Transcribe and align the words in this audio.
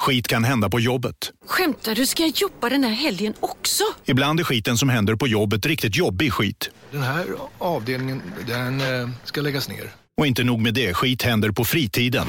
Skit 0.00 0.28
kan 0.28 0.44
hända 0.44 0.70
på 0.70 0.80
jobbet. 0.80 1.14
Skämtar 1.46 1.94
du? 1.94 2.06
Ska 2.06 2.22
jag 2.22 2.32
jobba 2.36 2.68
den 2.68 2.84
här 2.84 2.90
helgen 2.90 3.34
också? 3.40 3.84
Ibland 4.04 4.40
är 4.40 4.44
skiten 4.44 4.78
som 4.78 4.88
händer 4.88 5.14
på 5.14 5.28
jobbet 5.28 5.66
riktigt 5.66 5.96
jobbig 5.96 6.32
skit. 6.32 6.70
Den 6.90 7.02
här 7.02 7.26
avdelningen, 7.58 8.22
den 8.46 8.80
eh, 8.80 9.10
ska 9.24 9.40
läggas 9.40 9.68
ner. 9.68 9.90
Och 10.16 10.26
inte 10.26 10.44
nog 10.44 10.60
med 10.60 10.74
det, 10.74 10.94
skit 10.94 11.22
händer 11.22 11.50
på 11.50 11.64
fritiden. 11.64 12.26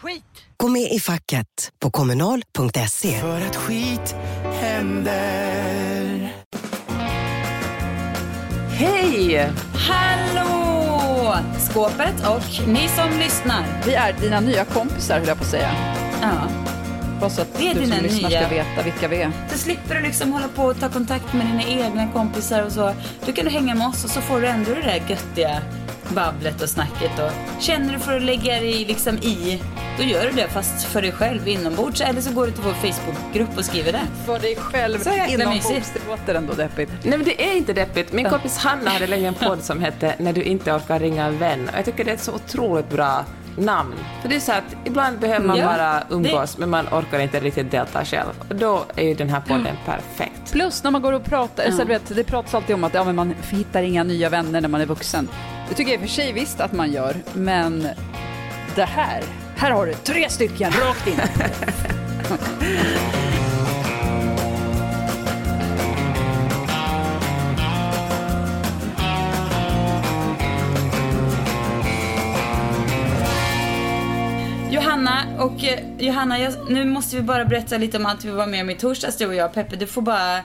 Skit! 0.00 0.22
Gå 0.56 0.68
med 0.68 0.92
i 0.92 1.00
facket 1.00 1.72
på 1.80 1.90
kommunal.se. 1.90 3.20
För 3.20 3.40
att 3.40 3.56
skit 3.56 4.14
händer. 4.60 6.32
Hej! 8.70 9.50
Hallå! 9.74 11.36
Skåpet 11.70 12.26
och 12.26 12.68
ni 12.68 12.88
som 12.88 13.18
lyssnar. 13.18 13.82
Vi 13.86 13.94
är 13.94 14.12
dina 14.20 14.40
nya 14.40 14.64
kompisar, 14.64 15.18
höll 15.18 15.28
jag 15.28 15.38
på 15.38 15.44
att 15.44 15.50
säga. 15.50 16.05
Ja. 16.22 16.48
Bara 17.20 17.30
så 17.30 17.42
att 17.42 17.60
Vi 17.60 17.66
är 17.68 17.74
du 17.74 17.80
som 17.80 17.90
dina 17.90 18.02
lyssnar 18.02 18.28
nya. 18.30 18.40
ska 18.40 18.48
veta 18.54 18.82
vilka 18.84 19.08
vi 19.08 19.22
är. 19.22 19.30
Så 19.52 19.58
slipper 19.58 19.94
du 19.94 20.00
liksom 20.00 20.32
hålla 20.32 20.48
på 20.48 20.62
och 20.64 20.80
ta 20.80 20.88
kontakt 20.88 21.32
med 21.34 21.46
dina 21.46 21.62
egna 21.62 22.08
kompisar 22.12 22.62
och 22.62 22.72
så. 22.72 22.92
Du 23.26 23.32
kan 23.32 23.44
du 23.44 23.50
hänga 23.50 23.74
med 23.74 23.86
oss 23.86 24.04
och 24.04 24.10
så 24.10 24.20
får 24.20 24.40
du 24.40 24.46
ändå 24.46 24.70
det 24.74 24.82
där 24.82 25.02
göttiga 25.08 25.62
babblet 26.08 26.62
och 26.62 26.68
snacket. 26.68 27.18
Och 27.18 27.62
känner 27.62 27.92
du 27.92 27.98
för 27.98 28.16
att 28.16 28.22
lägga 28.22 28.52
dig 28.54 28.84
liksom 28.84 29.16
i, 29.18 29.62
då 29.98 30.02
gör 30.04 30.24
du 30.24 30.30
det 30.30 30.48
fast 30.48 30.84
för 30.84 31.02
dig 31.02 31.12
själv 31.12 31.48
inombords. 31.48 32.00
Eller 32.00 32.20
så 32.20 32.32
går 32.32 32.46
du 32.46 32.52
till 32.52 32.62
vår 32.62 32.72
Facebookgrupp 32.92 33.58
och 33.58 33.64
skriver 33.64 33.92
det. 33.92 34.02
För 34.26 34.38
dig 34.38 34.56
själv 34.56 34.98
Så 34.98 35.10
jäkla 35.10 35.26
inombords. 35.34 35.68
mysigt. 35.68 35.90
Det 35.94 36.10
låter 36.10 36.34
ändå 36.34 36.52
deppigt. 36.52 36.90
Nej 37.02 37.18
men 37.18 37.24
det 37.24 37.50
är 37.50 37.56
inte 37.56 37.72
deppigt. 37.72 38.12
Min 38.12 38.30
kompis 38.30 38.58
Hanna 38.58 38.90
hade 38.90 39.06
länge 39.06 39.28
en 39.28 39.34
podd 39.34 39.62
som 39.62 39.80
hette 39.80 40.14
När 40.18 40.32
du 40.32 40.42
inte 40.42 40.72
orkar 40.72 40.98
ringa 41.00 41.24
en 41.26 41.38
vän. 41.38 41.68
Och 41.72 41.78
jag 41.78 41.84
tycker 41.84 42.04
det 42.04 42.10
är 42.10 42.14
ett 42.14 42.22
så 42.22 42.32
otroligt 42.34 42.90
bra 42.90 43.24
namn. 43.56 43.94
För 44.22 44.28
det 44.28 44.36
är 44.36 44.40
så 44.40 44.52
att 44.52 44.64
ibland 44.84 45.18
behöver 45.18 45.46
man 45.46 45.58
Ja, 45.58 45.66
bara 45.66 46.02
umgås 46.10 46.54
det- 46.54 46.60
men 46.60 46.70
man 46.70 46.86
orkar 46.88 47.18
inte 47.18 47.40
riktigt 47.40 47.70
delta 47.70 48.04
själv. 48.04 48.30
Och 48.48 48.56
då 48.56 48.84
är 48.96 49.04
ju 49.04 49.14
den 49.14 49.28
här 49.28 49.40
podden 49.40 49.76
perfekt. 49.86 50.52
Plus 50.52 50.84
när 50.84 50.90
man 50.90 51.02
går 51.02 51.12
och 51.12 51.24
pratar, 51.24 51.70
så 51.70 51.76
du 51.78 51.84
vet, 51.84 52.14
det 52.16 52.24
pratas 52.24 52.54
alltid 52.54 52.74
om 52.74 52.84
att 52.84 52.94
ja, 52.94 53.04
men 53.04 53.16
man 53.16 53.34
hittar 53.50 53.82
inga 53.82 54.04
nya 54.04 54.28
vänner 54.28 54.60
när 54.60 54.68
man 54.68 54.80
är 54.80 54.86
vuxen. 54.86 55.28
Det 55.68 55.74
tycker 55.74 55.92
jag 55.92 56.00
i 56.00 56.04
och 56.04 56.08
för 56.08 56.14
sig 56.14 56.32
visst 56.32 56.60
att 56.60 56.72
man 56.72 56.92
gör, 56.92 57.16
men 57.32 57.88
det 58.74 58.84
här, 58.84 59.22
här 59.56 59.70
har 59.70 59.86
du 59.86 59.94
tre 59.94 60.30
stycken 60.30 60.72
rakt 60.72 61.06
in. 61.06 61.20
och 75.38 75.64
eh, 75.64 75.78
Johanna, 75.98 76.38
jag, 76.38 76.70
nu 76.70 76.84
måste 76.84 77.16
vi 77.16 77.22
bara 77.22 77.44
berätta 77.44 77.78
lite 77.78 77.96
om 77.96 78.06
allt 78.06 78.24
vi 78.24 78.30
var 78.30 78.46
med 78.46 78.62
om 78.62 78.70
i 78.70 78.74
torsdags 78.74 79.16
du 79.16 79.26
och 79.26 79.34
jag. 79.34 79.52
Peppe, 79.52 79.76
du 79.76 79.86
får 79.86 80.02
bara 80.02 80.36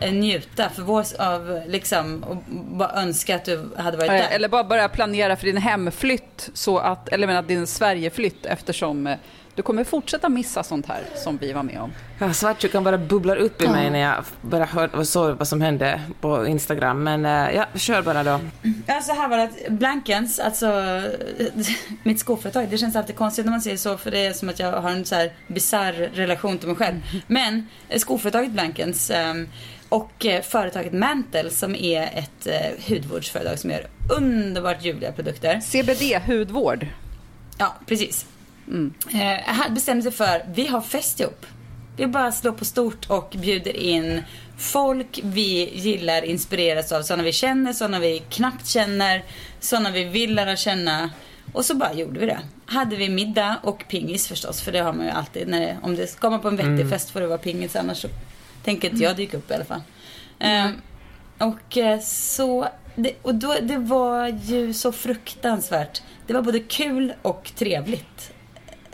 eh, 0.00 0.12
njuta 0.12 0.68
för 0.68 0.82
vår 0.82 1.04
av 1.18 1.60
liksom 1.66 2.24
och 2.24 2.36
bara 2.50 3.02
önska 3.02 3.36
att 3.36 3.44
du 3.44 3.70
hade 3.76 3.96
varit 3.96 4.10
där. 4.10 4.28
Eller 4.30 4.48
bara 4.48 4.64
börja 4.64 4.88
planera 4.88 5.36
för 5.36 5.46
din 5.46 5.56
hemflytt, 5.56 6.50
så 6.54 6.78
att, 6.78 7.08
eller 7.08 7.26
menar 7.26 7.42
din 7.42 7.66
Sverigeflytt 7.66 8.46
eftersom 8.46 9.06
eh, 9.06 9.16
du 9.56 9.62
kommer 9.62 9.84
fortsätta 9.84 10.28
missa 10.28 10.62
sånt 10.62 10.86
här 10.86 11.02
som 11.14 11.36
vi 11.36 11.52
var 11.52 11.62
med 11.62 11.80
om. 11.80 11.92
Ja, 12.18 12.32
svartsjukan 12.32 12.84
bara 12.84 12.98
bubblar 12.98 13.36
upp 13.36 13.62
i 13.62 13.68
mig 13.68 13.90
när 13.90 13.98
jag 13.98 14.24
bara 14.40 14.64
hör 14.64 14.96
och 14.96 15.08
såg 15.08 15.36
vad 15.36 15.48
som 15.48 15.60
hände 15.60 16.00
på 16.20 16.46
Instagram. 16.46 17.04
Men 17.04 17.26
eh, 17.26 17.56
ja, 17.56 17.66
kör 17.74 18.02
bara 18.02 18.22
då. 18.22 18.40
Ja, 18.86 19.00
så 19.00 19.12
här 19.12 19.28
var 19.28 19.36
det 19.36 19.70
Blankens, 19.70 20.38
alltså 20.38 21.02
mitt 22.02 22.20
skoföretag, 22.20 22.68
det 22.70 22.78
känns 22.78 22.96
alltid 22.96 23.16
konstigt 23.16 23.44
när 23.44 23.50
man 23.50 23.60
säger 23.60 23.76
så 23.76 23.96
för 23.96 24.10
det 24.10 24.26
är 24.26 24.32
som 24.32 24.48
att 24.48 24.58
jag 24.58 24.80
har 24.80 24.90
en 24.90 25.04
så 25.04 25.14
här 25.14 25.32
bisarr 25.46 25.92
relation 25.92 26.58
till 26.58 26.68
mig 26.68 26.76
själv. 26.76 26.96
Men 27.26 27.66
eh, 27.88 27.98
skoföretaget 27.98 28.50
Blankens 28.50 29.10
ehm, 29.10 29.48
och 29.88 30.26
eh, 30.26 30.42
företaget 30.42 30.92
Mantle 30.92 31.50
som 31.50 31.74
är 31.74 32.02
ett 32.02 32.46
hudvårdsföretag 32.88 33.58
som 33.58 33.70
gör 33.70 33.86
underbart 34.18 34.84
ljuvliga 34.84 35.12
produkter. 35.12 35.60
CBD, 35.60 36.26
hudvård. 36.26 36.86
Ja, 37.58 37.74
precis. 37.86 38.26
Eh, 39.12 39.18
här 39.44 39.70
bestämde 39.70 40.02
sig 40.02 40.12
för, 40.12 40.44
vi 40.54 40.66
har 40.66 40.80
fest 40.80 41.20
ihop. 41.20 41.46
Vi 41.96 42.06
bara 42.06 42.32
slår 42.32 42.52
på 42.52 42.64
stort 42.64 43.10
och 43.10 43.34
bjuder 43.38 43.76
in 43.76 44.22
folk 44.58 45.20
vi 45.22 45.70
gillar, 45.74 46.24
inspireras 46.24 46.92
av. 46.92 47.02
Sådana 47.02 47.22
vi 47.22 47.32
känner, 47.32 47.72
sådana 47.72 47.98
vi 47.98 48.22
knappt 48.30 48.66
känner, 48.66 49.24
sådana 49.60 49.90
vi 49.90 50.04
vill 50.04 50.34
lära 50.34 50.56
känna. 50.56 51.10
Och 51.52 51.64
så 51.64 51.74
bara 51.74 51.92
gjorde 51.92 52.20
vi 52.20 52.26
det. 52.26 52.40
Hade 52.66 52.96
vi 52.96 53.08
middag 53.08 53.56
och 53.62 53.84
pingis 53.88 54.28
förstås, 54.28 54.62
för 54.62 54.72
det 54.72 54.78
har 54.78 54.92
man 54.92 55.06
ju 55.06 55.12
alltid. 55.12 55.48
När 55.48 55.60
det, 55.60 55.76
om 55.82 55.96
det 55.96 56.06
ska 56.06 56.30
man 56.30 56.40
på 56.40 56.48
en 56.48 56.56
vettig 56.56 56.90
fest 56.90 57.10
får 57.10 57.20
det 57.20 57.26
vara 57.26 57.38
pingis, 57.38 57.76
annars 57.76 57.98
så 57.98 58.08
tänker 58.64 58.90
inte 58.90 59.02
jag 59.02 59.16
dyka 59.16 59.36
upp 59.36 59.50
i 59.50 59.54
alla 59.54 59.64
fall. 59.64 59.82
Eh, 60.38 60.70
och 61.38 61.76
eh, 61.76 62.00
så, 62.00 62.68
det, 62.94 63.12
och 63.22 63.34
då, 63.34 63.54
det 63.62 63.78
var 63.78 64.28
ju 64.28 64.74
så 64.74 64.92
fruktansvärt. 64.92 66.02
Det 66.26 66.32
var 66.32 66.42
både 66.42 66.60
kul 66.60 67.12
och 67.22 67.50
trevligt. 67.56 68.32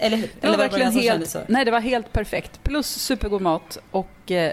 Eller 0.03 0.17
hur? 0.17 0.27
Det 0.41 0.47
var 0.47 0.55
Eller 0.55 0.59
verkligen 0.59 0.93
helt, 0.93 1.31
så? 1.31 1.41
nej 1.49 1.65
det 1.65 1.71
var 1.71 1.81
helt 1.81 2.13
perfekt. 2.13 2.65
Plus 2.65 2.87
supergod 2.87 3.41
mat 3.43 3.79
och 3.91 4.31
eh, 4.31 4.53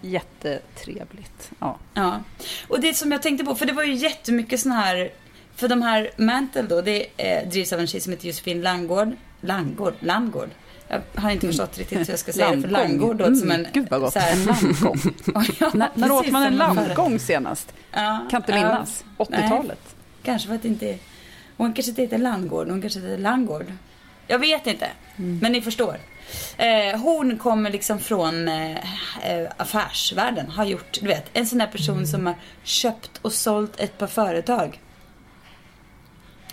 jättetrevligt. 0.00 1.50
Ja. 1.58 1.78
Ja. 1.94 2.20
Och 2.68 2.80
det 2.80 2.94
som 2.94 3.12
jag 3.12 3.22
tänkte 3.22 3.44
på, 3.44 3.54
för 3.54 3.66
det 3.66 3.72
var 3.72 3.82
ju 3.82 3.94
jättemycket 3.94 4.60
sån 4.60 4.72
här, 4.72 5.10
för 5.54 5.68
de 5.68 5.82
här 5.82 6.10
Mantle 6.16 6.62
då, 6.62 6.80
det 6.80 7.06
eh, 7.16 7.48
drivs 7.48 7.72
av 7.72 7.80
en 7.80 7.86
tjej 7.86 8.00
som 8.00 8.12
heter 8.12 8.26
Josefin 8.26 8.62
Langgård. 8.62 9.12
Langgård? 9.40 9.94
Landgård? 10.00 10.48
Jag 10.88 11.00
har 11.14 11.30
inte 11.30 11.46
förstått 11.46 11.78
riktigt 11.78 11.98
hur 11.98 12.10
jag 12.10 12.18
ska 12.18 12.32
säga 12.32 12.50
det, 12.56 12.62
för. 12.62 12.68
Landgård 12.68 13.18
låter 13.18 13.34
som 13.34 13.50
en... 13.50 13.60
Mm, 13.60 13.70
Gud 13.72 13.86
vad 13.90 14.00
gott. 14.00 14.12
så 14.12 14.18
här- 14.18 14.32
En 14.32 14.44
landgång. 14.44 15.00
ja, 15.60 15.70
när 15.74 15.88
när 15.94 16.12
åt 16.12 16.30
man 16.30 16.42
en 16.42 16.56
landgång 16.56 17.18
senast? 17.18 17.74
Ja, 17.90 18.26
Kan 18.30 18.40
inte 18.42 18.52
ja. 18.52 18.56
minnas. 18.58 19.04
80-talet. 19.18 19.96
Kanske 20.22 20.48
för 20.48 20.54
att 20.54 20.62
det 20.62 20.68
inte. 20.68 20.98
Hon 21.56 21.72
kanske 21.72 21.90
inte 21.90 22.02
heter 22.02 22.18
Landgård, 22.18 22.68
hon 22.68 22.80
kanske 22.80 23.00
heter 23.00 23.18
Landgård. 23.18 23.72
Jag 24.26 24.38
vet 24.38 24.66
inte, 24.66 24.88
men 25.16 25.52
ni 25.52 25.60
förstår. 25.62 25.96
Eh, 26.56 27.00
hon 27.00 27.38
kommer 27.38 27.70
liksom 27.70 27.98
från 28.00 28.48
eh, 28.48 28.76
eh, 29.30 29.48
affärsvärlden, 29.56 30.50
har 30.50 30.64
gjort, 30.64 30.98
du 31.00 31.06
vet, 31.06 31.24
en 31.32 31.46
sån 31.46 31.58
där 31.58 31.66
person 31.66 32.06
som 32.06 32.26
har 32.26 32.34
köpt 32.62 33.10
och 33.22 33.32
sålt 33.32 33.80
ett 33.80 33.98
par 33.98 34.06
företag. 34.06 34.80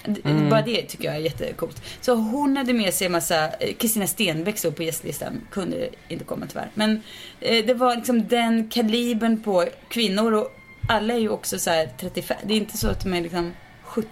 D- 0.06 0.22
Bara 0.50 0.62
det 0.62 0.82
tycker 0.82 1.06
jag 1.06 1.16
är 1.16 1.20
jättecoolt. 1.20 1.82
Så 2.02 2.14
hon 2.16 2.58
hade 2.58 2.74
med 2.74 2.94
sig 2.94 3.06
en 3.06 3.12
massa, 3.12 3.48
eh, 3.50 3.74
Kristina 3.74 4.08
Stenbeck 4.08 4.58
stod 4.58 4.76
på 4.76 4.84
gästlistan, 4.84 5.42
kunde 5.52 5.90
inte 6.08 6.24
komma 6.26 6.46
tyvärr. 6.50 6.70
Men 6.74 7.02
eh, 7.40 7.66
det 7.66 7.74
var 7.74 7.96
liksom 7.96 8.28
den 8.28 8.70
kalibern 8.70 9.44
på 9.44 9.66
kvinnor 9.90 10.34
och 10.34 10.52
alla 10.90 11.14
är 11.14 11.18
ju 11.18 11.30
också 11.30 11.60
så 11.60 11.70
här 11.70 11.90
35, 12.00 12.38
det 12.44 12.54
är 12.54 12.58
inte 12.58 12.78
så 12.78 12.88
att 12.88 13.04
de 13.04 13.14
är 13.14 13.22
liksom 13.22 13.54
70 13.84 14.08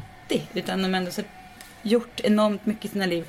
utan 0.53 0.81
de 0.81 0.93
har 0.93 0.97
ändå 0.99 1.11
så 1.11 1.21
gjort 1.81 2.19
enormt 2.23 2.65
mycket 2.65 2.85
i 2.85 2.87
sina 2.87 3.05
liv. 3.05 3.25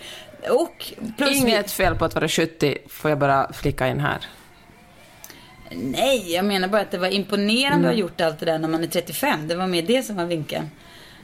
Och 0.51 0.93
Inget 1.31 1.71
fel 1.71 1.95
på 1.95 2.05
att 2.05 2.15
vara 2.15 2.29
70, 2.29 2.79
får 2.89 3.11
jag 3.11 3.19
bara 3.19 3.53
flicka 3.53 3.89
in 3.89 4.01
här. 4.01 4.19
Nej, 5.71 6.33
jag 6.33 6.45
menar 6.45 6.69
bara 6.69 6.83
att 6.83 6.91
det 6.91 6.99
var 6.99 7.09
imponerande 7.09 7.89
att 7.89 7.95
ha 7.95 8.01
gjort 8.01 8.21
allt 8.21 8.39
det 8.39 8.47
där 8.47 8.59
när 8.59 8.69
man 8.69 8.83
är 8.83 8.87
35. 8.87 9.49
Det 9.49 9.55
var 9.55 9.67
mer 9.67 9.83
det 9.83 10.03
som 10.03 10.17
var 10.17 10.25
vinkeln. 10.25 10.71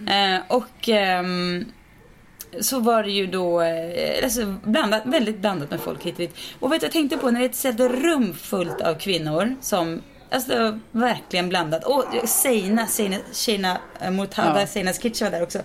Eh, 0.08 0.40
och 0.49 0.88
ehm, 0.88 1.64
så 2.61 2.81
var 2.81 3.02
det 3.02 3.11
ju 3.11 3.26
då 3.26 3.61
eh, 3.61 4.25
alltså 4.25 4.55
blandat, 4.64 5.02
väldigt 5.06 5.38
blandat 5.38 5.70
med 5.70 5.81
folk 5.81 6.05
hit 6.05 6.14
och 6.14 6.20
dit. 6.20 6.37
Och 6.61 6.72
vet 6.72 6.81
du, 6.81 6.84
jag 6.84 6.93
tänkte 6.93 7.17
på 7.17 7.31
när 7.31 7.40
det 7.40 7.64
är 7.64 7.70
ett 7.70 8.02
rum 8.02 8.34
fullt 8.34 8.81
av 8.81 8.94
kvinnor 8.94 9.55
som 9.61 10.02
Alltså 10.31 10.79
verkligen 10.90 11.49
blandat. 11.49 11.84
Och 11.84 12.05
Seina, 12.29 12.87
Seina, 12.87 13.17
Seina 13.32 13.79
eh, 14.00 14.11
Murtada, 14.11 14.61
Ja. 14.61 14.67
Seinas 14.67 15.02
Kitchen 15.02 15.25
var 15.25 15.38
där 15.38 15.43
också. 15.43 15.58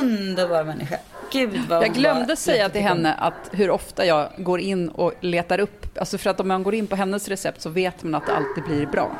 Underbar 0.00 0.64
människa. 0.64 0.96
Gud 1.32 1.60
vad 1.68 1.82
Jag 1.84 1.94
glömde 1.94 2.36
säga 2.36 2.68
till 2.68 2.80
henne 2.80 3.14
att 3.14 3.50
hur 3.52 3.70
ofta 3.70 4.06
jag 4.06 4.28
går 4.36 4.60
in 4.60 4.88
och 4.88 5.12
letar 5.20 5.58
upp, 5.60 5.98
alltså 5.98 6.18
för 6.18 6.30
att 6.30 6.40
om 6.40 6.48
man 6.48 6.62
går 6.62 6.74
in 6.74 6.86
på 6.86 6.96
hennes 6.96 7.28
recept 7.28 7.60
så 7.60 7.70
vet 7.70 8.02
man 8.02 8.14
att 8.14 8.26
det 8.26 8.32
alltid 8.32 8.64
blir 8.64 8.86
bra. 8.86 9.10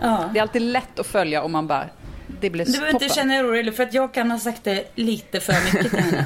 Ja. 0.00 0.30
Det 0.32 0.38
är 0.38 0.42
alltid 0.42 0.62
lätt 0.62 0.98
att 0.98 1.06
följa 1.06 1.42
om 1.42 1.52
man 1.52 1.66
bara 1.66 1.84
det 2.40 2.50
blir 2.50 2.64
Du 2.64 2.72
behöver 2.72 2.90
inte 2.92 3.08
känna 3.08 3.34
dig 3.34 3.42
orolig 3.44 3.76
för 3.76 3.82
att 3.82 3.94
jag 3.94 4.14
kan 4.14 4.30
ha 4.30 4.38
sagt 4.38 4.64
det 4.64 4.84
lite 4.94 5.40
för 5.40 5.52
mycket 5.64 5.90
till 5.90 6.00
henne. 6.00 6.24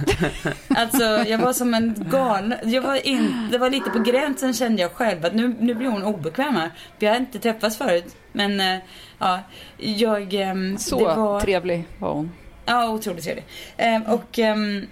Alltså 0.69 1.05
jag 1.05 1.39
var 1.39 1.53
som 1.53 1.75
en 1.75 2.07
galen. 2.11 2.55
Jag 2.65 2.83
var 2.83 3.07
in, 3.07 3.49
det 3.53 3.59
var 3.59 3.71
lite 3.71 3.91
på 3.91 3.99
gränsen 3.99 4.55
kände 4.55 4.83
jag 4.83 4.93
själv 4.93 5.25
att 5.25 5.35
nu, 5.35 5.57
nu 5.61 5.75
blir 5.75 5.89
hon 5.89 6.05
obekväm 6.05 6.55
här. 6.57 6.71
Vi 6.99 7.07
har 7.07 7.17
inte 7.17 7.39
träffats 7.39 7.79
förut. 7.79 8.17
Men 8.33 8.61
eh, 8.61 8.79
ja, 9.19 9.41
jag... 9.77 10.35
ehm, 10.35 10.79
Så 10.79 11.05
var, 11.05 11.41
trevlig 11.41 11.85
var 11.99 12.13
hon. 12.13 12.31
Ja, 12.67 12.89
otroligt 12.89 13.25
trevlig. 13.25 13.45
Ehm, 13.77 14.03
och... 14.03 14.39
ehm, 14.39 14.87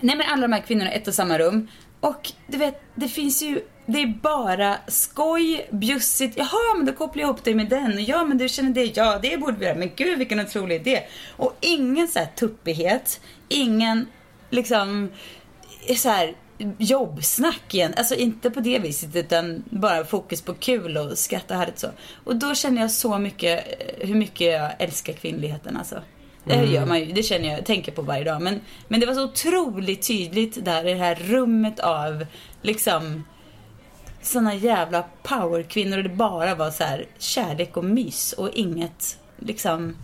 nej 0.00 0.16
men 0.16 0.26
alla 0.26 0.42
de 0.42 0.52
här 0.52 0.62
kvinnorna 0.62 0.92
i 0.92 0.96
ett 0.96 1.08
och 1.08 1.14
samma 1.14 1.38
rum. 1.38 1.68
Och 2.00 2.32
du 2.46 2.58
vet, 2.58 2.82
det 2.94 3.08
finns 3.08 3.42
ju... 3.42 3.60
Det 3.86 4.02
är 4.02 4.06
bara 4.06 4.76
skoj, 4.88 5.68
bjussigt. 5.70 6.36
Jaha, 6.36 6.74
men 6.76 6.86
då 6.86 6.92
kopplar 6.92 7.20
jag 7.20 7.28
ihop 7.28 7.44
dig 7.44 7.54
med 7.54 7.68
den. 7.68 8.04
Ja, 8.04 8.24
men 8.24 8.38
du 8.38 8.48
känner 8.48 8.70
det. 8.70 8.96
Ja, 8.96 9.18
det 9.22 9.36
borde 9.36 9.56
vi 9.58 9.64
göra. 9.64 9.74
Men 9.74 9.90
gud, 9.96 10.18
vilken 10.18 10.40
otrolig 10.40 10.76
idé. 10.76 11.02
Och 11.36 11.56
ingen 11.60 12.08
så 12.08 12.18
här 12.18 12.26
tuppighet. 12.26 13.20
Ingen, 13.48 14.06
liksom, 14.50 15.10
så 15.96 16.08
här 16.08 16.34
jobbsnack 16.78 17.74
igen. 17.74 17.94
Alltså 17.96 18.14
inte 18.14 18.50
på 18.50 18.60
det 18.60 18.78
viset 18.78 19.16
utan 19.16 19.64
bara 19.70 20.04
fokus 20.04 20.42
på 20.42 20.54
kul 20.54 20.96
och 20.96 21.18
skratta 21.18 21.54
härligt 21.54 21.78
så. 21.78 21.88
Och 22.24 22.36
då 22.36 22.54
känner 22.54 22.80
jag 22.80 22.90
så 22.90 23.18
mycket 23.18 23.66
eh, 23.68 24.08
hur 24.08 24.14
mycket 24.14 24.52
jag 24.52 24.70
älskar 24.78 25.12
kvinnligheten 25.12 25.76
alltså. 25.76 26.02
Det 26.44 26.64
gör 26.64 26.86
man 26.86 27.00
ju, 27.00 27.12
det 27.12 27.22
känner 27.22 27.48
jag, 27.48 27.66
tänker 27.66 27.92
på 27.92 28.02
varje 28.02 28.24
dag. 28.24 28.42
Men, 28.42 28.60
men 28.88 29.00
det 29.00 29.06
var 29.06 29.14
så 29.14 29.24
otroligt 29.24 30.06
tydligt 30.06 30.64
där 30.64 30.86
i 30.86 30.92
det 30.92 30.98
här 30.98 31.14
rummet 31.14 31.80
av 31.80 32.26
liksom 32.62 33.24
såna 34.22 34.54
jävla 34.54 35.04
powerkvinnor 35.22 35.96
och 35.96 36.02
det 36.02 36.08
bara 36.08 36.54
var 36.54 36.70
så 36.70 36.84
här 36.84 37.06
kärlek 37.18 37.76
och 37.76 37.84
mys 37.84 38.32
och 38.32 38.50
inget 38.50 39.18
liksom 39.38 39.96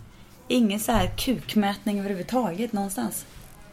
ingen 0.47 0.79
så 0.79 0.91
här 0.91 1.07
kukmätning 1.17 1.99
överhuvudtaget 1.99 2.73
någonstans. 2.73 3.25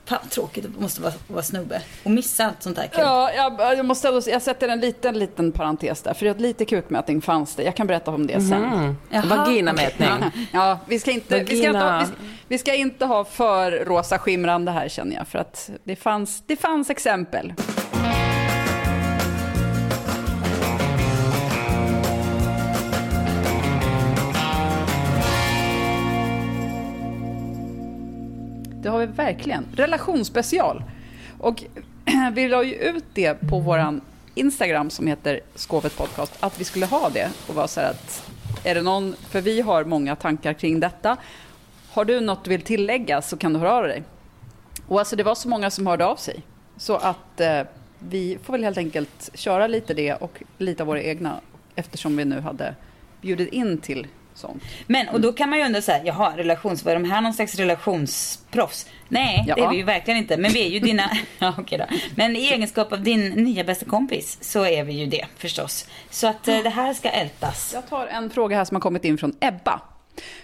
Fan 0.07 0.29
tråkigt 0.31 0.65
det 0.65 0.81
måste 0.81 1.03
vara, 1.03 1.13
vara 1.29 1.43
snubbe 1.43 1.83
och 2.03 2.11
missa 2.11 2.47
allt 2.47 2.63
sånt 2.63 2.77
där 2.77 2.87
kul. 2.87 3.01
Ja, 3.01 3.33
jag, 3.33 3.79
jag, 3.79 3.87
måste, 3.87 4.23
jag 4.27 4.43
sätter 4.43 4.69
en 4.69 4.81
liten, 4.81 5.19
liten 5.19 5.53
parentes 5.53 6.03
där. 6.03 6.15
För 6.15 6.27
att 6.27 6.41
lite 6.41 6.65
kukmätning 6.65 7.23
fanns 7.23 7.55
det. 7.55 7.63
Jag 7.63 7.77
kan 7.77 7.87
berätta 7.87 8.11
om 8.11 8.27
det 8.27 8.41
sen. 8.41 8.97
Mm. 9.11 9.29
Vaginamätning. 9.29 10.09
Ja, 10.53 10.79
vi 10.87 10.99
ska, 10.99 11.11
inte, 11.11 11.39
vi, 11.39 11.47
ska 11.47 11.55
inte 11.55 11.79
ha, 11.79 11.91
Vagina. 11.91 12.09
vi, 12.21 12.27
vi 12.49 12.59
ska 12.59 12.75
inte 12.75 13.05
ha 13.05 13.25
för 13.25 13.73
rosa 13.73 14.19
skimrande 14.19 14.73
här 14.73 14.89
känner 14.89 15.17
jag. 15.17 15.29
För 15.29 15.39
att 15.39 15.71
det 15.85 15.97
fanns, 15.97 16.43
det 16.47 16.57
fanns 16.57 16.91
exempel. 16.91 17.53
Vi 29.07 29.13
verkligen. 29.13 29.67
Relationsspecial. 29.77 30.83
Och 31.39 31.65
vi 32.33 32.49
la 32.49 32.63
ju 32.63 32.75
ut 32.75 33.05
det 33.15 33.35
på 33.35 33.59
vår 33.59 34.01
Instagram 34.35 34.91
som 34.91 35.07
heter 35.07 35.41
Skåvet 35.55 35.97
Podcast, 35.97 36.33
att 36.41 36.61
vi 36.61 36.65
skulle 36.65 36.87
ha 36.87 37.11
det 37.11 37.31
och 37.49 37.55
vara 37.55 37.69
så 37.69 37.81
här 37.81 37.91
att 37.91 38.31
är 38.65 38.75
det 38.75 38.83
någon, 38.83 39.15
för 39.29 39.41
vi 39.41 39.61
har 39.61 39.85
många 39.85 40.17
tankar 40.17 40.53
kring 40.53 40.81
detta. 40.81 41.17
Har 41.91 42.05
du 42.05 42.21
något 42.21 42.45
du 42.45 42.51
vill 42.51 42.63
tillägga 42.63 43.23
så 43.23 43.37
kan 43.37 43.53
du 43.53 43.59
höra 43.59 43.73
av 43.73 43.83
dig. 43.83 44.03
Och 44.89 44.99
alltså 44.99 45.17
det 45.17 45.23
var 45.23 45.35
så 45.35 45.49
många 45.49 45.71
som 45.71 45.87
hörde 45.87 46.05
av 46.05 46.17
sig. 46.17 46.43
Så 46.77 46.97
att 46.97 47.41
eh, 47.41 47.61
vi 47.99 48.39
får 48.43 48.53
väl 48.53 48.65
helt 48.65 48.79
enkelt 48.79 49.31
köra 49.35 49.67
lite 49.67 49.95
det 49.95 50.15
och 50.15 50.43
lite 50.59 50.83
av 50.83 50.87
våra 50.87 51.03
egna 51.03 51.41
eftersom 51.75 52.17
vi 52.17 52.25
nu 52.25 52.41
hade 52.41 52.75
bjudit 53.21 53.53
in 53.53 53.79
till 53.79 54.07
sånt. 54.35 54.63
Men 54.87 55.09
och 55.09 55.21
då 55.21 55.33
kan 55.33 55.51
man 55.51 55.59
ju 55.59 55.65
undra 55.65 55.83
så 55.83 55.93
här, 55.93 56.03
jaha 56.05 56.37
relations, 56.37 56.85
var 56.85 56.95
de 56.95 57.05
här 57.05 57.21
någon 57.21 57.35
slags 57.35 57.55
relationsproffs? 57.55 58.87
Nej, 59.09 59.43
det 59.47 59.55
Ja. 59.57 59.67
är 59.67 59.71
vi 59.71 59.77
ju 59.77 59.83
verkligen 59.83 60.19
inte. 60.19 60.37
Men 60.37 60.53
vi 60.53 60.67
är 60.67 60.71
ju 60.71 60.79
dina, 60.81 61.11
ja 61.39 61.55
okej 61.59 61.79
då. 61.79 61.85
Men 62.17 62.37
i 62.37 62.41
egenskap 62.47 62.93
av 62.93 63.03
din 63.03 63.29
nya 63.29 63.65
bästa 63.65 63.85
kompis 63.87 64.39
så 64.41 64.67
är 64.67 64.85
vi 64.85 64.93
ju 64.93 65.07
det 65.07 65.27
förstås. 65.37 65.87
Så 66.11 66.27
att 66.27 66.49
eh, 66.49 66.59
det 66.63 66.71
här 66.71 66.95
ska 66.95 67.09
ältas. 67.09 67.71
Jag 67.75 67.89
tar 67.89 68.07
en 68.07 68.31
fråga 68.31 68.57
här 68.57 68.65
som 68.65 68.75
har 68.75 68.81
kommit 68.81 69.05
in 69.05 69.19
från 69.19 69.33
Ebba. 69.41 69.81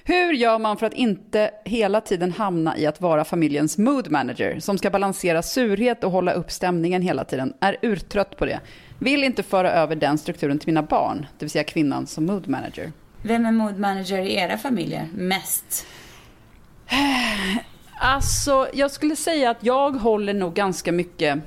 Hur 0.04 0.32
gör 0.32 0.58
man 0.58 0.76
för 0.76 0.86
att 0.86 0.92
inte 0.94 1.50
hela 1.64 2.00
tiden 2.00 2.32
hamna 2.32 2.78
i 2.78 2.86
att 2.86 3.00
vara 3.00 3.24
familjens 3.24 3.78
mood 3.78 4.10
manager 4.10 4.60
som 4.60 4.78
ska 4.78 4.90
balansera 4.90 5.42
surhet 5.42 6.04
och 6.04 6.10
hålla 6.10 6.32
upp 6.32 6.50
stämningen 6.50 7.02
hela 7.02 7.24
tiden? 7.24 7.52
Är 7.60 7.76
urtrött 7.82 8.36
på 8.36 8.46
det. 8.46 8.60
Vill 8.98 9.24
inte 9.24 9.42
föra 9.42 9.72
över 9.72 9.96
den 9.96 10.18
strukturen 10.18 10.58
till 10.58 10.66
mina 10.66 10.82
barn, 10.82 11.26
det 11.38 11.44
vill 11.44 11.50
säga 11.50 11.64
kvinnan 11.64 12.06
som 12.06 12.26
mood 12.26 12.48
manager. 12.48 12.92
Vem 13.22 13.46
är 13.46 13.52
mood 13.52 13.78
manager 13.78 14.18
i 14.18 14.34
era 14.34 14.58
familjer? 14.58 15.08
Mest? 15.14 15.86
Alltså, 18.00 18.68
jag 18.72 18.90
skulle 18.90 19.16
säga 19.16 19.50
att 19.50 19.64
jag 19.64 19.90
håller 19.90 20.34
nog 20.34 20.54
ganska 20.54 20.92
mycket... 20.92 21.38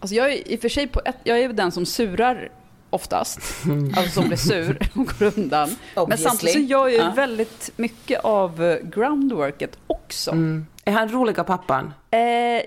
Alltså 0.00 0.14
jag 0.14 0.32
är 0.32 0.48
i 0.52 0.56
och 0.56 0.60
för 0.60 0.68
sig 0.68 0.86
på 0.86 1.00
ett, 1.04 1.16
jag 1.24 1.38
är 1.38 1.42
ju 1.42 1.52
den 1.52 1.72
som 1.72 1.86
surar 1.86 2.50
oftast. 2.90 3.38
Alltså 3.96 4.20
som 4.20 4.28
blir 4.28 4.36
sur 4.36 4.78
och 4.94 5.06
går 5.06 5.38
undan. 5.38 5.68
Men 5.94 6.02
Obviously. 6.02 6.28
samtidigt 6.28 6.52
så 6.54 6.58
gör 6.60 6.80
jag 6.88 6.90
ju 6.90 6.96
Ja. 6.96 7.12
väldigt 7.16 7.70
mycket 7.76 8.20
av 8.20 8.62
eh, 8.64 8.76
groundworket 8.82 9.78
också. 9.86 10.30
Mm. 10.30 10.66
Är 10.84 10.92
han 10.92 11.08
roliga 11.08 11.44
pappan? 11.44 11.92
Eh, 12.10 12.18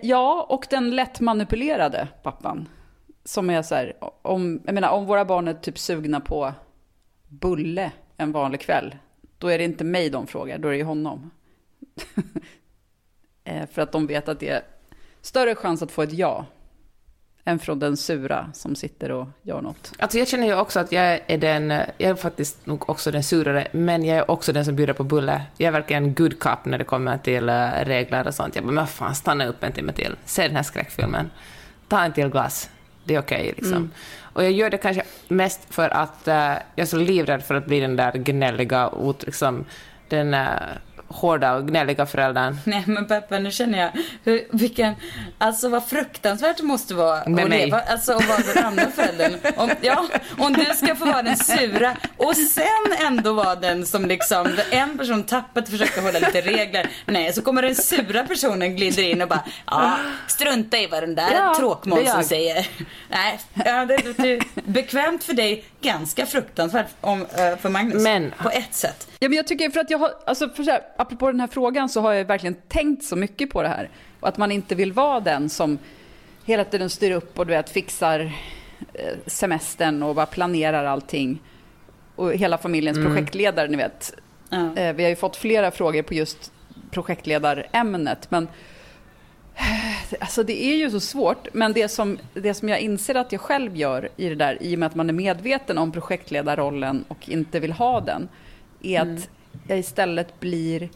ja, 0.01 0.45
och 0.49 0.65
den 0.69 0.95
lätt 0.95 1.19
manipulerade 1.19 2.07
pappan. 2.23 2.67
Som 3.25 3.49
är 3.49 3.61
så 3.61 3.75
här, 3.75 3.93
om, 4.21 4.61
jag 4.65 4.73
menar, 4.75 4.89
om 4.89 5.05
våra 5.05 5.25
barn 5.25 5.47
är 5.47 5.53
typ 5.53 5.79
sugna 5.79 6.19
på 6.19 6.53
bulle 7.39 7.91
en 8.17 8.31
vanlig 8.31 8.61
kväll, 8.61 8.95
då 9.37 9.47
är 9.47 9.57
det 9.57 9.63
inte 9.63 9.83
mig 9.83 10.09
de 10.09 10.27
frågar, 10.27 10.57
då 10.57 10.67
är 10.67 10.71
det 10.71 10.77
ju 10.77 10.83
honom. 10.83 11.31
eh, 13.43 13.67
för 13.71 13.81
att 13.81 13.91
de 13.91 14.07
vet 14.07 14.29
att 14.29 14.39
det 14.39 14.49
är 14.49 14.61
större 15.21 15.55
chans 15.55 15.81
att 15.81 15.91
få 15.91 16.01
ett 16.01 16.13
ja, 16.13 16.45
än 17.45 17.59
från 17.59 17.79
den 17.79 17.97
sura 17.97 18.49
som 18.53 18.75
sitter 18.75 19.11
och 19.11 19.27
gör 19.41 19.61
något. 19.61 19.91
Alltså 19.99 20.17
jag 20.17 20.27
känner 20.27 20.47
ju 20.47 20.55
också 20.55 20.79
att 20.79 20.91
jag 20.91 21.19
är 21.27 21.37
den, 21.37 21.69
jag 21.69 22.09
är 22.09 22.15
faktiskt 22.15 22.65
nog 22.65 22.89
också 22.89 23.11
den 23.11 23.23
surare, 23.23 23.67
men 23.71 24.05
jag 24.05 24.17
är 24.17 24.31
också 24.31 24.53
den 24.53 24.65
som 24.65 24.75
bjuder 24.75 24.93
på 24.93 25.03
bulle. 25.03 25.41
Jag 25.57 25.67
är 25.67 25.71
verkligen 25.71 26.13
good 26.13 26.39
cop 26.39 26.65
när 26.65 26.77
det 26.77 26.83
kommer 26.83 27.17
till 27.17 27.49
eh, 27.49 27.69
regler 27.83 28.27
och 28.27 28.33
sånt. 28.33 28.55
Jag 28.55 28.63
bara, 28.63 28.73
men 28.73 28.87
fan, 28.87 29.15
stanna 29.15 29.45
upp 29.45 29.63
en 29.63 29.71
timme 29.71 29.93
till, 29.93 30.15
se 30.25 30.47
den 30.47 30.55
här 30.55 30.63
skräckfilmen, 30.63 31.31
ta 31.87 32.03
en 32.03 32.13
till 32.13 32.29
glass, 32.29 32.69
det 33.03 33.15
är 33.15 33.19
okej 33.19 33.53
liksom. 33.57 33.91
Och 34.35 34.43
jag 34.43 34.51
gör 34.51 34.69
det 34.69 34.77
kanske 34.77 35.03
mest 35.27 35.73
för 35.73 35.89
att 35.89 36.27
uh, 36.27 36.33
jag 36.33 36.61
är 36.75 36.85
så 36.85 36.97
livrädd 36.97 37.43
för 37.43 37.55
att 37.55 37.65
bli 37.65 37.79
den 37.79 37.95
där 37.95 38.11
gnälliga, 38.11 38.91
liksom, 39.19 39.65
den 40.07 40.33
uh, 40.33 40.49
hårda 41.07 41.53
och 41.55 41.67
gnälliga 41.67 42.05
föräldern. 42.05 42.57
Nej 42.63 42.83
men 42.87 43.07
Peppa, 43.07 43.39
nu 43.39 43.51
känner 43.51 43.79
jag 43.79 43.89
hur, 44.23 44.47
vilken, 44.51 44.93
alltså 45.37 45.69
vad 45.69 45.85
fruktansvärt 45.85 46.57
det 46.57 46.63
måste 46.63 46.93
vara 46.93 47.29
Med 47.29 47.43
att 47.43 47.49
mig. 47.49 47.65
leva, 47.65 47.79
alltså 47.79 48.13
att 48.13 48.27
vara 48.27 48.39
den 48.53 48.63
andra 48.65 48.91
föräldern. 48.91 49.33
Om, 49.57 49.69
ja, 49.81 50.05
om 50.37 50.53
du 50.53 50.65
ska 50.65 50.95
få 50.95 51.05
vara 51.05 51.21
den 51.23 51.37
sura 51.37 51.95
och 52.17 52.35
sen 52.37 53.05
ändå 53.07 53.33
vara 53.33 53.55
den 53.55 53.85
som 53.85 54.05
liksom, 54.05 54.47
en 54.71 54.97
person 54.97 55.23
tappet 55.23 55.69
försöker 55.69 56.01
hålla 56.01 56.19
lite 56.19 56.41
regler. 56.41 56.89
Nej, 57.05 57.33
så 57.33 57.41
kommer 57.41 57.61
den 57.61 57.75
sura 57.75 58.23
personen 58.23 58.75
glider 58.75 59.03
in 59.03 59.21
och 59.21 59.27
bara, 59.27 59.43
ja, 59.67 59.97
strunta 60.27 60.77
i 60.77 60.87
vad 60.87 61.03
den 61.03 61.15
där 61.15 61.33
Ja, 61.33 61.55
tråkmånsen 61.57 62.23
säger. 62.23 62.67
Nej, 63.09 63.39
ja, 63.65 63.85
det, 63.85 63.97
det 64.17 64.31
är 64.33 64.43
bekvämt 64.71 65.23
för 65.23 65.33
dig, 65.33 65.65
ganska 65.81 66.25
fruktansvärt 66.25 66.87
om, 67.01 67.21
eh, 67.21 67.57
för 67.61 67.69
Magnus. 67.69 68.03
Men- 68.03 68.33
På 68.43 68.49
ett 68.49 68.73
sätt. 68.73 69.07
Ja, 69.19 69.29
men 69.29 69.35
jag 69.37 69.47
tycker 69.47 69.69
för 69.69 69.79
att 69.79 69.89
jag 69.89 69.97
har, 69.97 70.11
alltså 70.25 70.49
för 70.49 70.63
så 70.63 70.71
här, 70.71 70.81
apropå 70.95 71.31
den 71.31 71.39
här 71.39 71.47
frågan 71.47 71.89
så 71.89 72.01
har 72.01 72.13
jag 72.13 72.25
verkligen 72.25 72.55
tänkt 72.67 73.03
så 73.03 73.15
mycket 73.15 73.49
på 73.49 73.61
det 73.61 73.67
här. 73.67 73.89
Och 74.19 74.27
att 74.27 74.37
man 74.37 74.51
inte 74.51 74.75
vill 74.75 74.93
vara 74.93 75.19
den 75.19 75.49
som 75.49 75.77
hela 76.45 76.63
tiden 76.63 76.89
styr 76.89 77.11
upp 77.11 77.39
och 77.39 77.45
du 77.47 77.53
vet, 77.53 77.69
fixar 77.69 78.19
eh, 78.93 79.13
semestern 79.25 80.03
och 80.03 80.15
bara 80.15 80.25
planerar 80.25 80.85
allting. 80.85 81.41
Och 82.15 82.33
hela 82.33 82.57
familjens 82.57 82.97
projektledare, 82.97 83.67
ni 83.67 83.77
vet. 83.77 84.13
Ja. 84.49 84.75
Eh, 84.75 84.95
Vi 84.95 85.03
har 85.03 85.09
ju 85.09 85.15
fått 85.15 85.35
flera 85.35 85.71
frågor 85.71 86.01
på 86.01 86.13
just 86.13 86.51
projektledarämnet. 86.91 88.31
Men 88.31 88.47
eh, 89.55 90.19
alltså 90.19 90.43
det 90.43 90.63
är 90.63 90.75
ju 90.75 90.91
så 90.91 90.99
svårt. 90.99 91.47
Men 91.53 91.73
det 91.73 91.89
som, 91.89 92.17
det 92.33 92.53
som 92.53 92.69
jag 92.69 92.79
inser 92.79 93.15
att 93.15 93.31
jag 93.31 93.41
själv 93.41 93.75
gör 93.77 94.09
i 94.17 94.29
det 94.29 94.35
där, 94.35 94.57
i 94.61 94.75
och 94.75 94.79
med 94.79 94.87
att 94.87 94.95
man 94.95 95.09
är 95.09 95.13
medveten 95.13 95.77
om 95.77 95.91
projektledarrollen 95.91 97.05
och 97.07 97.29
inte 97.29 97.59
vill 97.59 97.71
ha 97.71 98.01
den, 98.01 98.29
är 98.81 99.01
att 99.01 99.29
jag 99.67 99.79
istället 99.79 100.39
blir... 100.39 100.89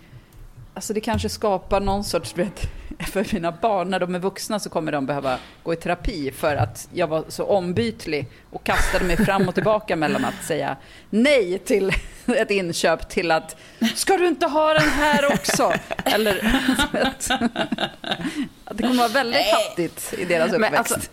Alltså 0.74 0.94
det 0.94 1.02
kanske 1.02 1.30
skapar 1.30 1.80
någon 1.80 2.04
sorts, 2.04 2.34
du 2.34 2.44
vet, 2.44 2.62
för 3.12 3.34
mina 3.34 3.52
barn, 3.52 3.90
när 3.90 4.00
de 4.00 4.16
är 4.16 4.20
vuxna 4.20 4.60
så 4.60 4.70
kommer 4.70 4.92
de 4.92 5.06
behöva 5.06 5.38
gå 5.64 5.74
i 5.74 5.76
terapi 5.76 6.32
för 6.32 6.56
att 6.56 6.88
jag 6.94 7.08
var 7.08 7.24
så 7.28 7.46
ombytlig 7.46 8.28
och 8.50 8.64
kastade 8.64 9.06
mig 9.06 9.18
fram 9.18 9.48
och 9.48 9.54
tillbaka 9.54 9.96
mellan 9.96 10.26
att 10.26 10.44
säga 10.44 10.78
nej 11.10 11.60
till 11.60 11.92
ett 12.26 12.52
inköp 12.52 13.10
till 13.10 13.32
att 13.32 13.56
ska 13.96 14.18
du 14.18 14.28
inte 14.28 14.46
ha 14.46 14.74
den 14.74 14.90
här 14.90 15.34
också? 15.34 15.74
Eller 16.06 16.36
vet, 16.94 17.30
att 18.66 18.78
det 18.78 18.84
kommer 18.84 18.98
vara 18.98 19.08
väldigt 19.08 19.42
Nej. 19.42 19.54
hattigt 19.54 20.14
i 20.18 20.26
deras 20.26 20.52
Men 20.52 20.64
uppväxt. 20.64 21.12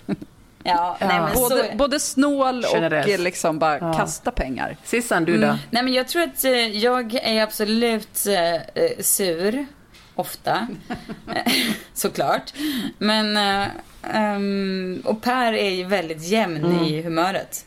Alltså, 0.71 1.05
Ja, 1.05 1.09
nej, 1.09 1.21
men 1.21 1.35
Både, 1.35 1.57
så... 1.71 1.77
både 1.77 2.01
snål 2.01 2.65
Generös. 2.65 3.07
och 3.07 3.13
eh, 3.13 3.19
liksom 3.21 3.59
bara 3.59 3.79
Ja. 3.79 3.93
kasta 3.93 4.31
pengar. 4.31 4.77
Sissan, 4.85 5.25
du 5.25 5.39
då? 5.39 5.59
Nej 5.71 5.83
men 5.83 5.93
jag 5.93 6.09
tror 6.09 6.23
att 6.23 6.45
eh, 6.45 6.51
jag 6.53 7.15
är 7.15 7.43
absolut 7.43 8.27
eh, 8.27 8.55
eh, 8.55 8.61
sur. 9.01 9.67
Ofta. 10.15 10.67
Såklart. 11.95 12.53
Men, 12.99 13.37
eh, 13.37 13.67
ehm, 14.13 15.03
och 15.05 15.23
Per 15.23 15.53
är 15.53 15.71
ju 15.71 15.85
väldigt 15.85 16.23
jämn 16.29 16.57
Mm. 16.65 16.85
i 16.85 17.03
humöret. 17.03 17.67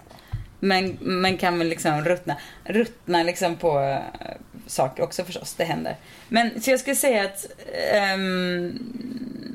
Men, 0.59 0.97
men 1.01 1.37
kan 1.37 1.57
väl 1.57 1.67
liksom 1.67 2.01
ruttna, 2.01 2.35
ruttna 2.63 3.23
liksom 3.23 3.55
på 3.55 3.79
eh, 3.79 4.27
saker 4.67 5.03
också 5.03 5.23
förstås. 5.23 5.53
Det 5.53 5.63
händer. 5.63 5.95
Men 6.29 6.61
så 6.61 6.71
jag 6.71 6.79
skulle 6.79 6.95
säga 6.95 7.23
att 7.23 7.45
ehm, 7.93 8.67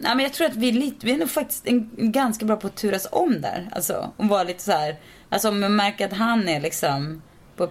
nej, 0.02 0.14
men 0.16 0.20
jag 0.20 0.32
tror 0.32 0.46
att 0.46 0.56
vi 0.56 0.68
är, 0.68 0.72
lite, 0.72 1.06
vi 1.06 1.12
är 1.12 1.16
nog 1.16 1.30
faktiskt 1.30 1.66
en, 1.66 1.90
ganska 1.96 2.44
bra 2.44 2.56
på 2.56 2.66
att 2.66 2.76
turas 2.76 3.08
om 3.12 3.40
där. 3.40 3.68
Alltså, 3.72 4.10
och 4.16 4.28
vara 4.28 4.42
lite 4.42 4.62
så 4.62 4.72
här. 4.72 4.96
Alltså 5.28 5.48
om 5.48 5.62
jag 5.62 5.72
märker 5.72 6.06
att 6.06 6.12
han 6.12 6.48
är 6.48 6.60
liksom 6.60 7.22
på 7.56 7.68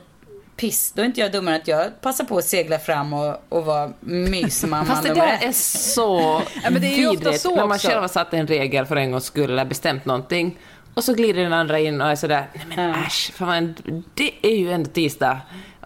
piss, 0.58 0.92
då 0.96 1.02
är 1.02 1.06
inte 1.06 1.22
jag 1.22 1.32
dummare 1.32 1.56
att 1.56 1.68
jag 1.68 2.02
passar 2.02 2.26
på 2.26 2.38
att 2.38 2.46
segla 2.46 2.80
fram 2.80 3.14
och, 3.14 3.36
och 3.50 3.66
vara 3.66 3.94
mysmamman 4.00 4.86
Fast 4.96 5.04
det 5.04 5.14
där 5.14 5.38
är 5.42 5.52
så 5.52 6.42
Ja, 6.64 6.70
men 6.70 6.82
det 6.82 6.88
är 6.88 6.98
ju 6.98 7.08
ofta 7.08 7.20
vidrigt 7.20 7.42
så 7.42 7.56
när 7.56 7.58
man 7.58 7.72
också. 7.72 7.88
själv 7.88 8.02
har 8.02 8.08
satt 8.08 8.34
en 8.34 8.48
regel 8.48 8.86
för 8.86 8.96
en 8.96 9.12
gångs 9.12 9.26
skull 9.26 9.52
eller 9.52 9.66
bestämt 9.66 10.06
någonting 10.06 10.58
och 10.94 11.04
så 11.04 11.14
glider 11.14 11.44
den 11.44 11.54
andra 11.54 11.80
in 11.80 12.02
och 12.02 12.08
är 12.12 12.16
sådär, 12.16 12.46
nej 12.54 12.66
men 12.76 12.90
Ja. 12.90 12.96
äsch, 13.08 13.32
fan, 13.36 13.76
det 14.14 14.32
är 14.42 14.56
ju 14.58 14.72
ändå 14.72 14.90
tisdag. 14.90 15.40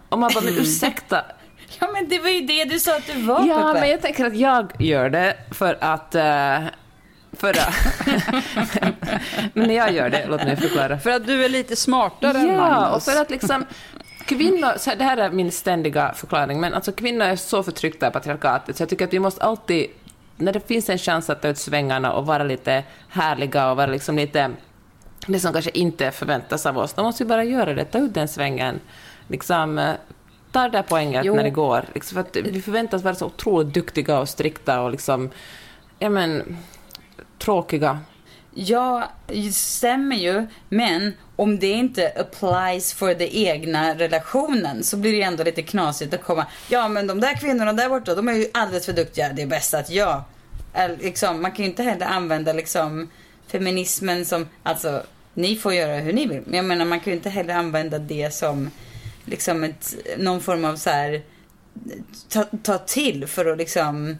Och 0.08 0.18
man 0.18 0.30
bara, 0.34 0.44
men 0.44 0.58
ursäkta. 0.58 1.24
Ja 1.80 1.88
men 1.92 2.08
det 2.08 2.18
var 2.18 2.28
ju 2.30 2.40
det 2.40 2.64
du 2.64 2.78
sa 2.78 2.96
att 2.96 3.06
du 3.06 3.22
var 3.22 3.46
Ja, 3.46 3.56
Peppe. 3.66 3.80
men 3.80 3.90
jag 3.90 4.02
tänker 4.02 4.24
att 4.26 4.36
jag 4.36 4.72
gör 4.78 5.10
det 5.10 5.36
för 5.50 5.78
att... 5.80 6.14
eh, 6.14 6.60
för 7.32 7.50
att 7.50 7.74
men 9.54 9.74
jag 9.74 9.92
gör 9.92 10.10
det, 10.10 10.26
låt 10.28 10.44
mig 10.44 10.56
förklara. 10.56 10.98
För 10.98 11.10
att 11.10 11.26
du 11.26 11.44
är 11.44 11.48
lite 11.48 11.76
smartare 11.76 12.38
än 12.38 12.46
Ja, 12.48 12.56
Magnus. 12.56 12.96
och 12.96 13.02
för 13.12 13.20
att 13.22 13.30
liksom 13.30 13.64
kvinnor, 14.26 14.78
så 14.78 14.90
här, 14.90 14.96
det 14.96 15.04
här 15.04 15.16
är 15.16 15.30
min 15.30 15.52
ständiga 15.52 16.12
förklaring, 16.16 16.60
men 16.60 16.74
alltså 16.74 16.92
kvinnor 16.92 17.26
är 17.26 17.36
så 17.36 17.62
förtryckta 17.62 18.06
av 18.06 18.10
patriarkatet 18.10 18.76
så 18.76 18.82
jag 18.82 18.88
tycker 18.88 19.04
att 19.04 19.12
vi 19.12 19.18
måste 19.18 19.42
alltid, 19.44 19.86
när 20.36 20.52
det 20.52 20.68
finns 20.68 20.88
en 20.88 20.98
chans 20.98 21.30
att 21.30 21.42
ta 21.42 21.48
ut 21.48 21.58
svängarna 21.58 22.12
och 22.12 22.26
vara 22.26 22.44
lite 22.44 22.84
härliga 23.08 23.70
och 23.70 23.76
vara 23.76 23.86
liksom 23.86 24.16
lite 24.16 24.50
det 25.26 25.40
som 25.40 25.52
kanske 25.52 25.70
inte 25.70 26.10
förväntas 26.10 26.66
av 26.66 26.78
oss, 26.78 26.92
då 26.92 27.02
måste 27.02 27.24
vi 27.24 27.28
bara 27.28 27.44
göra 27.44 27.74
det, 27.74 27.84
ta 27.84 27.98
ut 27.98 28.14
den 28.14 28.28
svängen. 28.28 28.80
Liksom, 29.28 29.78
eh, 29.78 29.94
ta 30.52 30.62
det 30.62 30.68
där 30.68 30.82
poänget 30.82 31.24
Jo. 31.24 31.34
när 31.34 31.42
det 31.42 31.50
går. 31.50 31.84
Liksom 31.94 32.14
för 32.14 32.20
att 32.20 32.46
vi 32.46 32.62
förväntas 32.62 33.02
vara 33.02 33.14
så 33.14 33.26
otroligt 33.26 33.74
duktiga 33.74 34.18
och 34.18 34.28
strikta 34.28 34.80
och 34.80 34.90
liksom, 34.90 35.30
ja 35.98 36.08
men, 36.08 36.56
tråkiga. 37.38 38.00
Ja, 38.54 39.04
det 39.26 39.52
stämmer 39.52 40.16
ju. 40.16 40.46
Men 40.68 41.12
om 41.36 41.58
det 41.58 41.70
inte 41.70 42.12
applies 42.16 42.92
för 42.92 43.14
den 43.14 43.28
egna 43.28 43.94
relationen 43.94 44.84
så 44.84 44.96
blir 44.96 45.12
det 45.12 45.22
ändå 45.22 45.44
lite 45.44 45.62
knasigt 45.62 46.14
att 46.14 46.22
komma. 46.22 46.46
Ja, 46.68 46.88
men 46.88 47.06
de 47.06 47.20
där 47.20 47.34
kvinnorna 47.34 47.72
där 47.72 47.88
borta, 47.88 48.14
de 48.14 48.28
är 48.28 48.32
ju 48.32 48.46
alldeles 48.54 48.86
för 48.86 48.92
duktiga. 48.92 49.32
Det 49.32 49.42
är 49.42 49.46
bäst 49.46 49.74
att 49.74 49.90
jag... 49.90 50.22
Liksom, 51.00 51.42
man 51.42 51.52
kan 51.52 51.64
ju 51.64 51.70
inte 51.70 51.82
heller 51.82 52.06
använda 52.06 52.52
liksom 52.52 53.08
feminismen 53.48 54.24
som... 54.24 54.48
Alltså, 54.62 55.02
ni 55.34 55.56
får 55.56 55.74
göra 55.74 55.96
hur 55.96 56.12
ni 56.12 56.26
vill. 56.26 56.42
Men 56.44 56.54
jag 56.54 56.64
menar, 56.64 56.84
man 56.84 57.00
kan 57.00 57.10
ju 57.10 57.16
inte 57.16 57.30
heller 57.30 57.54
använda 57.54 57.98
det 57.98 58.34
som 58.34 58.70
liksom 59.24 59.64
ett, 59.64 59.94
någon 60.18 60.40
form 60.40 60.64
av 60.64 60.76
så 60.76 60.90
här... 60.90 61.22
Ta, 62.28 62.44
ta 62.62 62.78
till 62.78 63.26
för 63.26 63.46
att 63.46 63.58
liksom... 63.58 64.16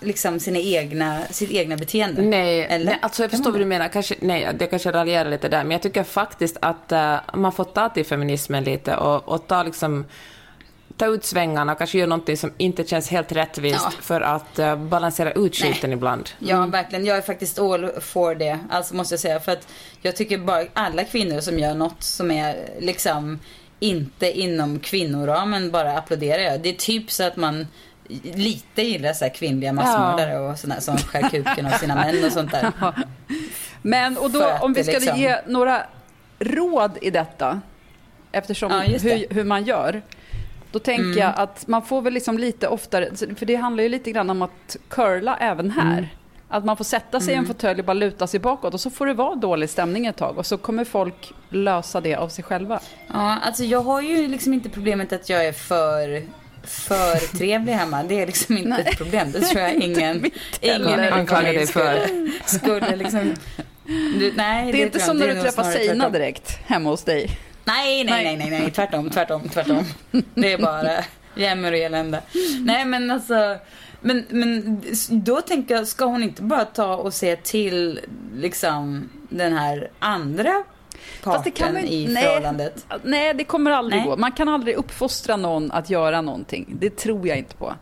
Liksom 0.00 0.40
sina 0.40 0.58
egna, 0.58 1.22
sitt 1.30 1.50
egna 1.50 1.76
beteende. 1.76 2.22
Nej, 2.22 2.64
Eller? 2.64 2.84
nej 2.84 2.98
alltså 3.02 3.22
jag 3.22 3.30
förstår 3.30 3.50
vad 3.50 3.60
du 3.60 3.64
menar. 3.64 3.88
Kanske, 3.88 4.14
nej, 4.20 4.56
jag 4.60 4.70
kanske 4.70 4.92
raljerar 4.92 5.30
lite 5.30 5.48
där, 5.48 5.64
men 5.64 5.70
jag 5.70 5.82
tycker 5.82 6.02
faktiskt 6.02 6.56
att 6.60 6.92
eh, 6.92 7.16
man 7.34 7.52
får 7.52 7.64
ta 7.64 7.88
till 7.88 8.06
feminismen 8.06 8.64
lite 8.64 8.96
och, 8.96 9.28
och 9.28 9.46
ta 9.46 9.62
liksom 9.62 10.04
ta 10.98 11.06
ut 11.06 11.24
svängarna 11.24 11.72
och 11.72 11.78
kanske 11.78 11.98
göra 11.98 12.08
någonting 12.08 12.36
som 12.36 12.52
inte 12.58 12.84
känns 12.84 13.08
helt 13.08 13.32
rättvist 13.32 13.80
Ja. 13.84 13.92
för 14.00 14.20
att 14.20 14.58
eh, 14.58 14.76
balansera 14.76 15.32
ut 15.32 15.56
skiten 15.56 15.92
ibland. 15.92 16.30
Ja, 16.38 16.66
verkligen. 16.66 17.06
Jag 17.06 17.16
är 17.16 17.22
faktiskt 17.22 17.58
all 17.58 17.90
for 18.00 18.34
det. 18.34 18.58
Alltså 18.70 18.94
måste 18.94 19.12
jag 19.12 19.20
säga. 19.20 19.40
För 19.40 19.52
att 19.52 19.68
jag 20.02 20.16
tycker 20.16 20.38
bara 20.38 20.64
alla 20.72 21.04
kvinnor 21.04 21.40
som 21.40 21.58
gör 21.58 21.74
något 21.74 22.02
som 22.02 22.30
är 22.30 22.56
liksom 22.78 23.38
inte 23.80 24.32
inom 24.40 24.78
kvinnoramen 24.78 25.70
bara 25.70 25.98
applåderar 25.98 26.42
jag. 26.42 26.60
Det 26.60 26.68
är 26.68 26.72
typ 26.74 27.10
så 27.10 27.24
att 27.24 27.36
man 27.36 27.66
lite 28.22 28.82
gillar 28.82 29.12
så 29.12 29.24
här 29.24 29.34
kvinnliga 29.34 29.72
massmördare 29.72 30.38
och 30.38 30.58
sådana 30.58 30.80
som 30.80 30.96
skär 30.96 31.28
kuken 31.30 31.66
av 31.66 31.70
sina 31.70 31.94
män 31.94 32.24
och 32.24 32.32
sånt 32.32 32.50
där. 32.50 32.72
Men 33.82 34.18
och 34.18 34.30
då, 34.30 34.50
om 34.60 34.72
vi 34.72 34.82
ska 34.84 34.92
liksom- 34.92 35.18
ge 35.18 35.36
några 35.46 35.82
råd 36.38 36.98
i 37.02 37.10
detta, 37.10 37.60
eftersom 38.32 38.72
Ja, 38.72 38.78
hur, 38.80 39.34
hur 39.34 39.44
man 39.44 39.64
gör, 39.64 40.02
då 40.72 40.78
tänker 40.78 41.04
Mm. 41.04 41.18
jag 41.18 41.32
att 41.36 41.66
man 41.66 41.82
får 41.82 42.02
väl 42.02 42.12
liksom 42.12 42.38
lite 42.38 42.68
oftare, 42.68 43.10
för 43.36 43.46
det 43.46 43.54
handlar 43.56 43.82
ju 43.82 43.88
lite 43.88 44.12
grann 44.12 44.30
om 44.30 44.42
att 44.42 44.76
curla 44.88 45.36
även 45.40 45.70
här. 45.70 45.92
Mm. 45.92 46.04
Att 46.50 46.64
man 46.64 46.76
får 46.76 46.84
sätta 46.84 47.20
sig 47.20 47.34
i 47.34 47.36
en 47.36 47.46
fåtölj 47.46 47.80
och 47.80 47.86
bara 47.86 47.92
luta 47.94 48.26
sig 48.26 48.40
bakåt 48.40 48.74
och 48.74 48.80
så 48.80 48.90
får 48.90 49.06
det 49.06 49.14
vara 49.14 49.34
dålig 49.34 49.70
stämning 49.70 50.06
ett 50.06 50.16
tag 50.16 50.38
och 50.38 50.46
så 50.46 50.56
kommer 50.58 50.84
folk 50.84 51.32
lösa 51.50 52.00
det 52.00 52.14
av 52.14 52.28
sig 52.28 52.44
själva. 52.44 52.80
Ja, 53.12 53.38
alltså 53.42 53.64
jag 53.64 53.80
har 53.80 54.00
ju 54.02 54.28
liksom 54.28 54.54
inte 54.54 54.68
problemet 54.68 55.12
att 55.12 55.28
jag 55.28 55.46
är 55.46 55.52
för 55.52 56.22
för 56.64 57.36
trevlig 57.38 57.72
hemma. 57.72 58.02
Det 58.02 58.20
är 58.22 58.26
liksom 58.26 58.56
inte 58.58 58.68
Nej. 58.70 58.84
ett 58.86 58.98
problem. 58.98 59.32
Det 59.32 59.40
tror 59.40 59.62
jag 59.62 59.74
ingen, 59.82 60.30
ingen 60.60 61.12
Anklagar 61.12 61.52
dig 61.52 61.66
för. 61.66 61.96
skulle, 62.06 62.32
skulle 62.44 62.96
liksom... 62.96 63.34
Du, 64.18 64.32
nej, 64.36 64.72
Det 64.72 64.82
är 64.82 64.86
inte 64.86 65.00
som 65.00 65.16
när 65.16 65.26
Det 65.26 65.32
är 65.32 65.34
du 65.36 65.42
träffar 65.42 65.62
tvärtom. 65.62 66.12
direkt 66.12 66.58
hemma 66.66 66.90
hos 66.90 67.04
dig. 67.04 67.30
Nej, 67.68 68.04
nej, 68.04 68.24
nej, 68.24 68.36
nej, 68.36 68.60
nej, 68.60 68.70
tvärtom, 68.70 69.10
tvärtom, 69.10 69.48
tvärtom. 69.48 69.84
Det 70.34 70.52
är 70.52 70.58
bara 70.58 70.90
jämmer 71.34 71.72
och 71.72 71.78
elände. 71.78 72.22
Nej, 72.60 72.84
men 72.84 73.10
alltså, 73.10 73.56
men, 74.00 74.24
men 74.28 74.82
då 75.10 75.40
tänker 75.40 75.74
jag, 75.74 75.86
ska 75.88 76.04
hon 76.04 76.22
inte 76.22 76.42
bara 76.42 76.64
ta 76.64 76.96
och 76.96 77.14
se 77.14 77.36
till 77.36 78.00
liksom 78.34 79.08
den 79.28 79.52
här 79.52 79.90
andra 79.98 80.64
parten 81.22 81.74
väl- 81.74 81.84
i 81.84 82.08
nej. 82.08 82.24
förhållandet? 82.24 82.86
Nej, 83.02 83.34
det 83.34 83.44
kommer 83.44 83.70
aldrig 83.70 84.00
Nej. 84.00 84.10
gå. 84.10 84.16
Man 84.16 84.32
kan 84.32 84.48
aldrig 84.48 84.76
uppfostra 84.76 85.36
någon 85.36 85.70
att 85.72 85.90
göra 85.90 86.20
någonting. 86.20 86.76
Det 86.80 86.96
tror 86.96 87.28
jag 87.28 87.38
inte 87.38 87.54
på. 87.54 87.74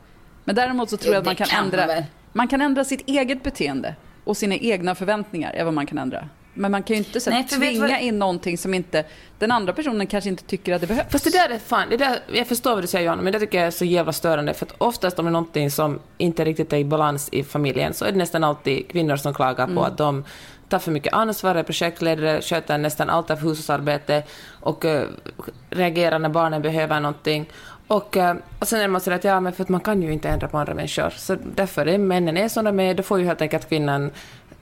Men 0.45 0.55
däremot 0.55 0.91
så 0.91 0.97
tror 0.97 1.15
jag 1.15 1.21
att 1.21 1.27
man 1.27 1.37
kan, 1.37 1.47
kan 1.47 1.65
ändra, 1.65 1.87
man 1.87 2.03
man 2.33 2.49
kan 2.49 2.61
ändra 2.61 2.85
sitt 2.85 3.09
eget 3.09 3.43
beteende 3.43 3.95
och 4.25 4.37
sina 4.37 4.55
egna 4.55 4.95
förväntningar 4.95 5.53
är 5.53 5.65
vad 5.65 5.75
man 5.75 5.87
kan 5.87 5.99
ändra. 5.99 6.29
Men 6.57 6.71
man 6.71 6.83
kan 6.83 6.97
ju 6.97 6.99
inte 6.99 7.21
så 7.21 7.31
Nej, 7.31 7.45
tvinga 7.45 7.81
vad- 7.89 8.01
in 8.01 8.19
någonting 8.19 8.59
som 8.59 8.75
inte 8.75 9.05
den 9.39 9.53
andra 9.53 9.73
personen 9.73 10.07
kanske 10.07 10.31
inte 10.31 10.45
tycker 10.45 10.75
att 10.75 10.81
det 10.81 10.87
behövs. 10.87 11.07
Fast 11.13 11.25
det 11.25 11.31
där 11.31 11.49
är 11.51 11.59
fan, 11.59 11.89
det 11.91 11.97
där, 11.97 12.19
jag 12.33 12.47
förstår 12.47 12.75
vad 12.75 12.83
du 12.83 12.87
säger 12.87 13.05
Johanna, 13.05 13.23
men 13.23 13.33
det 13.33 13.39
tycker 13.41 13.59
jag 13.59 13.67
är 13.67 13.71
så 13.71 13.85
jävla 13.85 14.13
störande, 14.13 14.55
för 14.55 14.67
att 14.67 14.75
oftast 14.79 15.19
om 15.19 15.25
det 15.25 15.29
är 15.29 15.33
någonting 15.33 15.71
som 15.71 15.99
inte 16.19 16.45
riktigt 16.45 16.73
är 16.73 16.77
i 16.77 16.85
balans 16.85 17.29
i 17.33 17.43
familjen, 17.45 17.95
så 17.95 18.05
är 18.05 18.13
det 18.13 18.19
nästan 18.19 18.45
alltid 18.45 18.89
kvinnor 18.89 19.17
som 19.17 19.35
klagar 19.35 19.67
på 19.67 19.83
att 19.83 19.99
de 19.99 20.25
tar 20.69 20.79
för 20.79 20.91
mycket 20.91 21.13
ansvar, 21.13 21.55
är 21.55 21.63
projektledare, 21.63 22.43
sköter 22.43 22.79
nästan 22.79 23.11
allt 23.11 23.31
av 23.31 23.37
hushållsarbete 23.39 24.23
och 24.61 24.85
eh, 24.85 25.09
reagerar 25.71 26.19
när 26.19 26.29
barnen 26.29 26.63
behöver 26.63 27.01
någonting. 27.01 27.47
Och, 27.87 28.17
eh, 28.17 28.37
och 28.59 28.69
sen 28.69 28.81
är 28.81 28.89
man 28.89 29.01
sådär 29.01 29.17
att 29.17 29.25
ja, 29.25 29.41
men 29.41 29.53
för 29.53 29.63
att 29.63 29.69
man 29.69 29.81
kan 29.81 30.03
ju 30.03 30.13
inte 30.13 30.29
ändra 30.29 30.49
på 30.49 30.59
andra 30.59 30.75
människor, 30.75 31.11
så 31.17 31.37
därför 31.55 31.87
är 31.87 31.99
männen 31.99 32.37
är 32.37 32.49
som 32.49 32.65
de 32.65 32.81
är, 32.81 32.95
då 32.95 33.03
får 33.03 33.19
ju 33.19 33.27
helt 33.27 33.43
enkelt 33.43 33.69
kvinnan 33.69 34.11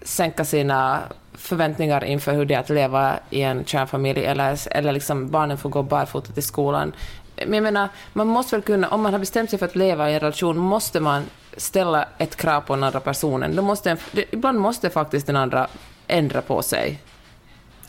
sänka 0.03 0.45
sina 0.45 1.01
förväntningar 1.35 2.05
inför 2.05 2.33
hur 2.33 2.45
det 2.45 2.55
är 2.55 2.59
att 2.59 2.69
leva 2.69 3.19
i 3.31 3.43
en 3.43 3.65
kärnfamilj 3.65 4.25
eller, 4.25 4.59
eller 4.71 4.93
liksom 4.93 5.31
barnen 5.31 5.59
får 5.59 5.71
gå 5.71 5.83
barfota 5.83 6.33
till 6.33 6.43
skolan. 6.43 6.93
Men 7.37 7.55
jag 7.55 7.63
menar, 7.63 7.89
man 8.13 8.27
måste 8.27 8.57
väl 8.57 8.63
kunna, 8.63 8.89
om 8.89 9.03
man 9.03 9.13
har 9.13 9.21
bestämt 9.21 9.51
sig 9.51 9.59
för 9.59 9.67
att 9.67 9.77
leva 9.77 10.11
i 10.11 10.15
en 10.15 10.21
relation, 10.21 10.59
måste 10.59 11.01
man 11.01 11.23
ställa 11.57 12.09
ett 12.19 12.37
krav 12.37 12.61
på 12.61 12.75
den 12.75 12.85
andra 12.85 13.01
personen. 13.01 13.57
Då 13.57 13.63
måste 13.63 13.91
en, 13.91 13.97
det, 14.13 14.25
ibland 14.31 14.59
måste 14.61 14.91
faktiskt 14.91 15.27
den 15.27 15.37
andra 15.37 15.67
ändra 16.07 16.43
på 16.43 16.63
sig. 16.63 16.99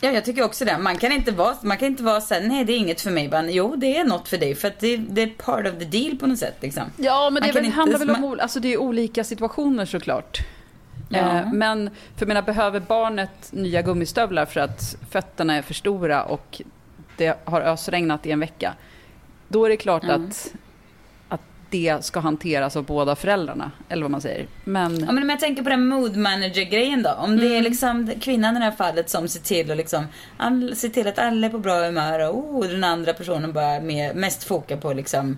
Ja, 0.02 0.12
jag 0.12 0.26
tycker 0.26 0.44
också 0.44 0.66
det. 0.66 0.78
Man 0.78 0.98
kan 0.98 1.12
inte 1.12 1.32
vara, 1.32 1.56
man 1.62 1.78
kan 1.78 1.88
inte 1.88 2.04
vara 2.04 2.22
så 2.22 2.34
här, 2.34 2.42
nej 2.42 2.66
det 2.66 2.74
är 2.74 2.78
inget 2.78 3.02
för 3.02 3.12
mig. 3.12 3.30
Bara, 3.30 3.50
jo, 3.50 3.76
det 3.76 3.98
är 3.98 4.04
något 4.04 4.28
för 4.28 4.38
dig. 4.38 4.56
För 4.56 4.68
att 4.68 4.80
det, 4.80 4.98
det 4.98 5.22
är 5.22 5.28
part 5.28 5.68
of 5.68 5.74
the 5.80 5.86
deal 5.86 6.18
på 6.18 6.28
något 6.28 6.40
sätt 6.40 6.56
liksom. 6.62 6.84
Ja, 6.98 7.30
men 7.30 7.44
det 7.44 7.52
väl, 7.52 7.66
inte- 7.66 7.76
handlar 7.78 8.00
väl 8.00 8.10
om 8.10 8.22
man- 8.22 8.40
alltså 8.40 8.60
det 8.60 8.74
är 8.74 8.78
olika 8.78 9.24
situationer 9.24 9.86
såklart. 9.86 10.40
Ja. 11.10 11.18
Eh, 11.40 11.52
Men 11.54 11.90
för 12.16 12.26
menar, 12.26 12.42
behöver 12.42 12.80
barnet 12.80 13.52
nya 13.52 13.82
gummistövlar 13.82 14.46
för 14.46 14.60
att 14.60 14.98
fötterna 15.10 15.56
är 15.56 15.62
för 15.62 15.74
stora 15.74 16.24
och 16.24 16.62
det 17.18 17.38
har 17.46 17.62
ösregnat 17.62 18.26
i 18.26 18.32
en 18.32 18.40
vecka, 18.40 18.74
då 19.48 19.66
är 19.66 19.70
det 19.70 19.78
klart 19.78 20.04
Mm. 20.04 20.26
att, 20.26 20.54
att 21.30 21.42
det 21.70 22.06
ska 22.06 22.20
hanteras 22.20 22.76
av 22.76 22.84
båda 22.86 23.16
föräldrarna, 23.16 23.72
eller 23.90 24.02
vad 24.02 24.12
man 24.12 24.22
säger. 24.22 24.48
Men, 24.64 25.00
Ja, 25.00 25.12
men 25.12 25.24
om 25.24 25.30
jag 25.30 25.40
tänker 25.40 25.64
på 25.64 25.70
den 25.70 25.88
mood 25.88 26.16
manager-grejen 26.18 27.04
då. 27.04 27.10
Om 27.12 27.38
det 27.38 27.46
är 27.46 27.52
Mm. 27.52 27.64
liksom 27.64 28.12
kvinnan 28.22 28.56
i 28.56 28.60
det 28.60 28.66
här 28.66 28.72
fallet 28.72 29.10
som 29.10 29.28
ser 29.28 29.40
till 29.40 29.72
och 29.72 29.78
liksom, 29.78 30.06
all, 30.38 30.76
ser 30.76 30.90
till 30.90 31.08
att 31.08 31.20
alla 31.20 31.48
är 31.48 31.52
på 31.52 31.58
bra 31.60 31.86
humör 31.86 32.30
och 32.30 32.38
oh, 32.56 32.68
den 32.68 32.84
andra 32.84 33.14
personen 33.14 33.54
bara 33.54 33.80
med, 33.80 34.16
mest 34.16 34.44
fokar 34.44 34.78
på 34.78 34.94
liksom 34.94 35.38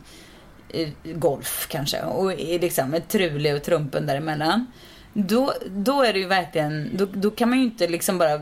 eh, 0.70 0.90
golf 1.04 1.68
kanske 1.70 2.02
och 2.04 2.34
är 2.34 2.60
liksom 2.60 2.96
Trule 3.08 3.54
och 3.54 3.64
Trumpen 3.64 4.06
däremellan. 4.06 4.66
Då, 5.20 5.54
då 5.66 6.04
är 6.04 6.14
det 6.14 6.20
ju 6.20 6.28
verkligen, 6.28 6.90
då, 6.94 7.06
då 7.06 7.32
kan 7.32 7.50
man 7.50 7.58
ju 7.58 7.64
inte 7.64 7.88
liksom 7.88 8.18
bara 8.18 8.42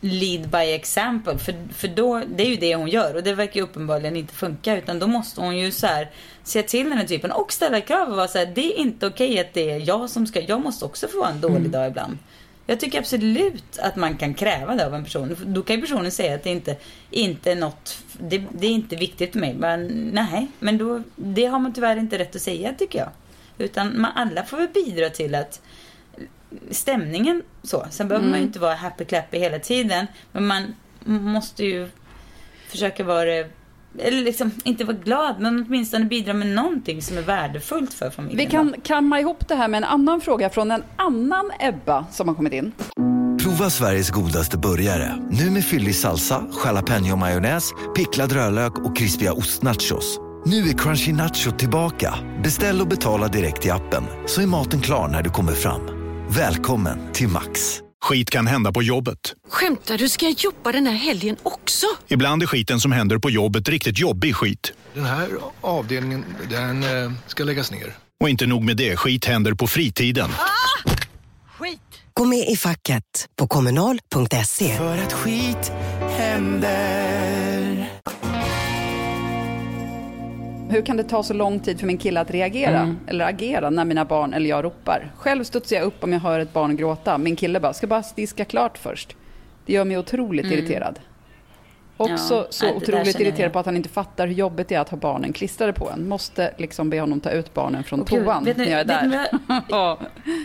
lead 0.00 0.48
by 0.48 0.72
example. 0.72 1.38
För, 1.38 1.54
för 1.74 1.88
då, 1.88 2.22
det 2.36 2.42
är 2.42 2.48
ju 2.48 2.56
det 2.56 2.74
hon 2.74 2.88
gör 2.88 3.14
och 3.14 3.22
det 3.22 3.34
verkar 3.34 3.54
ju 3.54 3.62
uppenbarligen 3.62 4.16
inte 4.16 4.34
funka. 4.34 4.76
Utan 4.76 4.98
då 4.98 5.06
måste 5.06 5.40
hon 5.40 5.58
ju 5.58 5.70
så 5.72 5.86
här 5.86 6.10
se 6.42 6.62
till 6.62 6.88
den 6.88 6.98
här 6.98 7.06
typen 7.06 7.32
och 7.32 7.52
ställa 7.52 7.80
krav 7.80 8.08
och 8.08 8.16
vara 8.16 8.28
så 8.28 8.38
här, 8.38 8.46
det 8.46 8.72
är 8.74 8.78
inte 8.78 9.06
okej 9.06 9.40
att 9.40 9.54
det 9.54 9.70
är 9.70 9.88
jag 9.88 10.10
som 10.10 10.26
ska, 10.26 10.40
jag 10.40 10.60
måste 10.60 10.84
också 10.84 11.08
få 11.08 11.18
vara 11.18 11.30
en 11.30 11.40
dålig 11.40 11.70
dag 11.70 11.86
ibland. 11.86 12.18
Jag 12.66 12.80
tycker 12.80 12.98
absolut 12.98 13.78
att 13.78 13.96
man 13.96 14.16
kan 14.16 14.34
kräva 14.34 14.74
det 14.74 14.86
av 14.86 14.94
en 14.94 15.04
person. 15.04 15.36
Då 15.46 15.62
kan 15.62 15.76
ju 15.76 15.82
personen 15.82 16.10
säga 16.10 16.34
att 16.34 16.44
det 16.44 16.50
inte, 16.50 16.76
inte 17.10 17.52
är 17.52 17.56
något, 17.56 17.98
det, 18.12 18.42
det 18.50 18.66
är 18.66 18.70
inte 18.70 18.96
viktigt 18.96 19.32
för 19.32 19.38
mig. 19.38 19.54
Men 19.54 19.86
nej, 20.12 20.46
men 20.58 20.78
då, 20.78 21.02
det 21.16 21.46
har 21.46 21.58
man 21.58 21.72
tyvärr 21.72 21.96
inte 21.96 22.18
rätt 22.18 22.36
att 22.36 22.42
säga 22.42 22.74
tycker 22.78 22.98
jag. 22.98 23.08
Utan 23.58 24.00
man, 24.00 24.12
alla 24.14 24.44
får 24.44 24.56
väl 24.56 24.68
bidra 24.68 25.10
till 25.10 25.34
att 25.34 25.60
stämningen 26.70 27.42
så. 27.62 27.86
Sen 27.90 28.08
behöver 28.08 28.28
man 28.28 28.38
ju 28.38 28.44
inte 28.44 28.58
vara 28.58 28.74
happy 28.74 29.04
clappy 29.04 29.38
hela 29.38 29.58
tiden. 29.58 30.06
Men 30.32 30.46
man 30.46 30.74
måste 31.04 31.64
ju 31.64 31.88
försöka 32.68 33.04
vara 33.04 33.44
eller 33.98 34.22
liksom 34.22 34.50
inte 34.64 34.84
vara 34.84 34.96
glad, 34.96 35.40
men 35.40 35.64
åtminstone 35.66 36.04
bidra 36.04 36.32
med 36.32 36.46
någonting 36.46 37.02
som 37.02 37.18
är 37.18 37.22
värdefullt 37.22 37.94
för 37.94 38.10
familjen. 38.10 38.38
Vi 38.38 38.50
kan 38.50 38.74
kamma 38.82 39.20
ihop 39.20 39.48
det 39.48 39.54
här 39.54 39.68
med 39.68 39.78
en 39.78 39.84
annan 39.84 40.20
fråga 40.20 40.50
från 40.50 40.70
en 40.70 40.82
annan 40.96 41.50
Ebba 41.60 42.06
som 42.12 42.28
har 42.28 42.34
kommit 42.34 42.52
in. 42.52 42.72
Prova 43.42 43.70
Sveriges 43.70 44.10
godaste 44.10 44.58
burgare. 44.58 45.16
Nu 45.30 45.50
med 45.50 45.64
fyllig 45.64 45.94
salsa, 45.94 46.42
jalapeño 46.64 47.16
majonnäs, 47.16 47.70
picklad 47.96 48.32
rödlök 48.32 48.78
och 48.78 48.96
krispiga 48.96 49.32
ostnachos. 49.32 50.18
Nu 50.46 50.68
är 50.68 50.78
Crunchy 50.78 51.12
Nacho 51.12 51.50
tillbaka. 51.50 52.14
Beställ 52.42 52.80
och 52.80 52.88
betala 52.88 53.28
direkt 53.28 53.66
i 53.66 53.70
appen 53.70 54.04
så 54.26 54.42
är 54.42 54.46
maten 54.46 54.80
klar 54.80 55.08
när 55.08 55.22
du 55.22 55.30
kommer 55.30 55.52
fram. 55.52 55.95
Välkommen 56.28 56.98
till 57.12 57.28
Max. 57.28 57.80
Skit 58.04 58.30
kan 58.30 58.46
hända 58.46 58.72
på 58.72 58.82
jobbet. 58.82 59.18
Skämtar 59.48 59.98
du? 59.98 60.08
Ska 60.08 60.26
jag 60.26 60.34
jobba 60.38 60.72
den 60.72 60.86
här 60.86 60.94
helgen 60.94 61.36
också? 61.42 61.86
Ibland 62.08 62.42
är 62.42 62.46
skiten 62.46 62.80
som 62.80 62.92
händer 62.92 63.18
på 63.18 63.30
jobbet 63.30 63.68
riktigt 63.68 63.98
jobbig 63.98 64.36
skit. 64.36 64.72
Den 64.94 65.04
här 65.04 65.28
avdelningen, 65.60 66.24
den 66.50 66.82
eh, 66.82 67.12
ska 67.26 67.44
läggas 67.44 67.70
ner. 67.70 67.96
Och 68.20 68.28
inte 68.28 68.46
nog 68.46 68.62
med 68.62 68.76
det, 68.76 68.96
skit 68.96 69.24
händer 69.24 69.54
på 69.54 69.66
fritiden. 69.66 70.30
Skit! 71.58 71.80
Gå 72.14 72.24
med 72.24 72.48
i 72.48 72.56
facket 72.56 73.02
på 73.38 73.48
kommunal.se. 73.48 74.76
För 74.76 74.98
att 74.98 75.12
skit 75.12 75.72
händer. 76.16 77.45
Hur 80.76 80.82
kan 80.82 80.96
det 80.96 81.02
ta 81.02 81.22
så 81.22 81.34
lång 81.34 81.60
tid 81.60 81.80
för 81.80 81.86
min 81.86 81.98
kille 81.98 82.20
att 82.20 82.30
reagera 82.30 82.96
eller 83.06 83.24
agera 83.24 83.70
när 83.70 83.84
mina 83.84 84.04
barn 84.04 84.34
eller 84.34 84.50
jag 84.50 84.64
ropar? 84.64 85.12
Själv 85.16 85.44
studsar 85.44 85.76
jag 85.76 85.84
upp 85.84 86.04
om 86.04 86.12
jag 86.12 86.20
hör 86.20 86.40
ett 86.40 86.52
barn 86.52 86.76
gråta. 86.76 87.18
Min 87.18 87.36
kille 87.36 87.60
bara, 87.60 87.72
ska 87.72 87.86
bara 87.86 88.02
diska 88.16 88.44
klart 88.44 88.78
först. 88.78 89.16
Det 89.66 89.72
gör 89.72 89.84
mig 89.84 89.98
otroligt 89.98 90.46
irriterad. 90.46 90.98
Också 91.96 92.34
Ja, 92.34 92.46
så 92.50 92.70
otroligt 92.74 93.14
jag. 93.14 93.20
irriterad 93.22 93.52
på 93.52 93.58
att 93.58 93.66
han 93.66 93.76
inte 93.76 93.88
fattar 93.88 94.26
hur 94.26 94.34
jobbigt 94.34 94.68
det 94.68 94.74
är 94.74 94.80
att 94.80 94.88
ha 94.88 94.96
barnen 94.98 95.32
klistrade 95.32 95.72
på 95.72 95.90
en. 95.90 96.08
Måste 96.08 96.54
liksom 96.58 96.90
be 96.90 97.00
honom 97.00 97.20
ta 97.20 97.30
ut 97.30 97.54
barnen 97.54 97.84
från 97.84 98.04
gud, 98.04 98.24
toan 98.24 98.44
vet 98.44 98.56
ni- 98.56 98.64
när 98.64 98.70
jag 98.72 98.80
är 98.80 98.84
där. 98.84 99.26
Ja. 99.68 99.98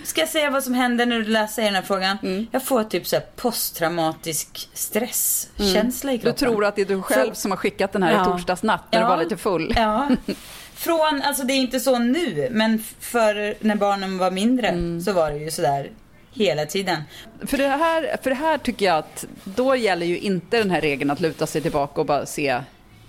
Ska 0.04 0.22
jag 0.22 0.30
säga 0.30 0.50
vad 0.50 0.64
som 0.64 0.74
händer 0.74 1.06
när 1.06 1.16
du 1.20 1.26
läser 1.26 1.64
den 1.64 1.76
här 1.76 1.82
frågan? 1.82 2.18
Mm. 2.24 2.48
Jag 2.52 2.64
får 2.66 2.84
typ 2.84 3.08
så 3.08 3.16
här 3.16 3.26
posttraumatisk 3.36 4.70
stresskänsla 4.74 6.12
i 6.12 6.18
Du 6.18 6.22
kroppen. 6.22 6.40
tror 6.40 6.66
att 6.66 6.76
det 6.76 6.82
är 6.82 6.86
du 6.86 7.02
själv 7.02 7.34
som 7.34 7.52
har 7.52 7.58
skickat 7.58 7.92
den 7.92 8.04
här 8.04 8.14
Ja. 8.14 8.22
i 8.22 8.26
torsdags 8.26 8.64
natt 8.64 8.84
när 8.92 9.00
du 9.00 9.06
Ja. 9.06 9.10
var 9.10 9.18
lite 9.24 9.38
full. 9.38 9.74
Ja. 9.78 10.10
Från, 10.74 11.22
alltså 11.26 11.44
det 11.44 11.54
är 11.54 11.58
inte 11.58 11.80
så 11.80 12.00
nu, 12.00 12.48
men 12.52 12.84
för 13.00 13.56
när 13.66 13.76
barnen 13.76 14.18
var 14.18 14.32
mindre 14.32 14.68
Mm. 14.68 15.02
så 15.02 15.14
var 15.14 15.32
det 15.32 15.38
ju 15.38 15.52
sådär 15.52 15.90
hela 16.32 16.66
tiden. 16.66 17.02
För 17.46 17.58
det, 17.58 17.68
här, 17.68 18.18
för 18.24 18.30
det 18.30 18.36
här 18.36 18.58
tycker 18.58 18.86
jag 18.86 18.98
att 18.98 19.26
då 19.44 19.76
gäller 19.76 20.06
ju 20.06 20.20
inte 20.20 20.58
den 20.58 20.72
här 20.72 20.82
regeln 20.82 21.12
att 21.12 21.20
luta 21.20 21.48
sig 21.48 21.62
tillbaka 21.62 22.02
och 22.02 22.08
bara 22.08 22.26
se, 22.26 22.62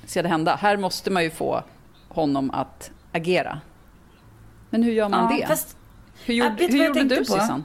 se 0.07 0.23
det 0.23 0.29
hända. 0.29 0.57
Här 0.57 0.77
måste 0.77 1.11
man 1.11 1.23
ju 1.25 1.31
få 1.31 1.65
honom 2.09 2.51
att 2.51 2.91
agera. 3.13 3.61
Men 4.71 4.83
hur 4.83 4.93
gör 4.93 5.09
man 5.09 5.33
Ja, 5.33 5.39
det? 5.41 5.47
fast- 5.47 5.77
hur 6.25 6.35
gjorde, 6.35 6.55
hur 6.59 6.77
jag 6.79 6.87
gjorde 6.87 7.03
du 7.05 7.17
på? 7.17 7.25
Sissan? 7.25 7.65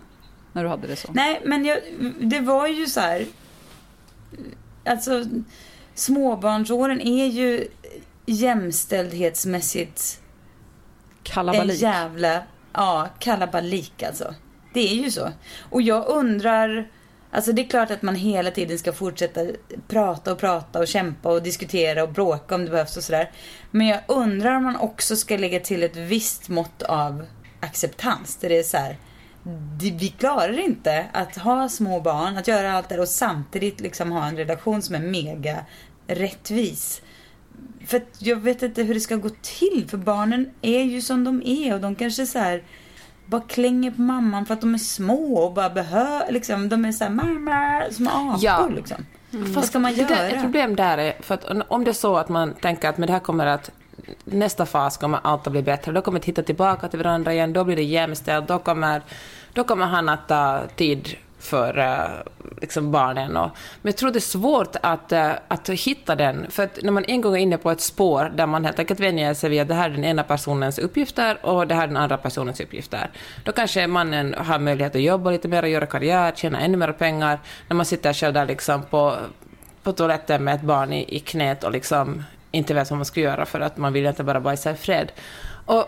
När 0.54 0.64
du 0.64 0.70
hade 0.70 0.88
det 0.88 0.96
så? 0.96 1.12
Nej, 1.12 1.42
men 1.46 1.66
jag, 1.66 1.78
det 2.20 2.40
var 2.40 2.68
ju 2.68 2.86
så 2.86 3.00
här. 3.00 3.26
Alltså, 4.86 5.24
småbarnsåren 5.96 7.02
är 7.02 7.26
ju 7.26 7.68
jämställdhetsmässigt 8.26 10.20
en 10.20 11.34
Kalabalik. 11.34 11.82
jävla, 11.82 12.44
ja, 12.74 13.08
kalabalik 13.20 14.04
alltså. 14.04 14.34
Det 14.78 14.90
är 14.92 15.04
ju 15.04 15.12
så. 15.12 15.32
Och 15.70 15.82
jag 15.82 16.08
undrar, 16.08 16.88
alltså 17.32 17.52
det 17.52 17.62
är 17.62 17.68
klart 17.68 17.92
att 17.92 18.02
man 18.02 18.16
hela 18.16 18.52
tiden 18.52 18.80
ska 18.80 18.94
fortsätta 18.94 19.42
prata 19.88 20.32
och 20.32 20.40
prata 20.40 20.80
och 20.80 20.88
kämpa 20.88 21.30
och 21.30 21.44
diskutera 21.44 22.04
och 22.04 22.12
bråka 22.12 22.56
om 22.56 22.66
det 22.66 22.72
behövs 22.72 22.98
och 22.98 23.04
sådär. 23.04 23.32
Men 23.72 23.88
jag 23.88 24.00
undrar 24.08 24.56
om 24.56 24.64
man 24.64 24.76
också 24.76 25.16
ska 25.16 25.38
lägga 25.38 25.60
till 25.60 25.84
ett 25.84 25.96
visst 25.96 26.50
mått 26.50 26.82
av 26.82 27.26
acceptans. 27.60 28.36
Där 28.36 28.50
det 28.50 28.60
är 28.60 28.64
så 28.64 28.78
här, 28.78 28.98
vi 29.80 30.14
klarar 30.20 30.60
inte 30.60 31.06
att 31.14 31.36
ha 31.36 31.70
små 31.70 32.00
barn, 32.02 32.38
att 32.38 32.48
göra 32.48 32.74
allt 32.74 32.90
det 32.90 33.00
och 33.00 33.08
samtidigt 33.08 33.80
liksom 33.80 34.12
ha 34.12 34.28
en 34.28 34.38
relation 34.38 34.82
som 34.82 34.96
är 34.96 35.00
mega 35.00 35.58
rättvis. 36.08 37.02
För 37.86 37.98
att 37.98 38.22
jag 38.22 38.36
vet 38.36 38.64
inte 38.64 38.84
hur 38.84 38.94
det 38.94 39.00
ska 39.00 39.16
gå 39.16 39.30
till. 39.42 39.86
För 39.90 39.98
barnen 39.98 40.52
är 40.62 40.84
ju 40.84 41.02
som 41.02 41.24
de 41.24 41.42
är 41.46 41.74
och 41.74 41.82
de 41.82 41.96
kanske 41.96 42.26
så 42.26 42.40
här 42.40 42.64
bara 43.28 43.42
klänger 43.42 43.92
på 43.92 44.02
mamman 44.02 44.46
för 44.46 44.54
att 44.54 44.62
de 44.62 44.74
är 44.74 44.78
små 44.78 45.38
och 45.38 45.54
bara 45.54 45.70
behöver, 45.70 46.32
liksom, 46.32 46.70
de 46.70 46.86
är 46.86 46.92
så 46.92 47.04
här 47.04 47.12
mamma, 47.12 47.82
som 47.92 48.08
apor 48.08 48.36
Ja. 48.42 48.68
liksom. 48.76 49.06
Vad 49.32 49.66
ska 49.66 49.80
man 49.80 49.94
Det 49.96 50.04
där, 50.08 50.26
ett 50.26 50.32
göra? 50.34 50.42
problem 50.42 50.76
där 50.76 50.98
är, 50.98 51.14
för 51.22 51.34
att 51.36 51.46
om 51.68 51.84
det 51.84 51.92
är 51.92 51.94
så 51.94 52.18
att 52.18 52.30
man 52.30 52.54
tänker 52.54 52.90
att 52.90 52.98
men 52.98 53.08
det 53.08 53.14
här 53.14 53.20
kommer 53.20 53.46
att 53.46 53.72
nästa 54.26 54.66
fas 54.66 54.98
kommer 54.98 55.20
allt 55.24 55.48
att 55.48 55.52
bli 55.52 55.62
bättre, 55.62 55.92
då 55.92 56.02
kommer 56.02 56.20
vi 56.20 56.26
hitta 56.26 56.44
tillbaka 56.44 56.88
till 56.88 57.00
varandra 57.00 57.34
igen, 57.34 57.54
då 57.54 57.64
blir 57.64 57.76
det 57.76 57.84
jämställt, 57.84 58.48
då 58.48 58.60
kommer, 58.60 59.02
då 59.54 59.64
kommer 59.64 59.86
han 59.86 60.10
att 60.10 60.28
ta 60.28 60.62
tid 60.76 61.10
för 61.48 62.24
liksom 62.62 62.92
barnen. 62.92 63.38
Och, 63.38 63.50
men 63.82 63.92
jag 63.92 63.98
tror 63.98 64.12
det 64.12 64.20
är 64.20 64.22
svårt 64.22 64.76
att, 64.82 65.12
eh, 65.12 65.32
att 65.48 65.70
hitta 65.70 66.16
den, 66.16 66.52
för 66.52 66.64
att 66.64 66.80
när 66.84 66.92
man 66.92 67.06
en 67.06 67.22
gång 67.22 67.36
är 67.36 67.40
inne 67.40 67.58
på 67.58 67.72
ett 67.72 67.82
spår 67.82 68.32
där 68.36 68.46
man 68.46 68.66
helt 68.66 68.80
enkelt 68.80 69.00
vänjer 69.00 69.34
sig 69.34 69.50
vid 69.50 69.62
att 69.62 69.68
det 69.68 69.74
här 69.74 69.90
är 69.90 69.94
den 69.94 70.04
ena 70.04 70.24
personens 70.24 70.80
uppgifter 70.80 71.46
och 71.46 71.68
det 71.68 71.76
här 71.76 71.84
är 71.84 71.88
den 71.88 71.98
andra 71.98 72.18
personens 72.18 72.60
uppgifter, 72.60 73.10
då 73.44 73.52
kanske 73.52 73.88
mannen 73.88 74.36
har 74.38 74.60
möjlighet 74.60 74.96
att 74.96 75.02
jobba 75.02 75.32
lite 75.32 75.48
mer, 75.48 75.64
göra 75.64 75.86
karriär, 75.86 76.32
tjäna 76.36 76.60
ännu 76.60 76.78
mer 76.78 76.92
pengar, 76.92 77.40
när 77.68 77.76
man 77.76 77.86
sitter 77.86 78.14
själv 78.14 78.34
där 78.34 78.46
liksom 78.46 78.84
på 78.84 79.18
på 79.88 79.94
toaletten 79.94 80.44
med 80.44 80.56
ett 80.56 80.62
barn 80.62 80.94
i, 80.94 81.16
i 81.16 81.20
knät 81.20 81.64
och 81.64 81.72
liksom 81.72 82.24
inte 82.52 82.74
vet 82.74 82.90
vad 82.90 82.98
man 82.98 83.06
ska 83.06 83.20
göra 83.20 83.46
för 83.46 83.60
att 83.60 83.78
man 83.78 83.94
vill 83.94 84.06
inte 84.06 84.24
bara 84.24 84.40
bajsa 84.40 84.72
i 84.72 84.76
fred. 84.76 85.12
Och, 85.66 85.86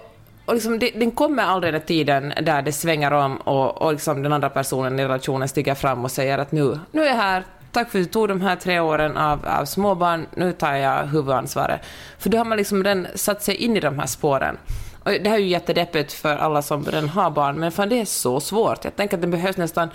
och 0.50 0.56
liksom 0.56 0.80
det, 0.80 0.92
den 0.92 1.12
kommer 1.12 1.44
aldrig 1.44 1.74
den 1.74 1.82
tiden 1.82 2.34
där 2.42 2.62
det 2.62 2.72
svänger 2.72 3.14
om 3.14 3.38
och, 3.38 3.82
och 3.82 3.94
liksom 3.94 4.24
den 4.24 4.34
andra 4.34 4.50
personen 4.50 5.00
i 5.00 5.04
relationen 5.04 5.48
stiger 5.48 5.76
fram 5.76 6.06
och 6.06 6.12
säger 6.12 6.38
att 6.38 6.52
nu, 6.52 6.80
nu 6.92 7.02
är 7.02 7.08
jag 7.08 7.16
här, 7.16 7.44
tack 7.72 7.90
för 7.92 8.00
att 8.00 8.06
du 8.06 8.12
tog 8.12 8.28
de 8.28 8.42
här 8.42 8.56
tre 8.56 8.80
åren 8.80 9.18
av, 9.18 9.46
av 9.48 9.66
småbarn, 9.66 10.26
nu 10.36 10.54
tar 10.54 10.74
jag 10.74 11.06
huvudansvaret. 11.06 11.82
För 12.18 12.30
då 12.30 12.38
har 12.38 12.46
man 12.46 12.58
liksom 12.58 12.84
redan 12.84 13.08
satt 13.16 13.44
sig 13.44 13.56
in 13.56 13.78
i 13.78 13.80
de 13.80 14.00
här 14.00 14.06
spåren. 14.06 14.58
Och 15.04 15.12
det 15.12 15.30
här 15.30 15.36
är 15.36 15.42
ju 15.42 15.48
jättedeppigt 15.48 16.14
för 16.14 16.38
alla 16.38 16.62
som 16.62 16.86
redan 16.86 17.10
har 17.10 17.32
barn, 17.32 17.60
men 17.60 17.72
fan 17.72 17.90
det 17.90 18.02
är 18.02 18.06
så 18.06 18.40
svårt. 18.40 18.86
Jag 18.86 18.96
tänker 18.96 19.18
att 19.18 19.22
det 19.22 19.28
behövs 19.28 19.58
nästan... 19.58 19.90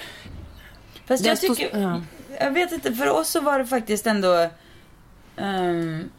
Fast 1.07 1.27
jag 1.27 1.41
tycker, 1.41 1.79
ja. 1.79 2.01
jag 2.41 2.51
vet 2.51 2.73
inte, 2.73 2.93
för 2.93 3.11
oss 3.11 3.29
så 3.29 3.41
var 3.41 3.59
det 3.59 3.67
faktiskt 3.67 4.07
ändå 4.07 4.49
ehm, 5.37 6.11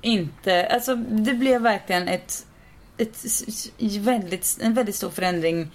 inte, 0.00 0.66
alltså 0.66 0.94
det 0.96 1.34
blev 1.34 1.62
verkligen 1.62 2.08
ett, 2.08 2.46
ett 2.98 3.24
väldigt, 3.80 4.58
en 4.60 4.74
väldigt 4.74 4.94
stor 4.94 5.10
förändring. 5.10 5.70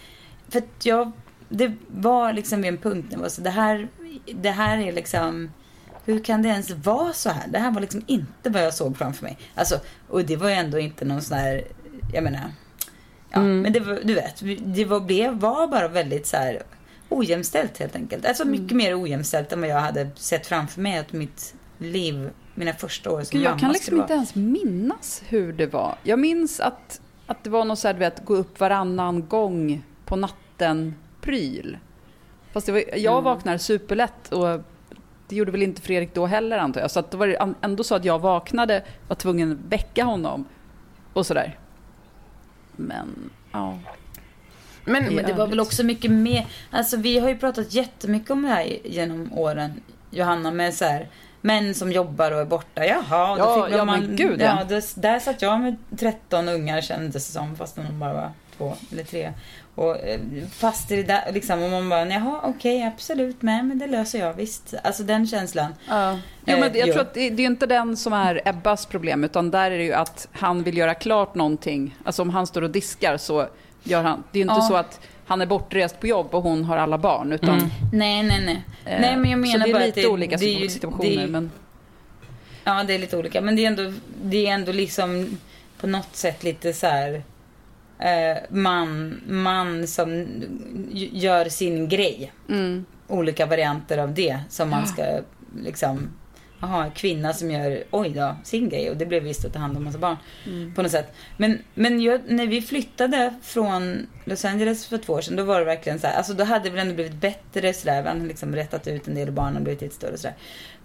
För 0.50 0.60
att 0.60 0.86
jag, 0.86 1.12
det 1.50 1.74
var 1.88 2.34
liksom 2.34 2.62
vid 2.62 2.70
en 2.70 2.78
punkt 2.78 3.06
när 3.10 3.18
jag 3.18 3.22
var 3.22 3.30
så, 3.30 3.42
det 3.42 3.50
här, 3.50 3.88
det 4.26 4.52
här 4.52 4.78
är 4.78 4.92
liksom, 4.92 5.52
hur 6.06 6.24
kan 6.24 6.42
det 6.42 6.50
ens 6.50 6.72
vara 6.72 7.14
så 7.14 7.30
här? 7.30 7.48
Det 7.48 7.60
här 7.60 7.72
var 7.72 7.82
liksom 7.82 8.04
inte 8.08 8.50
vad 8.50 8.64
jag 8.64 8.74
såg 8.74 8.98
framför 8.98 9.24
mig. 9.24 9.38
Alltså, 9.56 9.80
och 10.08 10.26
det 10.26 10.36
var 10.36 10.50
ju 10.50 10.56
ändå 10.56 10.80
inte 10.80 11.06
någon 11.06 11.22
sån 11.22 11.38
här, 11.38 11.68
jag 12.14 12.24
menar, 12.24 12.52
ja, 13.30 13.40
men 13.40 13.74
det 13.74 13.80
var, 13.80 14.00
du 14.04 14.14
vet, 14.14 14.42
det 14.66 14.86
var, 14.86 15.00
blev, 15.00 15.40
var 15.40 15.68
bara 15.68 15.88
väldigt 15.88 16.28
så 16.28 16.38
här 16.38 16.64
ojämställt 17.10 17.78
helt 17.78 17.96
enkelt. 17.96 18.26
Alltså 18.26 18.46
mycket 18.46 18.78
mer 18.78 19.02
ojämställt 19.02 19.52
än 19.52 19.62
vad 19.62 19.70
jag 19.70 19.80
hade 19.80 20.10
sett 20.16 20.48
framför 20.48 20.82
mig 20.82 20.98
att 20.98 21.14
mitt 21.14 21.56
liv, 21.78 22.30
mina 22.56 22.74
första 22.74 23.12
år 23.12 23.24
som 23.24 23.40
Gud, 23.40 23.44
mamma 23.44 23.54
jag 23.54 23.60
kan 23.60 23.72
liksom 23.72 24.02
inte 24.02 24.14
ens 24.14 24.36
minnas 24.36 25.24
hur 25.28 25.54
det 25.54 25.68
var. 25.68 25.98
Jag 26.04 26.20
minns 26.20 26.60
att, 26.60 27.02
att 27.32 27.44
det 27.44 27.50
var 27.50 27.66
något 27.66 27.80
så 27.80 27.88
här, 27.88 27.94
du 27.94 28.00
vet, 28.00 28.26
gå 28.26 28.36
upp 28.36 28.60
varannan 28.60 29.28
gång 29.28 29.84
på 30.06 30.16
natten-pryl. 30.16 31.78
Fast 32.54 32.70
var, 32.70 32.84
jag 32.98 33.14
Mm. 33.14 33.24
vaknar 33.24 33.58
superlätt 33.58 34.32
och 34.32 34.60
det 35.28 35.36
gjorde 35.36 35.52
väl 35.52 35.64
inte 35.64 35.82
Fredrik 35.82 36.14
då 36.14 36.26
heller 36.26 36.58
antar 36.58 36.82
jag. 36.82 36.92
Så 36.92 37.00
att 37.00 37.12
det 37.12 37.18
var 37.18 37.56
ändå 37.62 37.84
så 37.84 37.96
att 37.96 38.06
jag 38.06 38.20
vaknade, 38.20 38.84
var 39.08 39.16
tvungen 39.16 39.52
att 39.52 39.58
väcka 39.58 40.04
honom 40.04 40.46
och 41.14 41.26
sådär. 41.26 41.58
Men, 42.76 43.30
ja. 43.52 43.80
Men, 44.86 45.16
Men 45.16 45.26
det 45.26 45.34
var 45.34 45.48
väl 45.48 45.60
också 45.60 45.84
mycket 45.84 46.12
mer, 46.12 46.48
alltså 46.72 46.98
vi 46.98 47.20
har 47.20 47.30
ju 47.30 47.38
pratat 47.38 47.74
jättemycket 47.74 48.32
om 48.32 48.42
det 48.42 48.48
här 48.48 48.78
genom 48.88 49.34
åren, 49.34 49.72
Johanna, 50.10 50.52
med 50.52 50.74
så 50.74 50.86
här 50.86 51.08
män 51.42 51.74
som 51.76 51.92
jobbar 51.92 52.32
och 52.32 52.42
är 52.42 52.46
borta. 52.46 52.86
Jaha, 52.86 53.36
då 53.38 53.44
Ja, 53.44 53.66
fick 53.66 53.76
ja, 53.76 53.86
man, 53.86 54.00
men 54.00 54.16
gud, 54.16 54.42
ja. 54.42 54.58
ja. 54.70 54.76
då, 54.76 54.82
där 54.96 55.20
satt 55.20 55.42
jag 55.42 55.60
med 55.60 55.76
13 56.00 56.50
ungar 56.50 56.82
kändes 56.82 57.28
det 57.28 57.34
som, 57.34 57.56
fast 57.56 57.76
de 57.76 58.00
bara 58.00 58.14
var 58.14 58.32
två 58.58 58.74
eller 58.92 59.04
tre. 59.04 59.34
Och 59.76 59.98
eh, 59.98 60.20
fast 60.52 60.92
i 60.92 60.96
det 60.96 61.04
där, 61.04 61.32
liksom, 61.32 61.64
och 61.64 61.70
man 61.70 61.90
bara, 61.90 62.06
jaha, 62.06 62.40
okej, 62.44 62.84
absolut, 62.84 63.42
med, 63.42 63.66
men 63.66 63.80
det 63.80 63.88
löser 63.88 64.20
jag, 64.20 64.34
visst. 64.34 64.74
Alltså 64.84 65.04
den 65.04 65.28
känslan. 65.28 65.74
Ja. 65.90 66.20
Jo, 66.46 66.58
men 66.60 66.72
Eh, 66.72 66.78
jag 66.78 66.92
tror 66.92 67.02
att 67.02 67.14
det, 67.14 67.30
det 67.30 67.44
är 67.44 67.48
inte 67.48 67.66
den 67.66 67.98
som 67.98 68.14
är 68.14 68.42
Ebbas 68.46 68.86
problem, 68.86 69.24
utan 69.24 69.52
där 69.52 69.72
är 69.72 69.78
det 69.78 69.84
ju 69.84 69.94
att 69.94 70.28
han 70.32 70.64
vill 70.64 70.78
göra 70.78 70.94
klart 70.94 71.36
någonting. 71.36 71.96
Alltså 72.06 72.22
om 72.22 72.30
han 72.30 72.48
står 72.48 72.62
och 72.62 72.70
diskar 72.70 73.18
så 73.18 73.48
gör 73.84 74.04
han... 74.04 74.24
Det 74.32 74.40
är 74.40 74.44
ju 74.44 74.50
inte 74.50 74.62
Ja. 74.62 74.68
så 74.68 74.76
att 74.76 75.00
han 75.32 75.42
är 75.42 75.46
bortrest 75.46 76.00
på 76.00 76.08
jobb 76.08 76.36
och 76.36 76.44
hon 76.44 76.64
har 76.64 76.78
alla 76.78 76.98
barn, 76.98 77.32
utan... 77.32 77.72
Nej, 77.94 78.24
nej, 78.24 78.46
nej. 78.46 78.64
eh, 78.86 79.02
nej, 79.02 79.18
men 79.18 79.32
jag 79.32 79.40
menar 79.40 79.60
så 79.60 79.64
det 79.66 79.70
är 79.70 79.74
bara 79.74 79.86
lite 79.86 80.02
det, 80.02 80.08
olika 80.08 80.38
det 80.38 80.72
situationer, 80.72 81.22
det 81.22 81.28
men... 81.28 81.52
Ja, 82.64 82.84
det 82.84 82.94
är 82.94 83.00
lite 83.00 83.18
olika. 83.18 83.42
Men 83.42 83.56
det 83.56 83.66
är 83.66 83.68
ändå, 83.68 83.94
det 84.24 84.48
är 84.48 84.54
ändå 84.54 84.72
liksom 84.72 85.38
på 85.80 85.88
något 85.88 86.16
sätt 86.16 86.44
lite 86.44 86.74
så 86.74 86.88
här 86.88 87.24
eh, 88.00 88.38
man, 88.50 89.22
man 89.28 89.88
som 89.88 90.28
gör 90.94 91.50
sin 91.50 91.90
grej. 91.90 92.32
Mm. 92.50 92.86
Olika 93.08 93.46
varianter 93.46 93.98
av 93.98 94.14
det 94.14 94.40
som 94.50 94.70
man 94.70 94.88
ska 94.88 95.04
liksom 95.64 96.10
Jaha, 96.62 96.90
kvinna 96.96 97.34
som 97.34 97.52
gör, 97.52 97.84
oj 97.92 98.10
då, 98.10 98.36
sin 98.44 98.70
grej. 98.70 98.90
Och 98.90 98.98
det 98.98 99.06
blev 99.06 99.24
visst 99.24 99.46
att 99.46 99.54
ta 99.54 99.60
hand 99.60 99.78
om 99.78 99.84
massa 99.84 99.98
barn. 99.98 100.18
Mm. 100.46 100.74
På 100.74 100.82
något 100.82 100.92
sätt. 100.92 101.14
Men, 101.38 101.60
men 101.74 102.02
jag, 102.02 102.22
när 102.28 102.48
vi 102.48 102.62
flyttade 102.62 103.34
från 103.42 104.08
Los 104.26 104.46
Angeles 104.46 104.86
för 104.86 104.98
två 104.98 105.14
år 105.14 105.22
sedan, 105.22 105.36
då 105.36 105.44
var 105.44 105.60
det 105.60 105.66
verkligen 105.66 106.00
så 106.00 106.08
här, 106.08 106.18
alltså 106.18 106.34
då 106.34 106.44
hade 106.44 106.64
det 106.64 106.70
väl 106.70 106.80
ändå 106.80 106.94
blivit 106.96 107.14
bättre 107.14 107.74
sådär. 107.74 108.02
Vi 108.02 108.08
hade 108.08 108.26
liksom 108.26 108.56
rättat 108.56 108.88
ut 108.88 109.08
en 109.08 109.16
del 109.16 109.28
och 109.28 109.34
barnen 109.34 109.64
blivit 109.64 109.82
lite 109.82 109.96
större 109.96 110.14
och 110.14 110.20
sådär. 110.20 110.36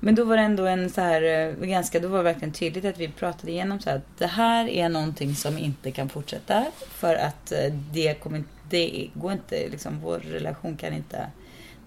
Men 0.00 0.14
då 0.14 0.24
var 0.24 0.36
det 0.36 0.42
ändå 0.42 0.66
en 0.66 0.90
så 0.90 1.00
här, 1.00 1.22
eh, 1.22 1.66
ganska, 1.66 2.00
då 2.00 2.08
var 2.08 2.18
det 2.18 2.24
verkligen 2.24 2.52
tydligt 2.52 2.84
att 2.84 2.98
vi 2.98 3.08
pratade 3.08 3.52
igenom 3.52 3.80
så 3.80 3.90
här, 3.90 3.96
att 3.96 4.18
det 4.18 4.26
här 4.26 4.68
är 4.68 4.88
någonting 4.88 5.34
som 5.34 5.58
inte 5.58 5.90
kan 5.90 6.08
fortsätta. 6.08 6.64
För 6.88 7.14
att 7.14 7.52
eh, 7.52 7.72
det 7.92 8.14
kommer 8.14 8.44
det 8.70 9.10
går 9.14 9.32
inte, 9.32 9.68
liksom 9.68 10.00
vår 10.00 10.18
relation 10.18 10.76
kan 10.76 10.92
inte 10.92 11.26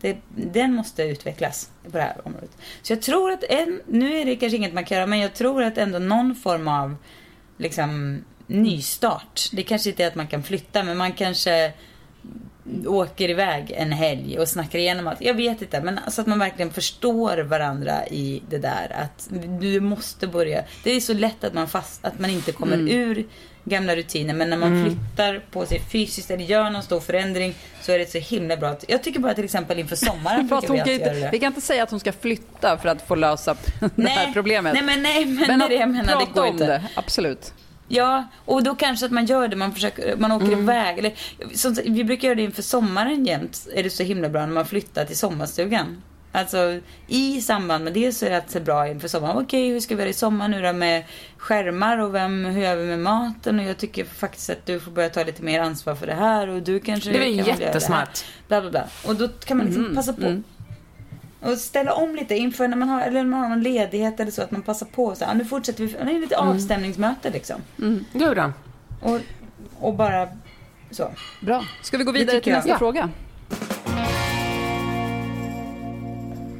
det, 0.01 0.17
den 0.35 0.73
måste 0.73 1.03
utvecklas 1.03 1.71
på 1.83 1.97
det 1.97 2.03
här 2.03 2.21
området. 2.23 2.57
Så 2.81 2.93
jag 2.93 3.01
tror 3.01 3.31
att 3.31 3.43
en, 3.43 3.81
nu 3.87 4.17
är 4.17 4.25
det 4.25 4.35
kanske 4.35 4.57
inget 4.57 4.73
man 4.73 4.85
kan 4.85 4.97
göra, 4.97 5.07
men 5.07 5.19
jag 5.19 5.33
tror 5.33 5.63
att 5.63 5.77
ändå 5.77 5.99
någon 5.99 6.35
form 6.35 6.67
av 6.67 6.95
liksom 7.57 8.21
nystart. 8.47 9.49
Det 9.51 9.63
kanske 9.63 9.89
inte 9.89 10.03
är 10.03 10.07
att 10.07 10.15
man 10.15 10.27
kan 10.27 10.43
flytta, 10.43 10.83
men 10.83 10.97
man 10.97 11.13
kanske 11.13 11.73
åker 12.87 13.29
iväg 13.29 13.71
en 13.77 13.91
helg 13.91 14.39
och 14.39 14.47
snackar 14.47 14.79
igenom 14.79 15.07
allt. 15.07 15.21
Jag 15.21 15.33
vet 15.33 15.61
inte, 15.61 15.81
men 15.81 15.97
alltså 15.97 16.21
att 16.21 16.27
man 16.27 16.39
verkligen 16.39 16.71
förstår 16.73 17.37
varandra 17.37 18.07
i 18.07 18.41
det 18.49 18.57
där. 18.57 18.95
Att 19.03 19.27
du 19.59 19.79
måste 19.79 20.27
börja. 20.27 20.63
Det 20.83 20.91
är 20.91 20.99
så 20.99 21.13
lätt 21.13 21.43
att 21.43 21.53
man 21.53 21.67
fast, 21.67 22.05
att 22.05 22.19
man 22.19 22.29
inte 22.29 22.51
kommer 22.51 22.77
ur 22.77 23.25
gamla 23.63 23.95
rutiner. 23.95 24.33
Men 24.33 24.49
när 24.49 24.57
man 24.57 24.85
flyttar 24.85 25.41
på 25.51 25.65
sig 25.65 25.79
fysiskt 25.91 26.31
eller 26.31 26.43
gör 26.43 26.69
någon 26.69 26.83
stor 26.83 26.99
förändring 26.99 27.53
så 27.81 27.91
är 27.91 27.99
det 27.99 28.11
så 28.11 28.17
himla 28.17 28.57
bra. 28.57 28.69
att- 28.69 28.85
Jag 28.87 29.03
tycker 29.03 29.19
bara 29.19 29.33
till 29.33 29.43
exempel 29.43 29.79
inför 29.79 29.95
sommaren 29.95 30.47
Fast 30.49 30.67
brukar 30.67 30.85
vi 30.85 30.91
hon 30.91 30.99
kan 30.99 31.09
inte, 31.09 31.13
det. 31.25 31.29
vi 31.31 31.39
kan 31.39 31.47
inte 31.47 31.61
säga 31.61 31.83
att 31.83 31.91
hon 31.91 31.99
ska 31.99 32.11
flytta 32.11 32.77
för 32.77 32.89
att 32.89 33.07
få 33.07 33.15
lösa 33.15 33.55
det 33.95 34.09
här 34.09 34.33
problemet. 34.33 34.73
Nej 34.73 34.83
men 34.83 35.03
nej 35.03 35.25
men, 35.25 35.47
Men 35.47 35.59
det 35.59 35.65
är 35.65 35.69
det 35.69 35.75
jag 35.75 35.89
menar, 35.89 36.19
det 36.19 36.39
går 36.39 36.47
inte. 36.47 36.67
det, 36.67 36.83
absolut. 36.95 37.53
Ja, 37.91 38.23
och 38.45 38.63
då 38.63 38.75
kanske 38.75 39.05
att 39.05 39.11
man 39.11 39.25
gör 39.25 39.47
det, 39.47 39.55
man, 39.55 39.73
försöker, 39.73 40.15
man 40.17 40.31
åker 40.31 40.47
Mm. 40.47 40.59
iväg. 40.59 40.97
Eller, 40.99 41.13
sagt, 41.57 41.79
vi 41.85 42.03
brukar 42.03 42.27
göra 42.27 42.35
det 42.35 42.43
inför 42.43 42.61
sommaren 42.61 43.25
jämt, 43.25 43.67
är 43.75 43.83
det 43.83 43.89
så 43.89 44.03
himla 44.03 44.29
bra 44.29 44.45
när 44.45 44.53
man 44.53 44.65
flyttar 44.65 45.05
till 45.05 45.17
sommarstugan. 45.17 46.01
Alltså 46.31 46.79
i 47.07 47.41
samband 47.41 47.83
med 47.83 47.93
det 47.93 48.11
så 48.11 48.25
är 48.25 48.29
det 48.29 48.35
alltid 48.35 48.63
bra 48.63 48.87
inför 48.87 49.07
sommaren. 49.07 49.37
Okej, 49.37 49.69
hur 49.69 49.79
ska 49.79 49.95
vi 49.95 50.01
göra 50.01 50.09
i 50.09 50.13
sommar 50.13 50.47
nu 50.47 50.61
då 50.61 50.73
med 50.73 51.03
skärmar 51.37 51.97
och 51.97 52.15
vem, 52.15 52.45
hur 52.45 52.61
gör 52.61 52.75
vi 52.75 52.85
med 52.87 52.99
maten? 52.99 53.59
Och 53.59 53.65
jag 53.65 53.77
tycker 53.77 54.05
faktiskt 54.05 54.49
att 54.49 54.65
du 54.65 54.79
får 54.79 54.91
börja 54.91 55.09
ta 55.09 55.23
lite 55.23 55.43
mer 55.43 55.59
ansvar 55.61 55.95
för 55.95 56.07
det 56.07 56.13
här 56.13 56.47
och 56.47 56.61
du 56.61 56.79
kanske 56.79 57.11
Det 57.11 57.17
här. 57.19 57.25
jättesmart. 57.25 58.25
Bla, 58.47 58.61
bla, 58.61 58.69
bla. 58.71 58.83
Och 59.07 59.15
då 59.15 59.27
kan 59.27 59.57
man 59.57 59.65
liksom 59.65 59.83
Mm, 59.83 59.95
passa 59.95 60.13
på. 60.13 60.21
mm. 60.25 60.43
Och 61.41 61.57
ställa 61.57 61.93
om 61.93 62.15
lite 62.15 62.35
inför 62.35 62.67
när 62.67 62.77
man 62.77 62.89
har, 62.89 63.01
eller 63.01 63.23
när 63.23 63.29
man 63.29 63.39
har 63.41 63.49
någon 63.49 63.61
ledighet 63.63 64.19
eller 64.19 64.31
så, 64.31 64.41
att 64.41 64.51
man 64.51 64.61
passar 64.61 64.85
på. 64.85 65.15
Så, 65.15 65.25
här, 65.25 65.31
"Ah, 65.31 65.35
nu 65.35 65.45
fortsätter 65.45 65.83
vi, 65.83 65.91
det 65.93 65.99
är 65.99 66.19
lite 66.19 66.35
Mm. 66.35 66.47
avstämningsmöte 66.49 67.29
liksom. 67.29 67.61
Det 68.13 68.23
är 68.23 68.35
bra. 68.35 68.53
Och, 69.01 69.19
och 69.79 69.93
bara 69.93 70.27
så. 70.91 71.11
Bra. 71.41 71.63
Ska 71.83 71.97
vi 71.97 72.03
gå 72.03 72.11
vidare 72.11 72.41
till 72.41 72.49
jag. 72.51 72.57
nästa 72.57 72.69
Ja. 72.71 72.77
fråga? 72.77 73.09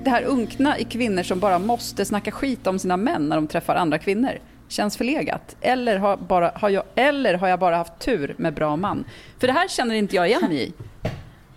Det 0.04 0.10
här 0.10 0.24
unkna 0.24 0.78
i 0.78 0.84
kvinnor 0.84 1.24
som 1.24 1.40
bara 1.40 1.60
måste 1.60 2.06
snacka 2.06 2.32
skit 2.32 2.68
om 2.68 2.80
sina 2.80 2.98
män 2.98 3.30
när 3.30 3.36
de 3.36 3.48
träffar 3.48 3.76
andra 3.76 3.98
kvinnor. 3.98 4.32
Känns 4.68 4.98
förlegat. 4.98 5.56
Eller 5.62 5.98
har, 5.98 6.18
bara, 6.18 6.52
har 6.56 6.70
jag, 6.70 6.84
eller 6.96 7.34
har 7.34 7.48
jag 7.48 7.60
bara 7.60 7.76
haft 7.78 8.00
tur 8.00 8.36
med 8.38 8.54
bra 8.54 8.76
man? 8.76 9.04
För 9.40 9.48
det 9.48 9.54
här 9.54 9.68
känner 9.68 9.96
inte 9.96 10.16
jag 10.16 10.28
igen 10.28 10.42
mig 10.50 10.64
i. 10.64 10.74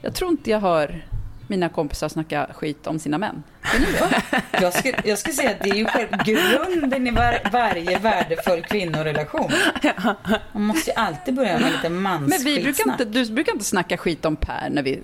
Jag 0.02 0.14
tror 0.14 0.30
inte 0.30 0.50
jag 0.50 0.60
hör 0.60 1.06
mina 1.48 1.68
kompisar 1.68 2.08
snacka 2.08 2.46
skit 2.54 2.86
om 2.86 2.98
sina 2.98 3.18
män. 3.18 3.42
Jag 4.60 4.74
skulle, 4.74 4.96
jag 5.04 5.18
skulle 5.18 5.34
säga 5.34 5.50
att 5.50 5.60
det 5.60 5.70
är 5.70 5.74
ju 5.74 5.84
själv 5.84 6.08
grunden 6.24 7.06
i 7.06 7.10
var, 7.10 7.50
varje 7.52 7.98
värdefull 7.98 8.62
kvinnorelation. 8.62 9.50
Man 10.52 10.62
måste 10.62 10.90
ju 10.90 10.96
alltid 10.96 11.34
börja 11.34 11.58
med 11.58 11.72
lite 11.72 11.88
Men 11.88 12.18
vi 12.44 12.54
brukar 12.54 12.64
mansskitsnack. 12.64 13.00
inte, 13.00 13.04
du 13.04 13.32
brukar 13.32 13.52
inte 13.52 13.64
snacka 13.64 13.96
skit 13.96 14.24
om 14.24 14.36
Per 14.36 14.70
när 14.70 14.82
vi 14.82 15.02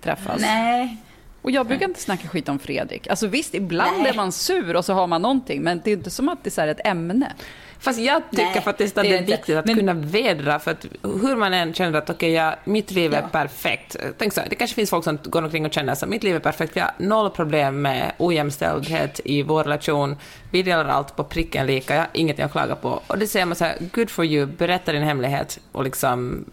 träffas. 0.00 0.40
Nej. 0.40 0.96
Och 1.42 1.50
jag 1.50 1.66
brukar 1.66 1.88
inte 1.88 2.00
snacka 2.00 2.28
skit 2.28 2.48
om 2.48 2.58
Fredrik. 2.58 3.06
Alltså 3.06 3.26
visst, 3.26 3.54
ibland 3.54 3.98
Nej. 3.98 4.10
är 4.10 4.14
man 4.14 4.32
sur 4.32 4.76
och 4.76 4.84
så 4.84 4.92
har 4.92 5.06
man 5.06 5.22
någonting, 5.22 5.62
men 5.62 5.80
det 5.84 5.90
är 5.90 5.94
inte 5.94 6.10
som 6.10 6.28
att 6.28 6.44
det 6.44 6.58
är 6.58 6.68
ett 6.68 6.86
ämne. 6.86 7.32
Fast 7.80 7.98
jag 8.00 8.22
tycker 8.30 8.44
Nej, 8.44 8.60
faktiskt 8.62 8.98
att 8.98 9.04
det 9.04 9.08
det 9.08 9.14
är 9.14 9.18
är 9.18 9.20
inte. 9.20 9.32
viktigt 9.36 9.56
att 9.56 9.66
Men- 9.66 9.76
kunna 9.76 9.94
vädra, 9.94 10.58
för 10.58 10.70
att 10.70 10.86
hur 11.02 11.36
man 11.36 11.54
än 11.54 11.74
känner 11.74 11.98
att 11.98 12.10
okej, 12.10 12.32
ja, 12.32 12.54
mitt 12.64 12.90
liv 12.90 13.14
är 13.14 13.20
Ja. 13.22 13.28
perfekt. 13.28 13.96
Tänk 14.18 14.32
så, 14.32 14.40
det 14.50 14.56
kanske 14.56 14.74
finns 14.74 14.90
folk 14.90 15.04
som 15.04 15.18
går 15.24 15.42
omkring 15.44 15.66
och 15.66 15.72
känner 15.72 15.92
att 15.92 16.08
mitt 16.08 16.22
liv 16.22 16.34
är 16.36 16.40
perfekt, 16.40 16.76
vi 16.76 16.80
har 16.80 16.90
noll 16.98 17.30
problem 17.30 17.82
med 17.82 18.12
ojämställdhet 18.18 19.20
i 19.24 19.42
vår 19.42 19.64
relation, 19.64 20.16
vi 20.50 20.62
delar 20.62 20.84
allt 20.84 21.16
på 21.16 21.24
pricken 21.24 21.66
lika, 21.66 21.94
jag 21.94 22.00
har 22.00 22.08
ingenting 22.12 22.44
att 22.44 22.52
klaga 22.52 22.74
på. 22.74 23.02
Och 23.06 23.18
det 23.18 23.26
säger 23.26 23.46
man 23.46 23.56
så 23.56 23.64
här, 23.64 23.76
good 23.92 24.10
for 24.10 24.24
you, 24.24 24.46
berätta 24.46 24.92
din 24.92 25.02
hemlighet 25.02 25.58
och 25.72 25.84
liksom 25.84 26.44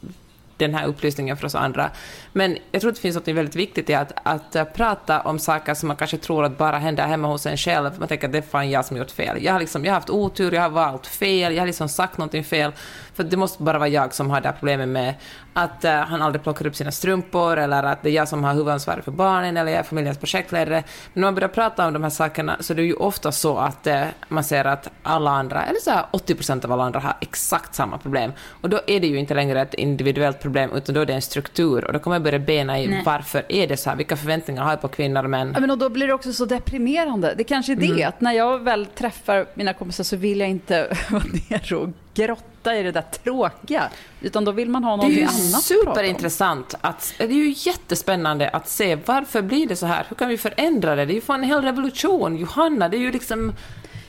den 0.58 0.74
här 0.76 0.86
upplysningen 0.88 1.38
för 1.38 1.46
oss 1.46 1.56
andra. 1.56 1.90
Men 2.38 2.58
jag 2.72 2.82
tror 2.82 2.90
att 2.90 2.96
det 2.96 3.02
finns 3.02 3.16
något 3.16 3.28
väldigt 3.28 3.56
viktigt 3.56 3.90
i 3.90 3.94
att, 3.94 4.12
att 4.24 4.56
eh, 4.56 4.64
prata 4.64 5.22
om 5.22 5.40
saker 5.40 5.74
som 5.74 5.88
man 5.88 5.98
kanske 5.98 6.18
tror 6.18 6.46
att 6.46 6.58
bara 6.58 6.78
händer 6.78 7.08
hemma 7.08 7.28
hos 7.28 7.46
en 7.46 7.58
själv. 7.58 8.00
Man 8.00 8.08
tänker 8.08 8.28
att 8.28 8.32
det 8.32 8.38
är 8.38 8.42
fan 8.42 8.70
jag 8.70 8.86
som 8.86 8.98
gjort 8.98 9.12
fel. 9.12 9.44
Jag 9.44 9.54
har, 9.54 9.60
liksom, 9.60 9.86
jag 9.86 9.92
har 9.92 9.96
haft 9.96 10.10
otur, 10.10 10.52
jag 10.52 10.62
har 10.62 10.70
valt 10.70 11.08
fel, 11.08 11.54
jag 11.54 11.62
har 11.62 11.68
liksom 11.68 11.90
sagt 11.90 12.18
någonting 12.18 12.44
fel. 12.44 12.72
För 13.14 13.24
det 13.24 13.38
måste 13.38 13.64
bara 13.64 13.80
vara 13.80 13.90
jag 13.90 14.14
som 14.14 14.30
har 14.30 14.42
det 14.42 14.48
här 14.48 14.56
problemet 14.56 14.88
med 14.88 15.14
att 15.54 15.86
uh, 15.86 15.92
han 15.92 16.22
aldrig 16.22 16.44
plockar 16.44 16.68
upp 16.68 16.76
sina 16.76 16.92
strumpor 16.92 17.58
eller 17.58 17.84
att 17.84 18.04
det 18.04 18.10
är 18.10 18.14
jag 18.14 18.28
som 18.28 18.44
har 18.44 18.54
huvudansvaret 18.54 19.06
för 19.06 19.12
barnen 19.12 19.58
eller 19.58 19.72
jag 19.72 19.80
är 19.80 19.84
familjens 19.84 20.18
projektledare. 20.18 20.84
Men 21.14 21.22
när 21.22 21.28
man 21.28 21.36
börjar 21.36 21.50
prata 21.50 21.88
om 21.88 21.94
de 21.94 22.04
här 22.04 22.10
sakerna 22.10 22.58
så 22.60 22.74
är 22.74 22.78
det 22.78 22.84
ju 22.84 22.94
ofta 22.94 23.32
så 23.32 23.58
att 23.58 23.88
uh, 23.88 24.04
man 24.28 24.44
ser 24.44 24.66
att 24.66 24.90
alla 25.04 25.32
andra, 25.32 25.66
eller 25.66 25.80
så 25.80 25.92
här 25.92 26.06
80 26.12 26.36
procent 26.36 26.66
av 26.66 26.72
alla 26.72 26.84
andra 26.84 27.00
har 27.00 27.14
exakt 27.22 27.76
samma 27.76 27.98
problem. 27.98 28.32
Och 28.62 28.70
då 28.70 28.80
är 28.88 29.00
det 29.00 29.08
ju 29.08 29.20
inte 29.20 29.34
längre 29.34 29.62
ett 29.62 29.74
individuellt 29.74 30.42
problem 30.42 30.72
utan 30.76 30.96
då 30.96 31.02
är 31.02 31.06
det 31.06 31.14
en 31.14 31.22
struktur 31.22 31.86
och 31.86 31.94
då 31.94 32.00
kommer 32.00 32.20
börja 32.26 32.40
bena 32.40 32.80
i 32.80 32.88
Nej. 32.88 33.02
varför 33.06 33.44
är 33.50 33.68
det 33.68 33.78
så 33.78 33.90
här, 33.90 33.98
vilka 33.98 34.18
förväntningar 34.18 34.64
har 34.64 34.70
jag 34.70 34.82
på 34.82 34.88
kvinnor 34.88 35.24
och 35.24 35.30
män? 35.30 35.52
Ja, 35.54 35.60
men 35.60 35.72
och 35.72 35.78
då 35.78 35.90
blir 35.90 36.08
det 36.08 36.14
också 36.14 36.34
så 36.34 36.46
deprimerande. 36.46 37.34
Det 37.38 37.44
kanske 37.44 37.72
är 37.72 37.76
det, 37.76 38.04
att 38.04 38.22
när 38.22 38.32
jag 38.32 38.60
väl 38.60 38.86
träffar 38.86 39.46
mina 39.54 39.74
kompisar 39.74 40.04
så 40.04 40.16
vill 40.16 40.40
jag 40.40 40.50
inte 40.50 40.98
vara 41.10 41.24
nere 41.50 41.76
och 41.76 41.90
grotta 42.14 42.76
i 42.76 42.84
det 42.84 42.92
där 42.92 43.02
tråkiga. 43.24 43.90
Utan 44.22 44.46
då 44.46 44.52
vill 44.52 44.70
man 44.70 44.84
ha 44.84 44.92
Det 44.92 44.94
är 44.94 44.98
någonting 44.98 45.20
ju 45.20 45.26
annat 45.26 45.36
att 45.38 45.68
prata 45.70 45.90
om. 45.90 45.96
superintressant. 45.96 46.76
Att, 46.82 47.14
det 47.18 47.24
är 47.24 47.30
ju 47.30 47.54
jättespännande 47.58 48.50
att 48.50 48.68
se 48.70 48.98
varför 49.06 49.42
blir 49.42 49.68
det 49.68 49.76
så 49.76 49.86
här? 49.86 50.06
Hur 50.10 50.16
kan 50.16 50.30
vi 50.30 50.38
förändra 50.38 50.96
det? 50.96 51.06
Det 51.06 51.14
är 51.14 51.16
ju 51.16 51.22
fan 51.22 51.44
en 51.44 51.50
hel 51.50 51.62
revolution. 51.62 52.38
Johanna, 52.38 52.90
det 52.90 52.98
är 52.98 53.02
ju 53.02 53.12
liksom... 53.12 53.54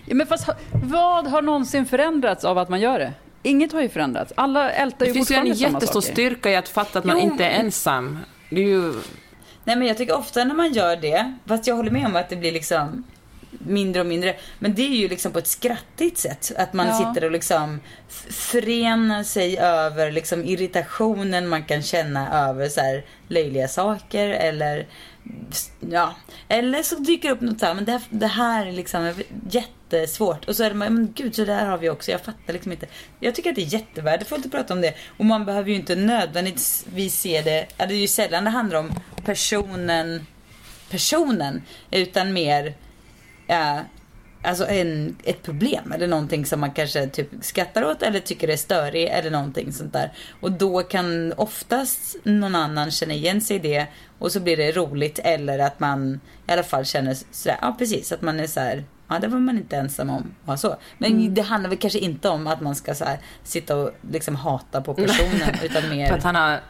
Ja, 0.07 0.15
men 0.15 0.27
fast, 0.27 0.49
vad 0.73 1.27
har 1.27 1.43
någonsin 1.43 1.87
förändrats 1.87 2.45
av 2.45 2.59
att 2.59 2.69
man 2.69 2.81
gör 2.81 2.99
det? 2.99 3.13
Inget 3.47 3.73
har 3.73 3.81
ju 3.83 3.89
förändrats. 3.89 4.33
Alla 4.37 4.71
ältar 4.73 4.99
Det 4.99 5.07
ju 5.07 5.13
finns 5.13 5.31
ju 5.31 5.35
en 5.35 5.41
fortfarande 5.41 5.57
samma 5.57 5.73
jättestor 5.79 6.01
saker. 6.01 6.13
styrka 6.13 6.51
i 6.51 6.57
att 6.57 6.69
fatta 6.69 6.99
att 6.99 7.05
man 7.05 7.17
Jo, 7.19 7.23
inte 7.23 7.45
är 7.45 7.51
ensam. 7.61 8.19
Det 8.51 8.61
är 8.61 8.65
ju... 8.65 8.93
Nej 9.65 9.77
men 9.77 9.87
jag 9.89 9.97
tycker 9.99 10.17
ofta 10.19 10.45
när 10.45 10.55
man 10.55 10.73
gör 10.73 10.97
det, 10.97 11.35
fast 11.47 11.67
jag 11.67 11.75
håller 11.75 11.91
med 11.91 12.07
om 12.07 12.17
att 12.17 12.29
det 12.29 12.37
blir 12.37 12.53
liksom 12.53 13.05
mindre 13.51 14.01
och 14.01 14.07
mindre. 14.07 14.37
Men 14.59 14.75
det 14.75 14.83
är 14.83 14.97
ju 14.97 15.09
liksom 15.09 15.33
på 15.33 15.39
ett 15.39 15.47
skrattigt 15.47 16.19
sätt. 16.19 16.53
Att 16.57 16.73
man 16.73 16.87
Ja. 16.87 16.95
sitter 17.15 17.27
och 17.27 17.33
liksom 17.33 17.81
förenar 18.31 19.23
sig 19.23 19.59
över 19.59 20.13
liksom 20.13 20.45
irritationen 20.45 21.49
man 21.49 21.65
kan 21.65 21.83
känna 21.83 22.49
över 22.49 22.69
så 22.69 22.81
här 22.81 23.05
löjliga 23.29 23.69
saker 23.69 24.29
eller 24.29 24.87
Ja, 25.81 26.15
eller 26.49 26.83
så 26.83 26.95
dyker 26.95 27.29
det 27.29 27.35
upp 27.35 27.41
något 27.41 27.61
så 27.61 27.67
här, 27.67 27.75
men 27.75 27.85
det, 27.85 28.01
det 28.11 28.27
här 28.27 28.67
är 28.67 28.73
liksom 28.73 29.13
jättesvårt. 29.51 30.45
Och 30.45 30.57
så 30.57 30.65
är 30.65 30.69
det 30.69 30.75
men 30.75 31.13
gud, 31.15 31.35
så 31.35 31.45
där 31.45 31.67
har 31.67 31.79
vi 31.79 31.91
också. 31.91 32.11
Jag 32.11 32.21
fattar 32.21 32.53
liksom 32.53 32.73
inte. 32.73 32.87
Jag 33.21 33.35
tycker 33.35 33.51
att 33.51 33.57
det 33.57 33.63
är 33.63 33.75
jättevärdefullt 33.75 34.47
att 34.47 34.53
prata 34.53 34.75
om 34.75 34.81
det. 34.81 34.95
Och 35.17 35.25
man 35.25 35.45
behöver 35.45 35.71
ju 35.71 35.77
inte 35.77 35.97
nödvändigtvis 35.97 37.21
se 37.21 37.43
det, 37.43 37.67
det 37.77 37.85
är 37.85 37.99
ju 37.99 38.09
sällan 38.09 38.45
det 38.45 38.51
handlar 38.51 38.79
om 38.79 38.93
personen, 39.25 40.27
personen, 40.91 41.63
utan 41.91 42.33
mer, 42.33 42.75
ja, 43.47 43.81
alltså 44.43 44.67
en, 44.67 45.17
ett 45.25 45.43
problem 45.43 45.93
eller 45.93 46.07
någonting 46.07 46.47
som 46.47 46.61
man 46.61 46.71
kanske 46.71 47.07
typ 47.07 47.29
skrattar 47.41 47.85
åt 47.85 48.03
eller 48.03 48.21
tycker 48.21 48.49
är 48.49 48.57
störig 48.57 49.05
eller 49.05 49.31
någonting 49.31 49.73
sånt 49.73 49.93
där. 49.93 50.13
Och 50.41 50.53
då 50.53 50.83
kan 50.83 51.33
oftast 51.33 52.17
någon 52.23 52.55
annan 52.55 52.91
känna 52.91 53.15
igen 53.15 53.41
sig 53.41 53.57
i 53.57 53.59
det 53.59 53.87
och 54.19 54.33
så 54.33 54.41
blir 54.41 54.57
det 54.57 54.73
roligt 54.73 55.19
eller 55.19 55.59
att 55.59 55.81
man 55.81 56.21
i 56.49 56.53
alla 56.53 56.63
fall 56.63 56.85
känner 56.85 57.17
sådär, 57.31 57.59
ja 57.61 57.77
precis, 57.79 58.13
att 58.13 58.23
man 58.23 58.41
är 58.41 58.47
så 58.47 58.61
här, 58.61 58.85
ja 59.09 59.19
det 59.19 59.29
var 59.29 59.39
man 59.39 59.59
inte 59.59 59.77
ensam 59.77 60.11
om 60.11 60.35
ha 60.45 60.57
så. 60.57 60.77
Men 60.99 61.35
det 61.35 61.43
handlar 61.43 61.71
väl 61.71 61.79
kanske 61.79 61.99
inte 61.99 62.29
om 62.29 62.47
att 62.47 62.61
man 62.61 62.75
ska 62.75 62.95
så 62.95 63.05
här, 63.05 63.19
sitta 63.43 63.77
och 63.77 63.91
liksom 64.11 64.37
hata 64.37 64.81
på 64.81 64.95
personen 64.95 65.55
utan 65.63 65.89
mer... 65.89 66.07
För 66.09 66.15
att 66.15 66.25
han 66.25 66.35
har... 66.35 66.61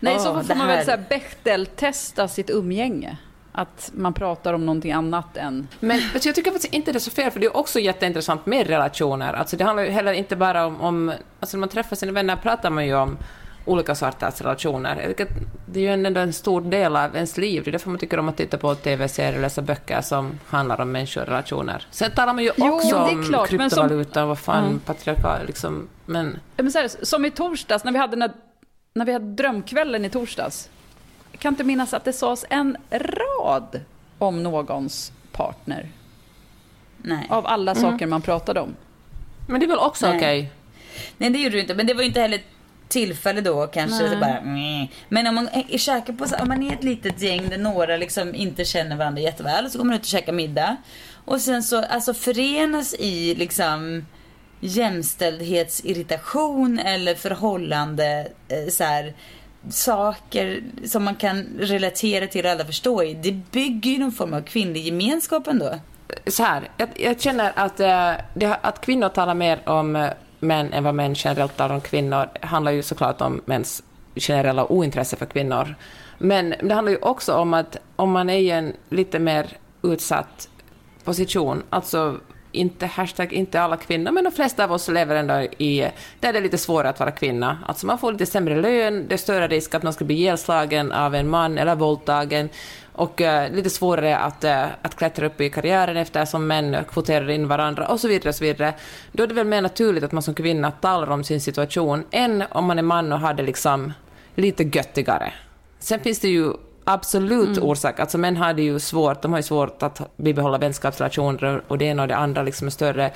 Nej, 0.00 0.14
Åh, 0.16 0.22
så 0.22 0.42
får 0.44 0.54
man 0.54 0.68
här- 0.68 0.76
väl 0.76 0.84
så 0.84 0.90
här 0.90 1.04
Bechdel-testa 1.08 2.28
sitt 2.28 2.50
umgänge. 2.50 3.16
Att 3.56 3.90
man 3.94 4.12
pratar 4.14 4.52
om 4.52 4.66
någonting 4.66 4.92
annat 4.92 5.36
än... 5.36 5.68
Men 5.80 5.98
du, 5.98 6.04
jag 6.28 6.34
tycker 6.34 6.50
faktiskt 6.50 6.74
inte 6.74 6.92
det 6.92 6.98
är 6.98 7.00
så 7.00 7.10
fel, 7.10 7.30
för 7.30 7.40
det 7.40 7.46
är 7.46 7.56
också 7.56 7.80
jätteintressant 7.80 8.46
med 8.46 8.66
relationer. 8.66 9.32
Alltså 9.32 9.56
det 9.56 9.64
handlar 9.64 9.82
ju 9.82 9.90
heller 9.90 10.12
inte 10.12 10.36
bara 10.36 10.66
om... 10.66 10.80
om 10.80 11.12
alltså 11.40 11.56
när 11.56 11.60
man 11.60 11.68
träffar 11.68 11.96
sina 11.96 12.12
vänner 12.12 12.36
pratar 12.36 12.70
man 12.70 12.86
ju 12.86 12.94
om 12.94 13.16
olika 13.64 13.94
sorters 13.94 14.40
relationer. 14.40 15.14
Det 15.66 15.78
är 15.80 15.82
ju 15.82 16.06
ändå 16.06 16.20
en 16.20 16.32
stor 16.32 16.60
del 16.60 16.96
av 16.96 17.14
ens 17.16 17.36
liv. 17.36 17.62
Det 17.64 17.70
är 17.70 17.72
därför 17.72 17.90
man 17.90 17.98
tycker 17.98 18.18
om 18.18 18.28
att 18.28 18.36
titta 18.36 18.58
på 18.58 18.74
tv-serier 18.74 19.34
och 19.34 19.40
läsa 19.40 19.62
böcker 19.62 20.00
som 20.00 20.38
handlar 20.46 20.80
om 20.80 20.92
människorelationer. 20.92 21.86
Sen 21.90 22.10
talar 22.10 22.34
man 22.34 22.44
ju 22.44 22.50
Jo, 22.56 22.74
också 22.74 22.96
är 22.96 23.08
om 23.08 23.24
klart, 23.24 23.48
kryptovaluta 23.48 24.22
och 24.22 24.28
vad 24.28 24.38
fan, 24.38 24.64
Mm. 24.64 24.78
patriarkat, 24.78 25.46
liksom. 25.46 25.88
Men 26.06 26.38
Men 26.56 26.72
här, 26.74 27.04
som 27.04 27.24
i 27.24 27.30
torsdags, 27.30 27.84
när 27.84 27.92
vi, 27.92 27.98
hade, 27.98 28.16
när, 28.16 28.32
när 28.94 29.04
vi 29.04 29.12
hade 29.12 29.34
drömkvällen 29.34 30.04
i 30.04 30.10
torsdags. 30.10 30.70
Kan 31.38 31.52
inte 31.52 31.64
minnas 31.64 31.94
att 31.94 32.04
det 32.04 32.12
sades 32.12 32.44
en 32.50 32.76
rad 32.90 33.80
om 34.18 34.42
någons 34.42 35.12
partner. 35.32 35.88
Nej. 37.02 37.26
Av 37.30 37.46
alla 37.46 37.72
Mm. 37.72 37.82
saker 37.82 38.06
man 38.06 38.22
pratade 38.22 38.60
om. 38.60 38.74
Men 39.48 39.60
det 39.60 39.66
är 39.66 39.68
väl 39.68 39.78
också 39.78 40.06
okej? 40.16 40.50
Nej 41.18 41.30
det 41.30 41.38
gjorde 41.38 41.56
du 41.56 41.60
inte. 41.60 41.74
Men 41.74 41.86
det 41.86 41.94
var 41.94 42.02
ju 42.02 42.08
inte 42.08 42.20
heller 42.20 42.40
tillfälle 42.88 43.40
då 43.40 43.66
kanske. 43.66 44.08
Så 44.10 44.16
bara. 44.16 44.40
Men 45.08 45.26
om 45.26 45.34
man 45.34 45.48
är 45.52 45.78
käkar 45.78 46.12
på, 46.12 46.28
så- 46.28 46.36
om 46.36 46.48
man 46.48 46.62
är 46.62 46.72
ett 46.72 46.84
litet 46.84 47.22
gäng 47.22 47.48
där 47.48 47.58
några 47.58 47.96
liksom 47.96 48.34
inte 48.34 48.64
känner 48.64 48.96
varandra 48.96 49.22
jätteväl. 49.22 49.70
Så 49.70 49.78
går 49.78 49.84
man 49.84 49.94
ut 49.94 50.00
och 50.00 50.06
käkar 50.06 50.32
middag. 50.32 50.76
Och 51.24 51.40
sen 51.40 51.62
så 51.62 51.84
alltså 51.84 52.14
förenas 52.14 52.94
i 52.94 53.34
liksom 53.34 54.06
jämställdhetsirritation 54.60 56.78
eller 56.78 57.14
förhållande 57.14 58.28
eh, 58.48 58.68
så 58.70 58.84
här, 58.84 59.14
saker 59.70 60.62
som 60.84 61.04
man 61.04 61.14
kan 61.14 61.46
relatera 61.58 62.26
till 62.26 62.44
och 62.44 62.52
alla 62.52 62.64
förstår 62.64 63.04
i. 63.04 63.14
Det 63.14 63.32
bygger 63.32 63.90
ju 63.90 63.98
någon 63.98 64.12
form 64.12 64.34
av 64.34 64.40
kvinnlig 64.40 64.84
gemenskap 64.84 65.46
ändå. 65.46 65.74
så 66.26 66.42
här, 66.42 66.68
jag, 66.76 66.88
jag 66.94 67.20
känner 67.20 67.52
att, 67.56 67.80
eh, 67.80 68.12
det, 68.34 68.58
att 68.62 68.80
kvinnor 68.80 69.08
talar 69.08 69.34
mer 69.34 69.68
om 69.68 69.96
eh, 69.96 70.10
män 70.40 70.72
än 70.72 70.84
vad 70.84 70.94
män 70.94 71.14
generellt 71.14 71.56
talar 71.56 71.74
om 71.74 71.80
kvinnor 71.80 72.28
handlar 72.40 72.72
ju 72.72 72.82
såklart 72.82 73.20
om 73.20 73.40
mäns 73.44 73.82
generella 74.16 74.72
ointresse 74.72 75.16
för 75.16 75.26
kvinnor. 75.26 75.74
Men 76.18 76.54
det 76.62 76.74
handlar 76.74 76.92
ju 76.92 76.98
också 76.98 77.34
om 77.34 77.54
att 77.54 77.76
om 77.96 78.10
man 78.10 78.30
är 78.30 78.38
i 78.38 78.50
en 78.50 78.72
lite 78.90 79.18
mer 79.18 79.46
utsatt 79.82 80.48
position, 81.04 81.62
alltså 81.70 82.16
inte 82.54 82.86
hashtag 82.86 83.32
inte 83.32 83.60
alla 83.60 83.76
kvinnor, 83.76 84.12
men 84.12 84.24
de 84.24 84.32
flesta 84.32 84.64
av 84.64 84.72
oss 84.72 84.88
lever 84.88 85.16
ändå 85.16 85.40
i, 85.58 85.90
där 86.20 86.32
det 86.32 86.38
är 86.38 86.42
lite 86.42 86.58
svårare 86.58 86.88
att 86.88 87.00
vara 87.00 87.10
kvinna. 87.10 87.58
Alltså 87.66 87.86
man 87.86 87.98
får 87.98 88.12
lite 88.12 88.26
sämre 88.26 88.60
lön, 88.60 89.06
det 89.08 89.14
är 89.14 89.16
större 89.16 89.48
risk 89.48 89.74
att 89.74 89.82
man 89.82 89.92
ska 89.92 90.04
bli 90.04 90.14
ihjälslagen 90.14 90.92
av 90.92 91.14
en 91.14 91.28
man 91.28 91.58
eller 91.58 91.74
våldtagen 91.74 92.48
och 92.92 93.20
eh, 93.20 93.52
lite 93.52 93.70
svårare 93.70 94.18
att, 94.18 94.44
eh, 94.44 94.66
att 94.82 94.96
klättra 94.96 95.26
upp 95.26 95.40
i 95.40 95.50
karriären 95.50 95.96
eftersom 95.96 96.46
män 96.46 96.76
kvoterar 96.88 97.30
in 97.30 97.48
varandra 97.48 97.88
och 97.88 98.00
så 98.00 98.08
vidare. 98.08 98.28
Och 98.28 98.34
så 98.34 98.44
vidare. 98.44 98.74
Då 99.12 99.22
är 99.22 99.26
det 99.26 99.34
väl 99.34 99.46
mer 99.46 99.62
naturligt 99.62 100.04
att 100.04 100.12
man 100.12 100.22
som 100.22 100.34
kvinna 100.34 100.70
talar 100.70 101.10
om 101.10 101.24
sin 101.24 101.40
situation 101.40 102.04
än 102.10 102.44
om 102.50 102.64
man 102.64 102.78
är 102.78 102.82
man 102.82 103.12
och 103.12 103.20
har 103.20 103.34
det 103.34 103.42
liksom 103.42 103.92
lite 104.34 104.62
göttigare. 104.62 105.32
Sen 105.78 106.00
finns 106.00 106.20
det 106.20 106.28
ju 106.28 106.52
absolut 106.84 107.58
orsak. 107.58 108.00
Alltså 108.00 108.18
män 108.18 108.36
har 108.36 108.54
det 108.54 108.62
ju 108.62 108.78
svårt, 108.78 109.22
de 109.22 109.32
har 109.32 109.38
ju 109.38 109.42
svårt 109.42 109.82
att 109.82 110.16
bibehålla 110.16 110.58
vänskapsrelationer 110.58 111.62
och 111.68 111.78
det 111.78 111.84
ena 111.84 112.02
och 112.02 112.08
det 112.08 112.16
andra 112.16 112.42
liksom 112.42 112.66
är 112.66 112.70
större, 112.70 113.12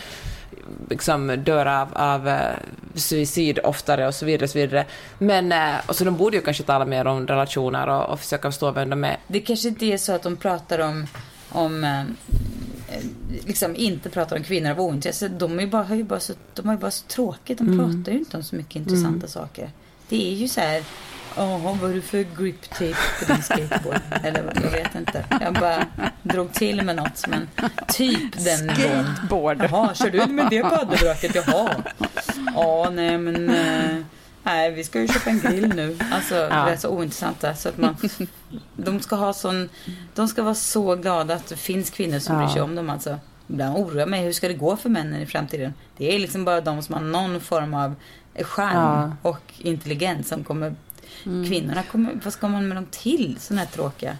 liksom 0.90 1.42
dör 1.44 1.66
av, 1.66 1.88
av 1.92 2.28
eh, 2.28 2.56
suicid 2.94 3.58
oftare 3.64 4.06
och 4.06 4.14
så 4.14 4.26
vidare. 4.26 4.48
Så 4.48 4.58
vidare. 4.58 4.86
Men, 5.18 5.52
eh, 5.52 5.74
och 5.86 5.96
så 5.96 6.04
de 6.04 6.16
borde 6.16 6.36
ju 6.36 6.42
kanske 6.42 6.62
tala 6.62 6.84
mer 6.84 7.06
om 7.06 7.26
relationer 7.26 7.88
och, 7.88 8.10
och 8.10 8.20
försöka 8.20 8.50
förstå 8.50 8.70
vem 8.70 8.90
de 8.90 9.04
är. 9.04 9.16
Det 9.26 9.40
kanske 9.40 9.68
inte 9.68 9.86
är 9.86 9.96
så 9.98 10.12
att 10.12 10.22
de 10.22 10.36
pratar 10.36 10.78
om, 10.78 11.06
om 11.48 11.84
eh, 11.84 12.02
liksom 13.46 13.76
inte 13.76 14.10
pratar 14.10 14.36
om 14.36 14.42
kvinnor 14.42 14.70
av 14.70 14.80
ointresse. 14.80 15.28
De, 15.28 15.58
är 15.58 15.62
ju 15.62 15.68
bara, 15.68 15.82
har 15.82 15.96
ju 15.96 16.04
bara 16.04 16.20
så, 16.20 16.32
de 16.54 16.66
har 16.66 16.74
ju 16.74 16.80
bara 16.80 16.90
så 16.90 17.06
tråkigt. 17.06 17.58
De 17.58 17.78
pratar 17.78 18.12
ju 18.12 18.18
inte 18.18 18.36
om 18.36 18.42
så 18.42 18.56
mycket 18.56 18.76
intressanta 18.76 19.26
saker. 19.26 19.70
Det 20.08 20.32
är 20.32 20.34
ju 20.34 20.48
så 20.48 20.60
här. 20.60 20.82
Jaha, 21.38 21.58
vad 21.58 21.76
har 21.76 21.88
du 21.88 22.02
för 22.02 22.26
grip 22.42 22.70
tape 22.70 22.94
på 23.26 23.32
din 23.32 23.42
skateboard? 23.42 24.00
Eller 24.24 24.52
jag 24.64 24.70
vet 24.70 24.94
inte. 24.94 25.24
Jag 25.40 25.54
bara 25.54 25.86
drog 26.22 26.52
till 26.52 26.82
med 26.82 26.96
något. 26.96 27.26
Men 27.28 27.48
typ 27.88 28.44
den 28.44 28.66
nivån. 28.66 29.14
Skateboard. 29.16 29.62
Jaha, 29.70 29.94
kör 29.94 30.10
du 30.10 30.26
med 30.26 30.46
det 30.50 30.62
padelbråket? 30.62 31.34
Jaha. 31.34 31.70
Ja, 32.54 32.90
nej 32.92 33.18
men. 33.18 33.48
eh, 33.50 33.96
Nej, 34.42 34.70
vi 34.72 34.84
ska 34.84 35.00
ju 35.00 35.08
köpa 35.08 35.30
en 35.30 35.40
grill 35.40 35.68
nu. 35.74 35.98
Alltså, 36.12 36.34
det 36.34 36.72
är 36.72 36.76
så 36.76 36.88
ointressanta. 36.88 37.54
Så 37.54 37.68
att 37.68 37.78
man, 37.78 37.96
de 38.76 39.00
ska 39.00 39.16
ha 39.16 39.32
sån, 39.32 39.68
de 40.14 40.28
ska 40.28 40.42
vara 40.42 40.54
så 40.54 40.96
glada 40.96 41.34
att 41.34 41.46
det 41.46 41.56
finns 41.56 41.90
kvinnor 41.90 42.18
som 42.18 42.34
Ja. 42.36 42.42
bryr 42.42 42.52
sig 42.52 42.62
om 42.62 42.74
dem 42.74 42.90
alltså. 42.90 43.18
Ibland 43.48 43.76
oroar 43.78 43.96
jag 44.00 44.08
mig, 44.08 44.24
hur 44.24 44.32
ska 44.32 44.48
det 44.48 44.54
gå 44.54 44.76
för 44.76 44.88
männen 44.88 45.20
i 45.22 45.26
framtiden? 45.26 45.74
Det 45.96 46.14
är 46.14 46.18
liksom 46.18 46.44
bara 46.44 46.60
de 46.60 46.82
som 46.82 46.94
har 46.94 47.02
någon 47.02 47.40
form 47.40 47.74
av 47.74 47.94
charm 48.40 49.14
och 49.22 49.40
intelligens 49.58 50.28
som 50.28 50.44
kommer, 50.44 50.74
kvinnorna 51.24 51.82
kommer, 51.82 52.20
vad 52.24 52.32
ska 52.32 52.48
man 52.48 52.68
med 52.68 52.76
dem 52.76 52.86
till? 52.90 53.36
Såna 53.40 53.60
här 53.60 53.68
tråkiga. 53.68 54.16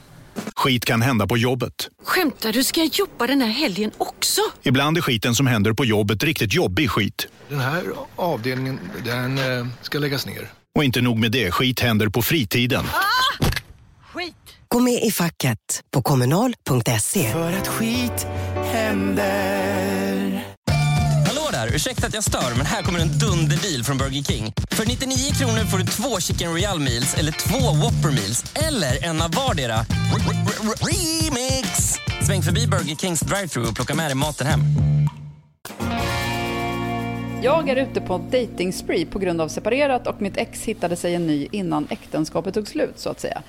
Skit 0.56 0.84
kan 0.84 1.02
hända 1.02 1.26
på 1.26 1.36
jobbet. 1.38 1.88
Skämtar 2.04 2.52
du? 2.52 2.64
Ska 2.64 2.80
jag 2.80 2.90
jobba 2.92 3.26
den 3.26 3.40
här 3.40 3.48
helgen 3.48 3.90
också? 3.98 4.40
Ibland 4.62 4.96
är 4.96 5.00
skiten 5.02 5.34
som 5.34 5.46
händer 5.46 5.72
på 5.72 5.84
jobbet 5.84 6.24
riktigt 6.24 6.54
jobbig 6.54 6.90
skit. 6.90 7.26
Den 7.48 7.60
här 7.60 7.84
avdelningen, 8.16 8.80
den 9.04 9.38
eh, 9.38 9.66
ska 9.82 9.98
läggas 9.98 10.26
ner. 10.26 10.48
Och 10.74 10.84
inte 10.84 11.00
nog 11.00 11.18
med 11.18 11.32
det, 11.32 11.50
skit 11.50 11.80
händer 11.80 12.08
på 12.08 12.22
fritiden. 12.22 12.84
Skit! 14.12 14.34
Gå 14.68 14.80
med 14.80 15.02
i 15.02 15.10
facket 15.10 15.82
på 15.90 16.02
kommunal.se. 16.02 17.32
För 17.32 17.52
att 17.52 17.68
skit 17.68 18.26
händer. 18.72 20.07
Där! 21.58 21.74
Ursäkta 21.74 22.06
att 22.06 22.14
jag 22.14 22.24
stör, 22.24 22.56
men 22.56 22.66
här 22.66 22.82
kommer 22.82 22.98
en 22.98 23.18
dunderdeal 23.18 23.84
från 23.84 23.98
Burger 23.98 24.22
King. 24.22 24.52
För 24.70 24.86
99 24.86 25.32
kronor 25.32 25.64
får 25.64 25.78
du 25.78 25.84
två 25.84 26.20
Chicken 26.20 26.50
Royal 26.50 26.78
Meals 26.78 27.14
eller 27.14 27.32
två 27.32 27.72
Whopper 27.72 28.08
Meals 28.08 28.44
eller 28.54 29.04
en 29.08 29.22
av 29.22 29.30
vardera. 29.34 29.76
Remix! 30.90 31.94
Sväng 32.26 32.42
förbi 32.42 32.66
Burger 32.66 32.96
Kings 32.96 33.20
drive-thru 33.20 33.68
och 33.68 33.74
plocka 33.74 33.94
med 33.94 34.06
dig 34.06 34.14
maten 34.14 34.46
hem. 34.46 34.60
Jag 37.42 37.68
är 37.68 37.76
ute 37.76 38.00
på 38.00 38.18
dating 38.18 38.72
spree 38.72 39.06
på 39.06 39.18
grund 39.18 39.40
av 39.40 39.48
separerat 39.48 40.06
och 40.06 40.22
mitt 40.22 40.36
ex 40.36 40.62
hittade 40.62 40.96
sig 40.96 41.14
en 41.14 41.26
ny 41.26 41.48
innan 41.52 41.86
äktenskapet 41.90 42.54
tog 42.54 42.68
slut 42.68 42.94
så 42.96 43.10
att 43.10 43.20
säga. 43.20 43.42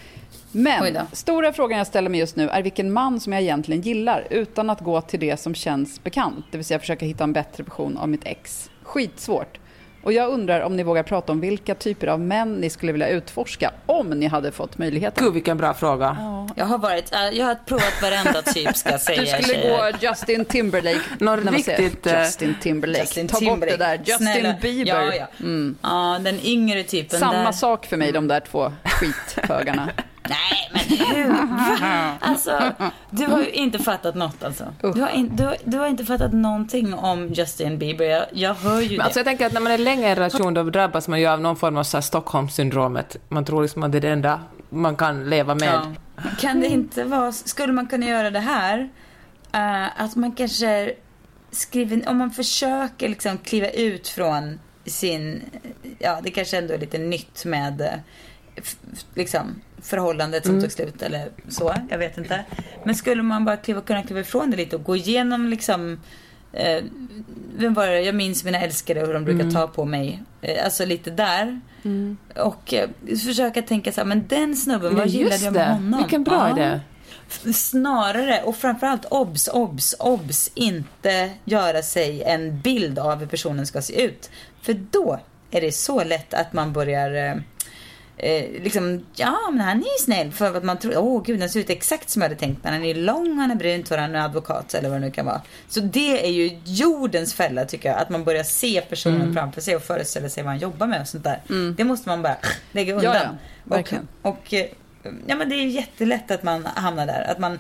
Men 0.52 0.98
stora 1.14 1.54
frågan 1.54 1.78
jag 1.78 1.88
ställer 1.88 2.10
mig 2.10 2.20
just 2.20 2.36
nu 2.36 2.50
är 2.50 2.62
vilken 2.62 2.94
man 2.94 3.20
som 3.20 3.34
jag 3.34 3.42
egentligen 3.42 3.82
gillar 3.82 4.28
utan 4.30 4.70
att 4.70 4.82
gå 4.82 5.02
till 5.02 5.20
det 5.20 5.38
som 5.40 5.56
känns 5.56 6.04
bekant, 6.04 6.46
det 6.52 6.58
vill 6.58 6.66
säga 6.66 6.80
försöka 6.80 7.06
hitta 7.06 7.24
en 7.24 7.34
bättre 7.34 7.64
version 7.64 7.98
av 7.98 8.10
mitt 8.10 8.26
ex. 8.26 8.70
Skitsvårt. 8.84 9.60
Och 10.04 10.14
jag 10.14 10.30
undrar 10.30 10.62
om 10.62 10.76
ni 10.76 10.84
vågar 10.84 11.04
prata 11.04 11.32
om 11.32 11.40
vilka 11.40 11.76
typer 11.76 12.08
av 12.08 12.20
män 12.20 12.56
ni 12.56 12.70
skulle 12.70 12.92
vilja 12.92 13.08
utforska 13.08 13.72
om 13.86 14.10
ni 14.10 14.28
hade 14.28 14.52
fått 14.52 14.78
möjligheten. 14.78 15.24
Gud, 15.24 15.34
vilken 15.34 15.58
bra 15.58 15.74
fråga. 15.74 16.18
Jag 16.56 16.66
har 16.66 16.78
varit, 16.78 17.14
äh, 17.14 17.20
jag 17.20 17.46
har 17.46 17.56
provat 17.56 18.02
varenda 18.02 18.42
typ 18.42 18.78
ska 18.78 18.92
jag 18.92 19.02
säga. 19.02 19.22
Du 19.22 19.28
skulle 19.28 19.62
tjejer. 19.62 19.92
gå 19.92 19.98
Justin 20.02 20.46
Timberlake. 20.46 21.00
Något 21.20 21.44
när 21.44 21.52
man 21.52 21.64
säger 21.64 21.80
riktigt, 21.80 22.08
eh, 22.08 22.20
Justin 22.20 22.56
Timberlake. 22.62 23.00
Justin 23.00 23.28
Ta 23.28 23.40
bort 23.40 23.62
det 23.62 23.78
där. 23.78 23.98
Justin 23.98 24.18
Snälla. 24.18 24.56
Bieber. 24.62 24.92
Ja, 24.92 25.28
ja. 25.40 25.48
ja, 25.82 26.20
den 26.20 26.40
yngre 26.44 26.84
typen. 26.84 27.20
Samma 27.20 27.44
där. 27.44 27.52
sak 27.52 27.86
för 27.86 27.98
mig, 27.98 28.12
de 28.12 28.28
där 28.28 28.40
två 28.40 28.72
skithögarna. 28.84 29.90
Nej, 30.30 30.72
men 30.74 30.98
hur? 31.08 31.30
Va? 31.30 32.14
Alltså, 32.22 32.52
Alltså, 32.52 32.74
du 33.10 33.26
har 33.26 33.40
ju 33.40 33.50
inte 33.52 33.80
fattat 33.80 34.16
något 34.16 34.44
alltså. 34.44 34.74
Du 34.82 35.02
har, 35.02 35.10
in, 35.10 35.36
du, 35.36 35.44
har- 35.44 35.58
du 35.64 35.78
har 35.78 35.88
inte 35.88 36.06
fattat 36.06 36.34
någonting 36.34 36.94
om 36.94 37.28
Justin 37.34 37.78
Bieber. 37.80 38.06
Jag, 38.06 38.26
jag 38.32 38.54
hör 38.54 38.82
ju 38.82 38.88
Men 38.90 38.98
det. 38.98 39.04
alltså 39.04 39.20
jag 39.20 39.26
tänker 39.26 39.46
att 39.46 39.54
när 39.54 39.62
man 39.62 39.72
är 39.72 39.78
länge 39.78 40.08
i 40.08 40.10
en 40.10 40.16
relation 40.16 40.54
då 40.54 40.64
drabbas 40.64 41.08
man 41.08 41.20
ju 41.20 41.28
av 41.28 41.42
någon 41.42 41.56
form 41.56 41.78
av 41.78 41.84
så 41.84 41.98
här 41.98 42.02
Stockholmssyndromet. 42.02 43.18
Man 43.30 43.46
tror 43.46 43.62
liksom 43.62 43.84
att 43.84 43.92
det 43.92 43.98
är 43.98 44.02
det 44.02 44.10
enda 44.10 44.40
man 44.70 44.96
kan 44.96 45.30
leva 45.30 45.56
med. 45.56 45.74
Ja. 46.16 46.24
Kan 46.40 46.60
det 46.60 46.68
inte 46.68 47.04
vara, 47.04 47.32
skulle 47.32 47.74
man 47.74 47.88
kunna 47.88 48.06
göra 48.06 48.30
det 48.32 48.40
här? 48.40 48.90
eh, 49.54 50.02
att 50.02 50.16
man 50.16 50.32
kanske 50.32 50.94
skriver, 51.52 52.10
om 52.10 52.18
man 52.18 52.32
försöker 52.32 53.10
liksom 53.10 53.38
kliva 53.38 53.70
ut 53.70 54.08
från 54.08 54.60
sin, 54.86 55.44
ja 56.00 56.20
det 56.24 56.32
kanske 56.32 56.58
ändå 56.58 56.74
är 56.74 56.78
lite 56.78 56.98
nytt 56.98 57.46
med 57.46 57.82
eh, 57.82 58.64
liksom 59.14 59.62
förhållandet 59.82 60.46
som 60.46 60.62
tog 60.62 60.72
slut 60.72 61.02
eller 61.02 61.30
så, 61.50 61.76
jag 61.90 61.98
vet 61.98 62.18
inte. 62.18 62.46
Men 62.84 62.96
skulle 62.96 63.24
man 63.24 63.46
bara 63.46 63.58
kliva, 63.58 63.82
kunna 63.82 64.04
kliva 64.04 64.20
ifrån 64.20 64.52
det 64.52 64.58
lite 64.58 64.76
och 64.76 64.84
gå 64.84 64.96
igenom 64.96 65.48
liksom 65.48 66.00
Eh, 66.54 66.84
vem 67.58 67.74
var 67.74 67.88
det? 67.88 68.02
Jag 68.02 68.16
minns 68.16 68.44
mina 68.44 68.60
älskare 68.62 69.02
och 69.02 69.08
hur 69.08 69.14
de 69.14 69.26
brukar 69.26 69.52
ta 69.52 69.68
på 69.68 69.86
mig. 69.86 70.24
Eh, 70.42 70.64
alltså 70.66 70.86
lite 70.86 71.12
där. 71.12 71.60
Och 72.36 72.74
eh, 72.74 72.90
försöka 73.26 73.62
tänka 73.62 73.92
så 73.92 74.02
här, 74.02 74.06
men 74.06 74.28
den 74.28 74.56
snubben, 74.56 74.96
vad 74.96 75.08
Ja, 75.08 75.10
gillade 75.10 75.36
jag 75.44 75.54
med 75.54 75.68
det. 75.68 75.74
honom? 75.74 76.00
Vilken 76.00 76.24
bra 76.24 76.50
idé. 76.58 76.80
F- 77.28 77.56
Snarare, 77.56 78.42
och 78.44 78.56
framförallt 78.56 79.06
obs, 79.06 79.48
obs, 79.48 79.96
obs, 80.00 80.52
inte 80.56 81.30
göra 81.46 81.82
sig 81.82 82.24
en 82.24 82.62
bild 82.62 83.00
av 83.00 83.20
hur 83.20 83.28
personen 83.28 83.66
ska 83.68 83.82
se 83.82 84.02
ut. 84.04 84.30
För 84.62 84.74
då 84.92 85.20
är 85.52 85.62
det 85.62 85.72
så 85.72 86.04
lätt 86.04 86.34
att 86.34 86.54
man 86.54 86.74
börjar 86.74 87.44
eh, 88.20 88.62
liksom, 88.64 89.06
ja 89.16 89.38
men 89.52 89.60
han 89.62 89.78
är 89.78 89.84
ju 89.84 90.04
snäll 90.06 90.32
för 90.32 90.58
att 90.58 90.64
man 90.64 90.78
tror, 90.80 90.98
åh 90.98 91.24
gud 91.24 91.40
den 91.40 91.50
ser 91.50 91.60
ut 91.60 91.70
exakt 91.70 92.10
som 92.10 92.22
jag 92.22 92.30
hade 92.30 92.40
tänkt. 92.40 92.64
Men 92.64 92.74
han 92.74 92.84
är 92.86 92.96
lång, 92.96 93.38
han 93.38 93.52
är 93.52 93.56
brunt, 93.56 93.92
och 93.92 93.98
han 93.98 94.16
är 94.16 94.26
advokat 94.26 94.74
eller 94.74 94.90
vad 94.90 95.02
det 95.02 95.06
nu 95.06 95.12
kan 95.12 95.26
vara. 95.26 95.42
Så 95.70 95.80
det 95.80 96.26
är 96.26 96.32
ju 96.32 96.60
jordens 96.66 97.34
fälla 97.34 97.66
tycker 97.66 97.90
jag. 97.90 97.98
Att 98.00 98.10
man 98.10 98.24
börjar 98.24 98.44
se 98.44 98.82
personen 98.90 99.22
Mm. 99.22 99.34
framför 99.34 99.62
sig 99.62 99.76
och 99.76 99.84
föreställa 99.84 100.30
sig 100.30 100.44
vad 100.44 100.52
han 100.52 100.60
jobbar 100.60 100.88
med 100.88 101.02
och 101.02 101.08
sånt 101.08 101.24
där. 101.24 101.42
Det 101.78 101.84
måste 101.84 102.10
man 102.10 102.22
bara 102.22 102.38
lägga 102.72 102.94
undan. 102.94 103.16
Ja, 103.16 103.22
ja, 103.24 103.76
verkligen. 103.76 104.08
Och, 104.22 104.30
och 104.30 104.54
eh, 104.54 104.66
ja 105.28 105.36
men 105.36 105.50
det 105.50 105.56
är 105.56 105.62
ju 105.62 105.70
jättelätt 105.70 106.32
att 106.32 106.44
man 106.44 106.66
hamnar 106.66 107.06
där. 107.06 107.32
Att 107.32 107.40
man 107.40 107.60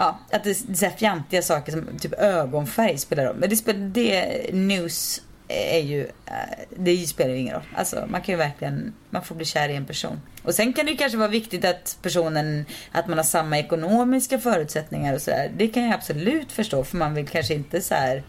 Ja, 0.00 0.18
att 0.32 0.44
det 0.44 0.50
är 0.50 0.74
så 0.74 0.84
här 0.84 0.92
fjantiga 0.96 1.42
saker 1.42 1.72
som 1.72 1.86
typ 2.00 2.12
ögonfärg 2.12 2.98
spelar 2.98 3.24
roll. 3.24 3.36
Men 3.38 3.50
det, 3.50 3.56
spelar, 3.56 3.80
det 3.80 4.50
news 4.52 5.22
är 5.48 5.82
ju, 5.82 6.00
eh, 6.26 6.58
det 6.76 6.96
spelar 6.96 7.30
ju 7.30 7.40
ingen 7.40 7.54
roll. 7.54 7.62
Alltså 7.74 8.06
man 8.08 8.20
kan 8.20 8.32
ju 8.32 8.36
verkligen, 8.36 8.94
man 9.10 9.24
får 9.24 9.34
bli 9.34 9.44
kär 9.44 9.68
i 9.68 9.76
en 9.76 9.86
person. 9.86 10.20
Och 10.42 10.54
sen 10.54 10.72
kan 10.72 10.86
det 10.86 10.90
ju 10.90 10.96
kanske 10.96 11.18
vara 11.18 11.28
viktigt 11.28 11.64
att 11.64 11.98
personen, 12.02 12.64
att 12.92 13.06
man 13.06 13.18
har 13.18 13.24
samma 13.24 13.58
ekonomiska 13.58 14.38
förutsättningar 14.38 15.14
och 15.14 15.22
sådär. 15.22 15.50
Det 15.56 15.68
kan 15.68 15.82
jag 15.84 15.94
absolut 15.94 16.52
förstå 16.52 16.84
för 16.84 16.96
man 16.96 17.14
vill 17.14 17.28
kanske 17.28 17.54
inte 17.54 17.80
så 17.80 17.94
här, 17.94 18.22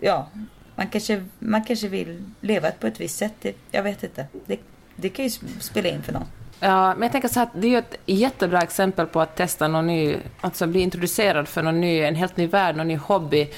ja, 0.00 0.30
man 0.76 0.88
kanske, 0.88 1.24
man 1.38 1.64
kanske 1.64 1.88
vill 1.88 2.24
leva 2.40 2.70
på 2.70 2.86
ett 2.86 3.00
visst 3.00 3.18
sätt. 3.18 3.34
Det, 3.42 3.54
jag 3.70 3.82
vet 3.82 4.02
inte. 4.02 4.26
Det, 4.46 4.58
det 4.96 5.08
kan 5.08 5.24
ju 5.24 5.30
spela 5.60 5.88
in 5.88 6.02
för 6.02 6.12
någon. 6.12 6.26
Ja, 6.60 6.94
men 6.94 7.02
jag 7.02 7.12
tänker 7.12 7.28
så 7.28 7.40
här, 7.40 7.46
att 7.46 7.52
det 7.54 7.66
är 7.66 7.70
ju 7.70 7.78
ett 7.78 7.96
jättebra 8.06 8.60
exempel 8.60 9.06
på 9.06 9.20
att 9.20 9.36
testa 9.36 9.68
någon 9.68 9.86
ny, 9.86 10.16
alltså 10.40 10.66
bli 10.66 10.80
introducerad 10.80 11.48
för 11.48 11.62
någon 11.62 11.80
ny, 11.80 12.00
en 12.00 12.14
helt 12.14 12.36
ny 12.36 12.46
värld, 12.46 12.76
någon 12.76 12.88
ny 12.88 12.96
hobby. 12.96 13.50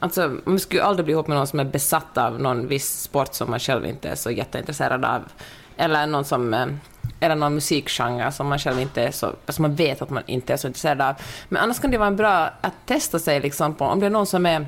Alltså, 0.00 0.36
man 0.44 0.58
skulle 0.58 0.82
aldrig 0.82 1.04
bli 1.04 1.12
ihop 1.12 1.26
med 1.26 1.36
någon 1.36 1.46
som 1.46 1.60
är 1.60 1.64
besatt 1.64 2.18
av 2.18 2.40
någon 2.40 2.66
viss 2.66 3.02
sport 3.02 3.34
som 3.34 3.50
man 3.50 3.60
själv 3.60 3.86
inte 3.86 4.08
är 4.08 4.14
så 4.14 4.30
jätteintresserad 4.30 5.04
av. 5.04 5.22
Eller 5.76 6.06
någon 6.06 6.24
som, 6.24 6.54
eh, 6.54 6.66
eller 7.20 7.34
någon 7.34 7.54
musikgenre 7.54 8.32
som 8.32 8.46
man 8.46 8.58
själv 8.58 8.80
inte 8.80 9.02
är 9.02 9.10
så, 9.10 9.26
alltså 9.46 9.62
man 9.62 9.74
vet 9.74 10.02
att 10.02 10.10
man 10.10 10.22
inte 10.26 10.52
är 10.52 10.56
så 10.56 10.66
intresserad 10.66 11.00
av. 11.00 11.14
Men 11.48 11.62
annars 11.62 11.78
kan 11.78 11.90
det 11.90 11.98
vara 11.98 12.10
bra 12.10 12.50
att 12.60 12.86
testa 12.86 13.18
sig 13.18 13.40
liksom 13.40 13.74
på, 13.74 13.84
om 13.84 14.00
det 14.00 14.06
är 14.06 14.10
någon 14.10 14.26
som 14.26 14.46
är 14.46 14.66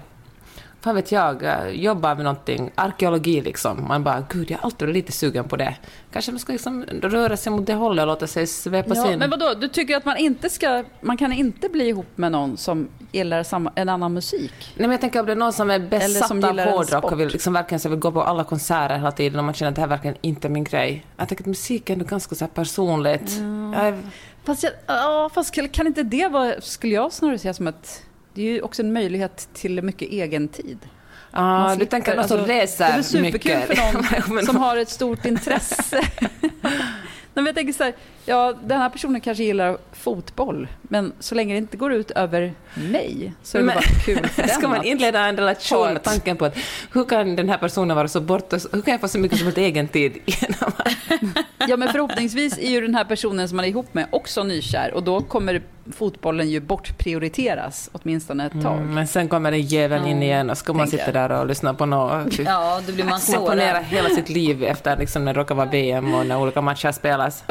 fan 0.81 0.95
vet 0.95 1.13
jag, 1.13 1.43
eh, 1.43 1.69
jobbar 1.69 2.15
med 2.15 2.25
någonting, 2.25 2.71
arkeologi 2.75 3.41
liksom. 3.41 3.85
Man 3.89 4.05
bara, 4.05 4.25
gud, 4.31 4.51
jag 4.51 4.59
har 4.59 4.65
alltid 4.65 4.89
varit 4.89 4.95
lite 4.95 5.13
sugen 5.13 5.49
på 5.49 5.57
det. 5.57 5.77
Kanske 6.13 6.33
man 6.33 6.39
ska 6.39 6.53
liksom 6.53 6.85
röra 7.03 7.37
sig 7.37 7.53
mot 7.53 7.67
det 7.67 7.75
hållet 7.75 8.03
och 8.03 8.07
låta 8.07 8.27
sig 8.27 8.47
svepas 8.47 8.99
Ja, 8.99 9.13
in. 9.13 9.19
men 9.19 9.31
vadå, 9.31 9.55
du 9.55 9.69
tycker 9.69 9.97
att 9.97 10.05
man 10.05 10.17
inte 10.17 10.51
ska, 10.51 10.85
man 11.01 11.17
kan 11.17 11.33
inte 11.33 11.69
bli 11.69 11.89
ihop 11.89 12.07
med 12.15 12.33
någon 12.33 12.57
som 12.57 12.89
gillar 13.13 13.43
samma, 13.43 13.73
en 13.75 13.89
annan 13.89 14.13
musik? 14.13 14.53
Nej, 14.61 14.73
men 14.77 14.91
jag 14.91 15.01
tänker 15.01 15.21
om 15.21 15.27
det 15.27 15.33
är 15.33 15.37
någon 15.37 15.53
som 15.53 15.71
är 15.71 15.79
besatt 15.79 16.29
som 16.29 16.45
av 16.45 16.59
hårdrock 16.61 17.05
och 17.13 17.21
vill 17.21 17.29
liksom 17.29 17.53
verkligen 17.53 17.81
så 17.81 17.89
vill 17.89 17.99
gå 17.99 18.13
på 18.13 18.23
alla 18.23 18.45
konserter 18.45 18.97
hela 18.97 19.13
tiden 19.13 19.39
och 19.39 19.45
man 19.45 19.55
känner 19.55 19.71
att 19.71 19.75
det 19.75 19.81
här 19.81 19.89
verkligen 19.89 20.17
inte 20.21 20.49
är 20.49 20.51
min 20.51 20.65
grej. 20.65 21.07
Jag 21.17 21.29
tänker 21.29 21.43
att 21.45 21.47
musik 21.49 21.91
är 21.91 21.93
ändå 21.93 22.05
ganska 22.05 22.35
så 22.35 22.45
här 22.45 22.51
personligt. 22.53 23.33
Jag, 23.75 23.99
Fast, 24.45 24.63
jag, 24.63 24.73
ja, 24.87 25.31
fast 25.35 25.55
kan- 25.73 25.87
inte 25.87 26.03
det 26.03 26.29
vara, 26.29 26.61
skulle 26.61 26.95
jag 26.95 27.13
snarare 27.13 27.39
säga 27.39 27.55
som 27.55 27.67
att 27.67 28.03
det 28.35 28.43
är 28.43 28.47
ju 28.53 28.61
också 28.63 28.83
en 28.83 28.93
möjlighet 28.93 29.49
till 29.55 29.83
mycket 29.83 30.09
egen 30.09 30.49
tid. 30.49 30.79
ah, 31.31 31.59
Man 31.63 31.79
du 31.79 31.85
tänker 31.87 32.17
att 32.17 32.29
som 32.29 32.39
alltså, 32.39 32.53
reser 32.53 32.87
Det 32.87 32.93
är 32.99 33.03
superkul 33.03 33.59
mycket. 33.59 33.77
för 34.25 34.31
någon 34.35 34.47
som 34.47 34.57
har 34.57 34.77
ett 34.77 34.89
stort 34.91 35.25
intresse. 35.25 36.01
Nej, 37.35 37.43
men 37.43 37.47
jag 37.47 37.55
tänker 37.55 37.73
så 37.73 37.85
här, 37.85 37.93
ja, 38.27 38.55
den 38.65 38.79
här 38.81 38.89
personen 38.89 39.21
kanske 39.21 39.45
gillar 39.45 39.79
fotboll, 39.93 40.69
men 40.83 41.13
så 41.21 41.35
länge 41.35 41.55
det 41.55 41.59
inte 41.59 41.77
går 41.77 41.93
ut 41.93 42.11
över 42.11 42.53
mig 42.75 43.33
så 43.43 43.59
är 43.59 43.63
det 43.63 43.67
Men- 43.67 43.75
bara 43.75 43.85
kul 44.05 44.29
för 44.29 44.43
den. 44.47 44.51
Ska 44.51 44.69
man 44.69 44.85
inleda 44.85 45.21
en 45.27 45.37
relation 45.37 45.93
med 45.93 46.03
tanken 46.03 46.37
på 46.37 46.45
att 46.45 46.57
hur 46.93 47.05
kan 47.05 47.37
den 47.37 47.49
här 47.49 47.59
personen 47.59 47.97
vara 47.97 48.09
så 48.09 48.21
borta, 48.21 48.59
hur 48.73 48.83
kan 48.83 48.93
jag 48.93 49.01
få 49.01 49.09
så 49.09 49.19
mycket 49.19 49.39
som 49.39 49.49
ett 49.49 49.59
egen 49.59 49.89
tid 49.89 50.13
genom 50.27 50.73
Ja, 51.69 51.77
men 51.77 51.89
förhoppningsvis 51.93 52.59
är 52.59 52.71
ju 52.71 52.81
den 52.81 52.95
här 52.95 53.05
personen 53.05 53.49
som 53.49 53.57
man 53.57 53.65
är 53.65 53.69
ihop 53.69 53.95
med 53.95 54.07
också 54.11 54.43
nykär 54.45 54.95
och 54.95 55.03
då 55.03 55.21
kommer 55.21 55.63
fotbollen 55.93 56.51
ju 56.51 56.61
bortprioriteras 56.61 57.91
åtminstone 57.93 58.47
ett 58.47 58.63
tag. 58.63 58.77
Mm, 58.77 58.95
men 58.95 59.07
sen 59.07 59.29
kommer 59.29 59.51
den 59.51 59.61
jäveln 59.61 60.07
in 60.07 60.23
igen 60.23 60.51
och 60.51 60.59
ska 60.59 60.73
man 60.73 60.87
tänker 60.91 61.05
sitta 61.07 61.29
där 61.29 61.41
och 61.41 61.47
lyssna 61.47 61.75
på 61.75 61.87
något. 61.87 62.39
Ja, 62.39 62.81
då 62.87 62.93
blir 62.93 63.05
man 63.05 63.21
sårad. 63.21 63.85
hela 63.85 64.09
sitt 64.09 64.29
liv 64.29 64.65
efter 64.65 64.97
liksom, 64.97 65.25
när 65.25 65.35
det 65.35 65.41
råkar 65.41 65.55
vara 65.55 65.67
VM 65.69 66.15
och 66.15 66.27
när 66.27 66.39
olika 66.39 66.61
matcher 66.61 66.93
spelas. 66.93 67.45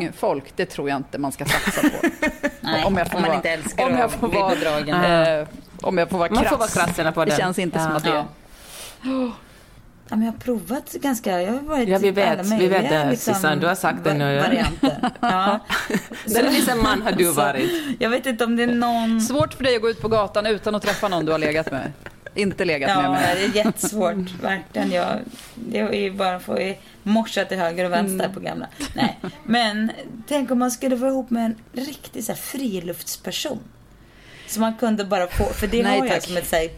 Restaurangfolk, 0.00 0.44
det 0.56 0.66
tror 0.66 0.88
jag 0.88 0.96
inte 0.96 1.18
man 1.18 1.32
ska 1.32 1.44
satsa 1.44 1.80
på. 1.82 1.88
Nej, 2.60 2.84
om 2.84 2.96
jag 2.96 3.06
får 3.08 3.16
om 3.16 3.22
man 3.22 3.28
vara, 3.28 3.36
inte 3.36 3.50
älskar 3.50 3.84
om 3.86 3.98
jag 3.98 4.10
får 4.10 4.28
vara, 4.28 4.54
bedragen. 4.54 5.04
eh, 5.40 5.46
om 5.82 5.98
jag 5.98 6.10
får 6.10 6.18
vara 6.18 6.30
Man 6.30 6.38
krass. 6.38 6.50
får 6.50 6.58
vara 6.58 6.68
krass 6.68 7.14
på 7.14 7.24
det 7.24 7.30
den. 7.30 7.38
känns 7.38 7.58
inte 7.58 7.78
som 7.78 7.90
Ja. 7.90 7.96
att 7.96 8.04
det 8.04 8.10
är... 8.10 8.14
Ja. 9.02 9.32
Ja, 10.08 10.16
men 10.16 10.24
jag 10.26 10.32
har 10.32 10.38
provat 10.38 10.92
ganska, 10.92 11.42
jag 11.42 11.52
har 11.52 11.60
varit 11.60 11.88
Ja, 11.88 11.98
vi 11.98 12.08
i 12.08 12.10
vet. 12.10 12.28
alla 12.40 12.56
Vi 12.56 12.66
vet 12.66 12.88
det, 12.88 13.10
liksom, 13.10 13.34
Susanne. 13.34 13.60
Du 13.60 13.66
har 13.66 13.74
sagt 13.74 14.04
det 14.04 14.14
nu, 14.14 14.32
ja. 14.32 14.42
Varianter. 14.42 15.10
Ja. 15.20 15.58
Den 16.24 16.50
vissa 16.50 16.74
man 16.74 17.02
har 17.02 17.12
du 17.12 17.24
Så, 17.24 17.32
varit. 17.32 17.70
Jag 17.98 18.10
vet 18.10 18.26
inte 18.26 18.44
om 18.44 18.56
det 18.56 18.62
är 18.62 18.66
någon... 18.66 19.20
Svårt 19.20 19.54
för 19.54 19.64
dig 19.64 19.76
att 19.76 19.82
gå 19.82 19.88
ut 19.90 20.00
på 20.02 20.08
gatan 20.08 20.46
utan 20.46 20.74
att 20.74 20.82
träffa 20.82 21.08
någon 21.08 21.24
du 21.24 21.32
har 21.32 21.38
legat 21.38 21.70
med. 21.70 21.92
Inte 22.36 22.64
legat 22.64 22.90
Ja, 22.90 23.02
med, 23.02 23.10
men... 23.10 23.20
det 23.36 23.44
är 23.60 23.64
jättesvårt. 23.64 24.30
Verkligen. 24.42 24.90
Jag, 24.90 25.18
det 25.54 25.78
är 25.78 25.92
ju 25.92 26.12
bara 26.12 26.36
att 26.36 26.42
få 26.42 26.74
morsa 27.02 27.44
till 27.44 27.58
höger 27.58 27.84
och 27.84 27.92
vänster 27.92 28.24
Mm. 28.24 28.34
på 28.34 28.40
gamla. 28.40 28.66
Nej. 28.94 29.18
Men 29.44 29.92
tänk 30.28 30.50
om 30.50 30.58
man 30.58 30.70
skulle 30.70 30.96
vara 30.96 31.10
ihop 31.10 31.30
med 31.30 31.44
en 31.44 31.56
riktig 31.72 32.24
så 32.24 32.32
här, 32.32 32.38
friluftsperson. 32.38 33.58
Så 34.48 34.60
man 34.60 34.74
kunde 34.76 35.04
bara 35.04 35.26
få, 35.26 35.44
för 35.44 35.66
det 35.66 35.82
Nej, 35.82 35.98
har 35.98 36.06
jag 36.06 36.14
tack. 36.14 36.24
som 36.24 36.36
ett 36.36 36.48
så 36.48 36.56
här, 36.56 36.68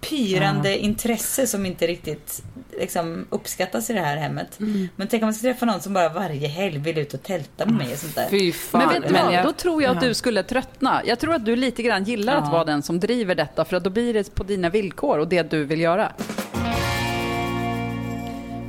pyrande 0.00 0.78
intresse 0.78 1.46
som 1.46 1.66
inte 1.66 1.86
riktigt 1.86 2.42
liksom, 2.78 3.26
uppskattas 3.30 3.90
i 3.90 3.92
det 3.92 4.00
här 4.00 4.16
hemmet. 4.16 4.60
Mm. 4.60 4.88
Men 4.96 5.08
tänk 5.08 5.22
om 5.22 5.26
man 5.26 5.34
skulle 5.34 5.52
träffa 5.52 5.66
någon 5.66 5.80
som 5.80 5.94
bara 5.94 6.08
varje 6.08 6.48
helg 6.48 6.78
vill 6.78 6.98
ut 6.98 7.14
och 7.14 7.22
tälta 7.22 7.66
med 7.66 7.74
mig 7.74 7.92
och 7.92 7.98
sånt 7.98 8.14
där. 8.14 8.26
Fy 8.30 8.52
fan. 8.52 8.80
Men 8.80 8.88
vet 9.02 9.08
du 9.08 9.14
vad, 9.14 9.34
jag- 9.34 9.44
då 9.44 9.52
tror 9.52 9.82
jag 9.82 9.96
att 9.96 10.00
du 10.02 10.14
skulle 10.14 10.42
tröttna. 10.42 11.02
Jag 11.04 11.18
tror 11.18 11.34
att 11.34 11.44
du 11.44 11.56
lite 11.56 11.82
grann 11.82 12.04
gillar 12.04 12.36
att 12.36 12.44
Ja. 12.46 12.50
vara 12.52 12.64
den 12.64 12.82
som 12.82 13.00
driver 13.00 13.34
detta, 13.34 13.64
för 13.64 13.76
att 13.76 13.84
då 13.84 13.90
blir 13.90 14.14
det 14.14 14.34
på 14.34 14.42
dina 14.44 14.70
villkor 14.70 15.18
och 15.18 15.28
det 15.28 15.50
du 15.50 15.64
vill 15.64 15.80
göra. 15.80 16.12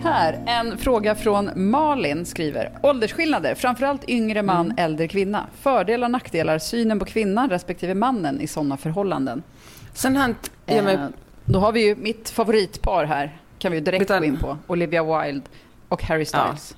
Här, 0.04 0.40
en 0.46 0.78
fråga 0.78 1.16
från 1.16 1.50
Malin 1.56 2.26
skriver. 2.26 2.72
Åldersskillnader, 2.84 3.56
framförallt 3.56 4.10
yngre 4.10 4.42
man, 4.42 4.66
Mm. 4.66 4.78
äldre 4.78 5.08
kvinna. 5.08 5.46
Fördelar, 5.62 6.10
nackdelar, 6.10 6.60
synen 6.60 7.00
på 7.00 7.06
kvinnan 7.06 7.50
respektive 7.50 7.94
mannen 7.96 8.42
i 8.42 8.48
sådana 8.48 8.78
förhållanden. 8.78 9.44
Gör 10.66 10.82
mig... 10.82 10.94
Eh, 10.96 11.06
då 11.46 11.60
har 11.60 11.72
vi 11.72 11.86
ju 11.86 11.96
mitt 11.96 12.30
favoritpar 12.30 13.06
här, 13.06 13.38
kan 13.60 13.72
vi 13.72 13.78
ju 13.78 13.84
direkt 13.84 14.02
Utan- 14.02 14.20
gå 14.20 14.26
in 14.26 14.38
på. 14.38 14.58
Olivia 14.68 15.04
Wilde 15.04 15.46
och 15.90 16.04
Harry 16.04 16.26
Styles. 16.26 16.76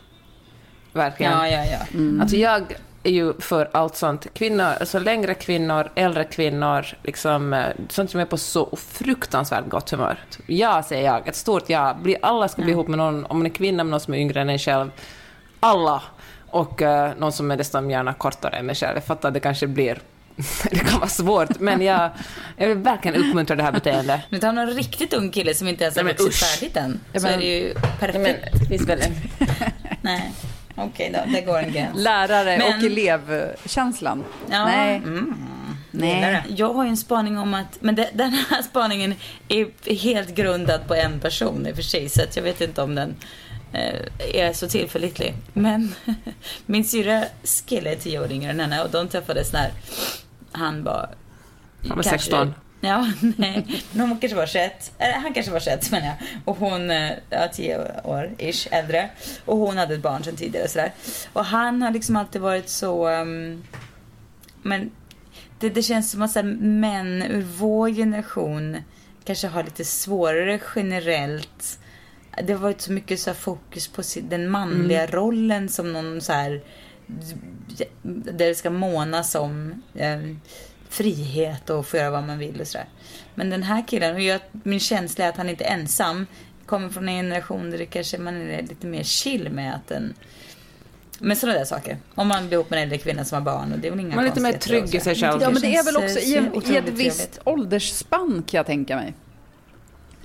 Verkligen. 0.94 1.32
Ja, 1.32 1.48
ja, 1.48 1.66
ja. 1.66 1.80
Mm. 1.94 2.22
Alltså 2.22 2.36
jag 2.36 2.76
är 3.04 3.12
ju 3.12 3.34
för 3.34 3.70
allt 3.72 3.96
sånt. 3.96 4.28
Kvinnor, 4.34 4.66
alltså 4.80 5.00
längre 5.00 5.34
kvinnor, 5.34 5.90
äldre 5.96 6.24
kvinnor, 6.24 6.86
liksom, 7.04 7.54
eh, 7.54 7.68
sånt 7.90 8.12
som 8.12 8.20
är 8.20 8.26
på 8.26 8.38
så 8.38 8.76
fruktansvärt 8.76 9.70
gott 9.70 9.90
humör. 9.90 10.20
Ja, 10.48 10.84
säger 10.84 11.06
jag. 11.06 11.28
Ett 11.28 11.36
stort 11.36 11.70
ja. 11.70 11.98
Bli, 12.02 12.18
alla 12.22 12.48
ska 12.48 12.62
bli 12.62 12.72
ihop 12.72 12.88
med 12.88 12.98
någon, 12.98 13.26
om 13.26 13.38
man 13.38 13.46
är 13.46 13.50
kvinna 13.50 13.84
med 13.84 13.92
någon 13.92 14.00
som 14.00 14.14
är 14.14 14.18
yngre 14.18 14.42
än 14.42 14.50
en 14.50 14.60
själv. 14.60 14.92
Alla. 15.60 16.04
Och 16.50 16.82
eh, 16.82 17.12
någon 17.18 17.32
som 17.32 17.52
är 17.52 17.58
dessutom 17.58 17.92
gärna 17.92 18.14
kortare 18.14 18.56
än 18.56 18.66
mig 18.66 18.76
själv. 18.76 18.96
Jag 18.96 19.04
fattar 19.04 19.28
att 19.28 19.34
det 19.34 19.40
kanske 19.40 19.68
blir... 19.68 20.02
det 20.72 20.80
kan 20.80 21.00
vara 21.00 21.10
svårt, 21.10 21.60
men 21.60 21.82
jag, 21.82 22.10
jag 22.58 22.68
vill 22.68 22.78
verkligen 22.78 23.24
uppmuntra 23.24 23.56
det 23.56 23.64
här 23.64 23.72
beteendet. 23.72 24.22
Men 24.30 24.40
ta 24.40 24.52
någon 24.52 24.68
riktigt 24.68 25.14
ung 25.14 25.32
kille 25.32 25.54
som 25.54 25.68
inte 25.68 25.84
ens 25.84 25.98
har 25.98 26.04
vuxit 26.04 26.36
färdigt 26.36 26.78
än. 26.78 27.00
Så 27.14 27.22
men- 27.22 27.34
är 27.34 27.38
det 27.38 27.46
ju 27.46 27.74
perfekt. 28.00 28.20
men 28.54 28.68
finns 28.70 28.88
väl 28.90 29.02
en... 29.02 29.16
Nej. 30.02 30.32
Okej 30.76 31.12
då, 31.14 31.32
det 31.34 31.42
går 31.42 31.58
en 31.60 31.72
gräns. 31.72 31.98
Lärare 31.98 32.58
Men- 32.58 32.68
och 32.80 32.84
elevkänslan. 32.86 34.24
Ja, 34.52 34.66
Nej. 34.66 34.96
Mm, 34.96 35.36
Nej. 35.92 36.44
Jag 36.48 36.74
har 36.74 36.84
ju 36.84 36.90
en 36.90 36.98
spaning 36.98 37.38
om 37.38 37.54
att, 37.54 37.78
men 37.80 37.96
det, 37.96 38.10
den 38.14 38.32
här 38.50 38.62
spaningen 38.62 39.16
är 39.48 39.96
helt 39.96 40.36
grundad 40.36 40.88
på 40.88 40.96
en 40.96 41.20
person 41.20 41.68
i 41.68 41.72
och 41.72 41.76
för 41.76 41.84
sig, 41.84 42.10
så 42.10 42.22
att 42.24 42.36
jag 42.36 42.44
vet 42.44 42.62
inte 42.62 42.82
om 42.82 42.96
den 42.96 43.16
eh, 43.74 44.36
är 44.36 44.54
så 44.54 44.68
tillförlitlig. 44.68 45.34
Men 45.54 45.96
min 46.66 46.86
syrra 46.86 47.24
kille 47.66 47.92
är 47.92 47.96
tio 47.96 48.20
år 48.20 48.32
yngre 48.32 48.52
än 48.52 48.60
henne 48.60 48.84
och 48.84 48.90
de 48.92 49.08
träffades 49.08 49.54
när 49.54 49.72
han 50.52 50.84
var... 50.84 51.10
Han 51.82 51.98
var 51.98 52.04
kanske- 52.04 52.10
16. 52.12 52.54
Ja, 52.84 53.08
nej. 53.38 53.84
Hon 53.94 54.18
kanske 54.20 54.36
var 54.36 54.46
21. 54.46 54.92
Eller 54.98 55.14
han 55.14 55.34
kanske 55.34 55.52
var 55.52 55.60
21 55.60 55.92
menar 55.92 56.06
jag. 56.08 56.16
Och 56.46 56.58
hon, 56.58 56.92
eh, 56.92 57.12
ja 57.30 57.48
10 57.54 57.78
år 58.04 58.32
ish 58.38 58.68
äldre. 58.72 59.10
Och 59.46 59.58
hon 59.58 59.78
hade 59.78 59.94
ett 59.94 60.02
barn 60.02 60.24
sedan 60.24 60.36
tidigare 60.36 60.66
och 60.66 60.72
sådär. 60.72 60.92
Och 61.34 61.46
han 61.46 61.82
har 61.82 61.92
liksom 61.92 62.16
alltid 62.16 62.42
varit 62.42 62.70
så... 62.70 63.08
ehm, 63.08 63.64
men 64.62 64.92
det, 65.60 65.70
det 65.70 65.84
känns 65.84 66.12
som 66.12 66.22
att 66.22 66.36
här, 66.36 66.44
män 66.60 67.22
ur 67.24 67.42
vår 67.42 67.90
generation 67.90 68.78
kanske 69.24 69.48
har 69.48 69.64
lite 69.64 69.86
svårare 69.86 70.60
generellt. 70.76 71.80
Det 72.44 72.54
har 72.54 72.60
varit 72.60 72.82
så 72.82 72.92
mycket 72.92 73.20
så 73.20 73.30
här 73.30 73.36
fokus 73.38 73.88
på 73.88 74.02
den 74.22 74.50
manliga 74.50 75.08
rollen 75.08 75.70
som 75.70 75.94
någon 75.94 76.22
så 76.22 76.34
här 76.34 76.62
där 78.04 78.48
det 78.48 78.56
ska 78.56 78.70
månas 78.70 79.36
om 79.36 79.82
eh, 79.96 80.20
frihet 80.90 81.70
och 81.70 81.88
få 81.88 81.98
göra 81.98 82.12
vad 82.12 82.24
man 82.24 82.38
vill 82.38 82.62
och 82.62 82.68
sådär. 82.68 82.88
Men 83.36 83.50
den 83.50 83.64
här 83.64 83.88
killen, 83.88 84.16
och 84.16 84.22
jag, 84.22 84.42
min 84.52 84.80
känsla 84.80 85.26
är 85.26 85.30
att 85.30 85.38
han 85.38 85.50
inte 85.50 85.64
är 85.64 85.74
ensam, 85.74 86.26
kommer 86.66 86.90
från 86.90 87.10
en 87.10 87.16
generation 87.16 87.72
där 87.72 87.78
det 87.78 87.86
kanske 87.86 88.18
man 88.18 88.42
är 88.42 88.62
lite 88.62 88.88
mer 88.88 89.04
chill 89.04 89.50
med 89.50 89.76
att 89.76 89.92
en 89.92 90.14
med 91.22 91.38
sådana 91.38 91.58
där 91.58 91.66
saker. 91.66 91.98
Om 92.16 92.28
man 92.28 92.48
blir 92.48 92.54
ihop 92.54 92.70
med 92.70 92.78
en 92.78 92.84
äldre 92.84 92.98
kvinna 92.98 93.26
som 93.26 93.36
har 93.36 93.42
barn 93.42 93.74
och 93.74 93.80
det 93.80 93.88
är 93.88 93.92
väl 93.92 94.00
inga 94.00 94.16
Man 94.16 94.26
är 94.26 94.30
lite 94.30 94.42
mer 94.42 94.54
trygg 94.54 94.96
i 94.96 95.00
sig 95.00 95.16
själv. 95.16 95.42
Ja, 95.42 95.50
men 95.50 95.62
det 95.62 95.76
är 95.76 95.84
väl 95.84 95.98
också 95.98 96.20
i, 96.20 96.38
en, 96.38 96.74
i 96.74 96.76
ett 96.76 96.90
visst 96.90 97.40
åldersspann 97.44 98.44
kan 98.48 98.58
jag 98.58 98.66
tänka 98.66 98.96
mig. 98.96 99.14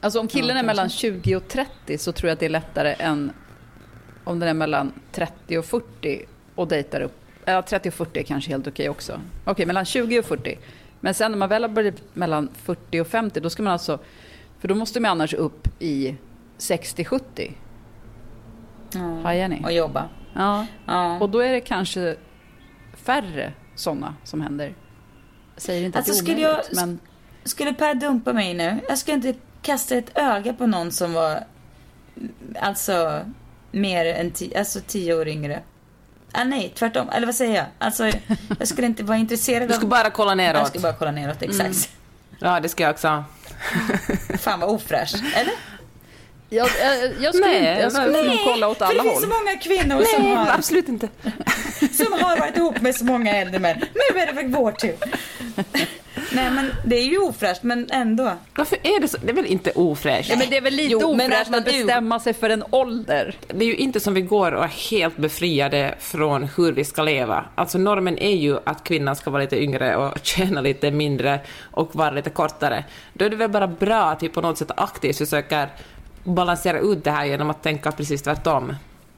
Alltså 0.00 0.20
om 0.20 0.28
killen 0.28 0.56
Ja, 0.56 0.62
är 0.62 0.66
mellan 0.66 0.90
20 0.90 1.36
och 1.36 1.48
30 1.48 1.98
så 1.98 2.12
tror 2.12 2.28
jag 2.28 2.32
att 2.32 2.40
det 2.40 2.46
är 2.46 2.50
lättare 2.50 2.94
än 2.98 3.32
om 4.24 4.38
den 4.38 4.48
är 4.48 4.54
mellan 4.54 4.92
30 5.12 5.58
och 5.58 5.64
40 5.64 6.24
och 6.56 6.68
dejtar 6.68 7.00
upp. 7.00 7.12
Ja, 7.44 7.62
30 7.62 7.88
och 7.88 7.94
40 7.94 8.18
är 8.20 8.22
kanske 8.24 8.50
helt 8.50 8.66
okej 8.66 8.88
också. 8.88 9.20
Okej, 9.44 9.66
mellan 9.66 9.84
20 9.84 10.18
och 10.18 10.24
40. 10.24 10.58
Men 11.00 11.14
sen 11.14 11.30
när 11.30 11.38
man 11.38 11.48
väl 11.48 11.62
har 11.62 11.68
börjat 11.68 11.94
mellan 12.14 12.48
40 12.54 13.00
och 13.00 13.06
50, 13.06 13.40
då 13.40 13.50
ska 13.50 13.62
man 13.62 13.72
alltså... 13.72 13.98
För 14.58 14.68
då 14.68 14.74
måste 14.74 15.00
man 15.00 15.10
annars 15.10 15.34
upp 15.34 15.68
i 15.78 16.14
60-70. 16.58 17.52
Ja. 18.92 19.00
Hajar 19.22 19.48
ni? 19.48 19.62
Och 19.64 19.72
jobba. 19.72 20.08
Ja. 20.34 20.66
Ja. 20.86 21.18
Och 21.20 21.30
då 21.30 21.38
är 21.40 21.52
det 21.52 21.60
kanske 21.60 22.16
färre 22.94 23.52
sådana 23.74 24.14
som 24.24 24.40
händer. 24.40 24.74
Jag 25.54 25.62
säger 25.62 25.86
inte 25.86 25.98
Alltså, 25.98 26.12
att 26.12 26.16
det 26.16 26.22
är 26.22 26.24
skulle 26.32 26.40
jag- 26.46 26.50
omöjligt, 26.54 26.72
men... 26.76 26.98
Skulle 27.44 27.72
Per 27.74 27.94
dumpa 27.94 28.32
mig 28.32 28.54
nu? 28.54 28.76
Jag 28.88 28.98
skulle 28.98 29.14
inte 29.16 29.34
kasta 29.62 29.94
ett 29.96 30.18
öga 30.18 30.52
på 30.52 30.66
någon 30.66 30.92
som 30.92 31.12
var 31.12 31.30
mm, 32.16 32.32
alltså 32.60 33.20
mer 33.70 34.06
än 34.06 34.30
tio, 34.30 34.58
alltså 34.58 34.80
tio 34.86 35.14
år 35.14 35.28
yngre. 35.28 35.62
Ah, 36.38 36.44
nej, 36.44 36.72
tvärtom. 36.78 37.08
Eller 37.10 37.26
vad 37.26 37.34
säger 37.34 37.54
jag? 37.56 37.64
Alltså, 37.78 38.10
jag 38.58 38.68
skulle 38.68 38.86
inte 38.86 39.02
vara 39.02 39.18
intresserad 39.18 39.68
Du 39.68 39.72
av... 39.74 39.76
skulle 39.76 39.90
bara 39.90 40.10
kolla 40.10 40.30
Jag 40.30 40.36
neråt. 40.36 40.68
skulle 40.68 40.82
bara 40.82 40.92
kolla 40.92 41.10
neråt, 41.10 41.42
exakt. 41.42 41.88
Ja, 42.38 42.60
det 42.60 42.68
ska 42.68 42.82
jag 42.82 42.90
också. 42.92 43.24
Fan 44.38 44.60
vad 44.60 44.70
ofräscht. 44.70 45.14
Eller? 45.34 45.52
Jag, 46.48 46.68
jag, 46.80 47.12
jag 47.20 47.34
skulle, 47.34 47.46
Nej, 47.52 47.58
inte, 47.70 47.82
jag 47.82 47.92
skulle 47.92 48.22
nog 48.22 48.36
kolla 48.44 48.68
åt 48.68 48.78
för 48.78 48.84
alla 48.84 48.94
det 49.02 49.02
finns 49.02 49.14
håll. 49.14 49.22
så 49.22 49.28
många 49.28 49.56
kvinnor 49.56 50.04
som 50.04 50.22
Nej, 50.22 50.34
har, 50.34 50.50
absolut 50.50 50.88
inte. 50.88 51.08
som 51.92 52.12
har 52.12 52.38
varit 52.38 52.56
ihop 52.56 52.80
med 52.80 52.94
så 52.94 53.04
många 53.04 53.36
äldre 53.36 53.58
män. 53.58 53.76
Nu 53.80 54.20
är 54.20 54.26
det 54.26 54.32
väl 54.32 54.46
vår 54.46 54.72
tur. 54.72 54.96
Nej, 56.32 56.50
men 56.50 56.72
det 56.84 56.96
är 56.96 57.04
ju 57.04 57.18
ofräscht, 57.18 57.62
men 57.62 57.90
ändå. 57.90 58.32
Varför 58.56 58.78
är 58.82 59.00
det 59.00 59.08
så? 59.08 59.18
Det 59.22 59.30
är 59.30 59.34
väl 59.34 59.46
inte 59.46 59.70
ofräscht? 59.70 60.30
Ja, 60.30 60.36
men 60.36 60.50
det 60.50 60.56
är 60.56 60.60
väl 60.60 60.74
lite 60.74 60.92
Jo, 60.92 61.14
ofräscht 61.14 61.54
att 61.54 61.64
bestämma 61.64 62.20
sig 62.20 62.34
för 62.34 62.50
en 62.50 62.64
ålder. 62.70 63.34
Det 63.48 63.64
är 63.64 63.68
ju 63.68 63.76
inte 63.76 64.00
som 64.00 64.14
vi 64.14 64.20
går 64.20 64.52
och 64.52 64.64
är 64.64 64.90
helt 64.90 65.16
befriade 65.16 65.94
från 66.00 66.48
hur 66.56 66.72
vi 66.72 66.84
ska 66.84 67.02
leva. 67.02 67.44
Alltså 67.54 67.78
normen 67.78 68.18
är 68.18 68.36
ju 68.36 68.58
att 68.64 68.84
kvinnan 68.84 69.16
ska 69.16 69.30
vara 69.30 69.42
lite 69.42 69.62
yngre 69.62 69.96
och 69.96 70.18
tjäna 70.22 70.60
lite 70.60 70.90
mindre 70.90 71.40
och 71.70 71.94
vara 71.94 72.10
lite 72.10 72.30
kortare. 72.30 72.84
Då 73.12 73.24
är 73.24 73.30
det 73.30 73.36
väl 73.36 73.50
bara 73.50 73.66
bra 73.68 74.02
att 74.04 74.22
vi 74.22 74.28
på 74.28 74.40
något 74.40 74.58
sätt 74.58 74.70
aktivt 74.76 75.18
försöker 75.18 75.68
balansera 76.26 76.78
ut 76.80 77.04
det 77.04 77.10
här 77.10 77.24
genom 77.24 77.50
att 77.50 77.62
tänka 77.62 77.92
precis 77.92 78.22
tvärtom. 78.22 78.74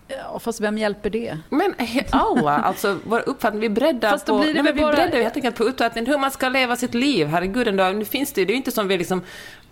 Ja, 0.09 0.39
fast 0.39 0.61
vem 0.61 0.79
hjälper 0.79 1.11
det? 1.11 1.39
Men 1.51 1.75
he- 1.75 2.05
alla, 2.11 2.53
alltså 2.59 2.99
vår 3.05 3.23
uppfattning, 3.29 3.61
vi 3.61 3.67
är 3.67 3.71
beredda 3.71 4.11
Fast 4.11 4.27
på... 4.27 4.39
blir 4.39 4.55
nej, 4.55 4.63
men 4.63 4.75
vi 4.75 4.81
bara- 4.83 4.93
beredda 4.97 5.17
helt 5.17 5.37
enkelt 5.37 5.57
på 5.57 5.65
uppfattningen 5.65 6.07
hur 6.13 6.19
man 6.19 6.31
ska 6.31 6.49
leva 6.49 6.77
sitt 6.77 6.95
liv. 6.95 7.27
Herregud 7.27 7.69
ändå, 7.69 7.85
nu 7.85 8.05
finns 8.05 8.33
det 8.33 8.41
ju, 8.41 8.45
det 8.45 8.51
är 8.51 8.55
ju 8.55 8.59
inte 8.59 8.71
som 8.71 8.89
vi 8.89 8.99
liksom 8.99 9.23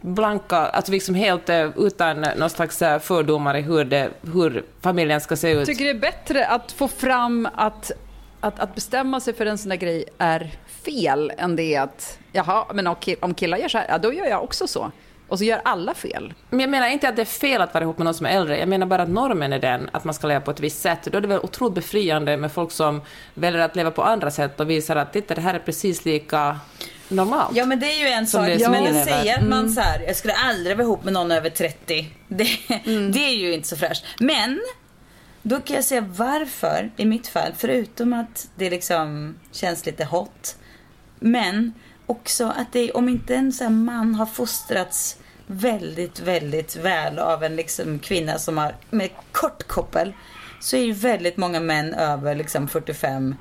blanka, 0.01 0.57
alltså 0.57 0.93
liksom 0.93 1.14
helt 1.14 1.49
eh, 1.49 1.68
utan 1.76 2.20
någon 2.37 2.51
slags 2.51 2.82
eh, 2.82 2.99
fördomar 2.99 3.57
i 3.57 3.61
hur, 3.61 3.84
det, 3.84 4.11
hur 4.34 4.64
familjen 4.80 5.20
ska 5.20 5.37
se 5.37 5.51
ut. 5.51 5.57
Jag 5.59 5.66
tycker 5.66 5.84
det 5.84 5.91
är 5.91 5.95
bättre 5.95 6.47
att 6.47 6.72
få 6.72 6.89
fram 6.89 7.49
att, 7.55 7.91
att, 8.41 8.61
att 8.61 8.74
bestämma 8.74 9.20
sig 9.20 9.34
för 9.34 9.47
en 9.47 9.59
sån 9.59 9.68
där 9.68 9.76
grej 9.76 10.05
är 10.18 10.51
fel 10.84 11.32
än 11.39 11.57
det 11.57 11.74
är 11.74 11.80
att, 11.82 12.18
jaha, 12.32 12.64
men 12.74 12.87
om 13.20 13.34
killar 13.34 13.59
gör 13.59 13.68
så 13.68 13.78
här, 13.78 13.87
ja 13.89 13.99
då 13.99 14.12
gör 14.12 14.26
jag 14.26 14.45
också 14.45 14.66
så. 14.66 14.91
Och 15.28 15.38
så 15.38 15.44
gör 15.44 15.60
alla 15.64 15.94
fel. 15.94 16.34
Men 16.50 16.60
jag 16.60 16.70
menar 16.70 16.88
inte 16.88 17.08
att 17.08 17.16
det 17.16 17.22
är 17.22 17.26
fel 17.26 17.60
att 17.60 17.74
vara 17.74 17.84
ihop 17.84 17.98
med 17.98 18.04
någon 18.04 18.14
som 18.14 18.26
är 18.26 18.30
äldre. 18.30 18.58
Jag 18.58 18.68
menar 18.68 18.86
bara 18.86 19.02
att 19.02 19.08
normen 19.08 19.52
är 19.52 19.58
den, 19.58 19.90
att 19.92 20.04
man 20.04 20.14
ska 20.14 20.26
leva 20.26 20.40
på 20.40 20.50
ett 20.50 20.60
visst 20.60 20.82
sätt. 20.82 20.98
Då 21.04 21.18
är 21.18 21.22
det 21.22 21.28
väl 21.28 21.38
otroligt 21.38 21.74
befriande 21.74 22.36
med 22.36 22.52
folk 22.52 22.72
som 22.72 23.02
väljer 23.34 23.60
att 23.60 23.76
leva 23.76 23.90
på 23.90 24.02
andra 24.02 24.30
sätt 24.30 24.60
och 24.60 24.70
visar 24.70 24.96
att 24.96 25.12
titta, 25.12 25.34
det 25.34 25.40
här 25.40 25.54
är 25.54 25.58
precis 25.58 26.04
lika 26.04 26.60
normalt. 27.08 27.56
Ja 27.56 27.66
men 27.66 27.80
det 27.80 27.86
är 27.86 27.98
ju 27.98 28.06
en 28.06 28.26
sak. 28.26 28.60
som 28.60 28.72
men 28.72 28.96
att 28.96 29.04
säga 29.04 29.36
att 29.36 29.48
man 29.48 29.70
så 29.70 29.80
här, 29.80 30.00
jag 30.00 30.16
skulle 30.16 30.34
aldrig 30.34 30.76
vara 30.76 30.84
ihop 30.84 31.04
med 31.04 31.12
någon 31.12 31.32
över 31.32 31.50
30. 31.50 32.10
Det, 32.28 32.48
det 33.12 33.18
är 33.18 33.36
ju 33.36 33.54
inte 33.54 33.68
så 33.68 33.76
fräscht. 33.76 34.04
Men 34.18 34.60
då 35.42 35.60
kan 35.60 35.76
jag 35.76 35.84
säga 35.84 36.00
varför 36.00 36.90
i 36.96 37.04
mitt 37.04 37.28
fall. 37.28 37.52
Förutom 37.56 38.12
att 38.12 38.48
det 38.56 38.70
liksom 38.70 39.34
känns 39.52 39.86
lite 39.86 40.04
hot. 40.04 40.56
Men 41.18 41.72
också 42.07 42.44
att 42.44 42.72
det, 42.72 42.92
om 42.92 43.09
inte 43.09 43.34
en 43.34 43.52
sån 43.52 43.66
här 43.66 43.74
man 43.74 44.14
har 44.14 44.26
fostrats 44.26 45.16
väldigt, 45.46 46.20
väldigt 46.20 46.76
väl 46.76 47.18
av 47.18 47.44
en 47.44 47.57
liksom 47.57 47.98
kvinna 47.98 48.38
som 48.38 48.59
har 48.59 48.74
med 48.90 49.11
kort 49.32 49.68
koppel. 49.68 50.12
Så 50.61 50.76
är 50.76 50.80
ju 50.80 50.92
väldigt 50.92 51.36
många 51.36 51.61
män 51.61 51.94
över 51.94 52.34
liksom 52.34 52.68
45 52.68 53.34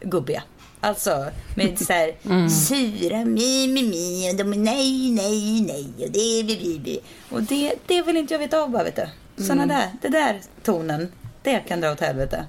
gubbiga. 0.00 0.42
Alltså 0.80 1.26
med 1.54 1.78
så 1.78 1.92
här 1.92 2.48
syra, 2.48 3.24
mi, 3.24 3.68
mi, 3.68 3.82
mi, 3.82 4.30
och 4.32 4.36
de 4.36 4.52
är 4.52 4.56
nej, 4.56 5.10
nej, 5.10 5.60
nej 5.60 6.06
och 6.06 6.12
det 6.12 6.18
är 6.18 6.44
bi, 6.44 6.56
bi, 6.56 6.78
bi. 6.78 7.00
Och 7.30 7.42
det, 7.42 7.74
det 7.86 8.02
vill 8.02 8.16
inte 8.16 8.34
jag 8.34 8.38
veta 8.38 8.62
av 8.62 8.70
bara 8.70 8.84
vet 8.84 8.96
du. 8.96 9.44
Såna 9.44 9.66
där, 9.66 9.90
det 10.02 10.08
där 10.08 10.40
tonen, 10.62 11.12
det 11.42 11.58
kan 11.58 11.80
dra 11.80 11.92
åt 11.92 12.00
helvete. 12.00 12.46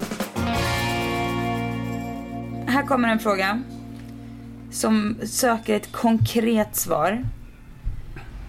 Här 2.68 2.86
kommer 2.88 3.10
en 3.10 3.20
fråga 3.20 3.64
som 4.72 5.18
söker 5.24 5.76
ett 5.76 5.92
konkret 5.92 6.76
svar. 6.76 7.26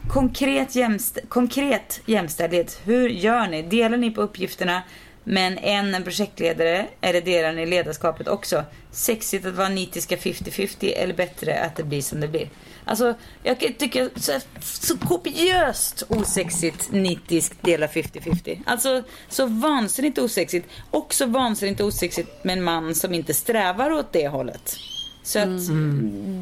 Konkret, 0.08 0.74
jämst 0.74 1.18
konkret 1.28 2.00
jämställdhet. 2.06 2.80
Hur 2.84 3.08
gör 3.08 3.48
ni? 3.48 3.62
Delar 3.62 3.96
ni 3.96 4.10
på 4.10 4.20
uppgifterna 4.20 4.82
men 5.24 5.58
en 5.58 5.94
en 5.94 6.04
projektledare 6.04 6.86
eller 7.00 7.20
delar 7.20 7.52
ni 7.52 7.66
ledarskapet 7.66 8.28
också? 8.28 8.64
Sexigt 8.90 9.46
att 9.46 9.54
vara 9.54 9.68
nitiska 9.68 10.16
50-50 10.16 10.92
eller 10.96 11.14
bättre 11.14 11.60
att 11.60 11.76
det 11.76 11.84
blir 11.84 12.02
som 12.02 12.20
det 12.20 12.28
blir? 12.28 12.48
Alltså, 12.84 13.14
jag 13.42 13.58
tycker 13.58 14.10
så, 14.16 14.32
så 14.60 14.98
kopiöst 14.98 16.02
osexigt 16.08 16.92
nitiskt 16.92 17.62
dela 17.62 17.86
50-50. 17.86 18.60
Alltså, 18.66 19.02
så 19.28 19.46
vansinnigt 19.46 20.18
osexigt. 20.18 20.68
Också 20.90 21.26
vansinnigt 21.26 21.80
osexigt 21.80 22.44
med 22.44 22.58
en 22.58 22.64
man 22.64 22.94
som 22.94 23.14
inte 23.14 23.34
strävar 23.34 23.90
åt 23.90 24.12
det 24.12 24.28
hållet. 24.28 24.76
Så 25.28 25.38
att, 25.38 25.66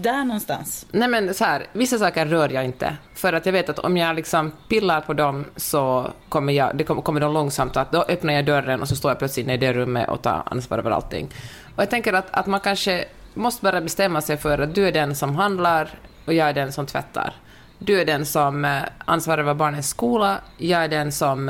där 0.02 0.24
någonstans. 0.24 0.86
Nej 0.90 1.08
men 1.08 1.34
så 1.34 1.44
här, 1.44 1.66
vissa 1.72 1.98
saker 1.98 2.26
rör 2.26 2.48
jag 2.48 2.64
inte. 2.64 2.96
För 3.14 3.32
att 3.32 3.46
jag 3.46 3.52
vet 3.52 3.68
att 3.68 3.78
om 3.78 3.96
jag 3.96 4.16
liksom 4.16 4.52
pillar 4.68 5.00
på 5.00 5.12
dem 5.12 5.44
så 5.56 6.10
kommer, 6.28 6.52
jag, 6.52 6.76
det 6.76 6.84
kommer, 6.84 7.02
kommer 7.02 7.20
de 7.20 7.32
långsamt 7.32 7.76
att 7.76 7.92
då 7.92 8.02
öppnar 8.02 8.32
jag 8.32 8.44
dörren 8.44 8.82
och 8.82 8.88
så 8.88 8.96
står 8.96 9.10
jag 9.10 9.18
plötsligt 9.18 9.44
inne 9.44 9.54
i 9.54 9.56
det 9.56 9.72
rummet 9.72 10.08
och 10.08 10.22
tar 10.22 10.42
ansvar 10.46 10.78
över 10.78 10.90
allting. 10.90 11.28
Och 11.76 11.82
jag 11.82 11.90
tänker 11.90 12.12
att, 12.12 12.26
att 12.30 12.46
man 12.46 12.60
kanske 12.60 13.04
måste 13.34 13.62
bara 13.62 13.80
bestämma 13.80 14.20
sig 14.20 14.36
för 14.36 14.58
att 14.58 14.74
du 14.74 14.88
är 14.88 14.92
den 14.92 15.14
som 15.14 15.36
handlar 15.36 15.90
och 16.24 16.34
jag 16.34 16.48
är 16.48 16.54
den 16.54 16.72
som 16.72 16.86
tvättar. 16.86 17.34
Du 17.78 18.00
är 18.00 18.04
den 18.04 18.26
som 18.26 18.64
eh, 18.64 18.82
ansvarar 19.04 19.38
över 19.38 19.54
barnens 19.54 19.88
skola, 19.88 20.40
jag 20.56 20.84
är 20.84 20.88
den 20.88 21.12
som 21.12 21.48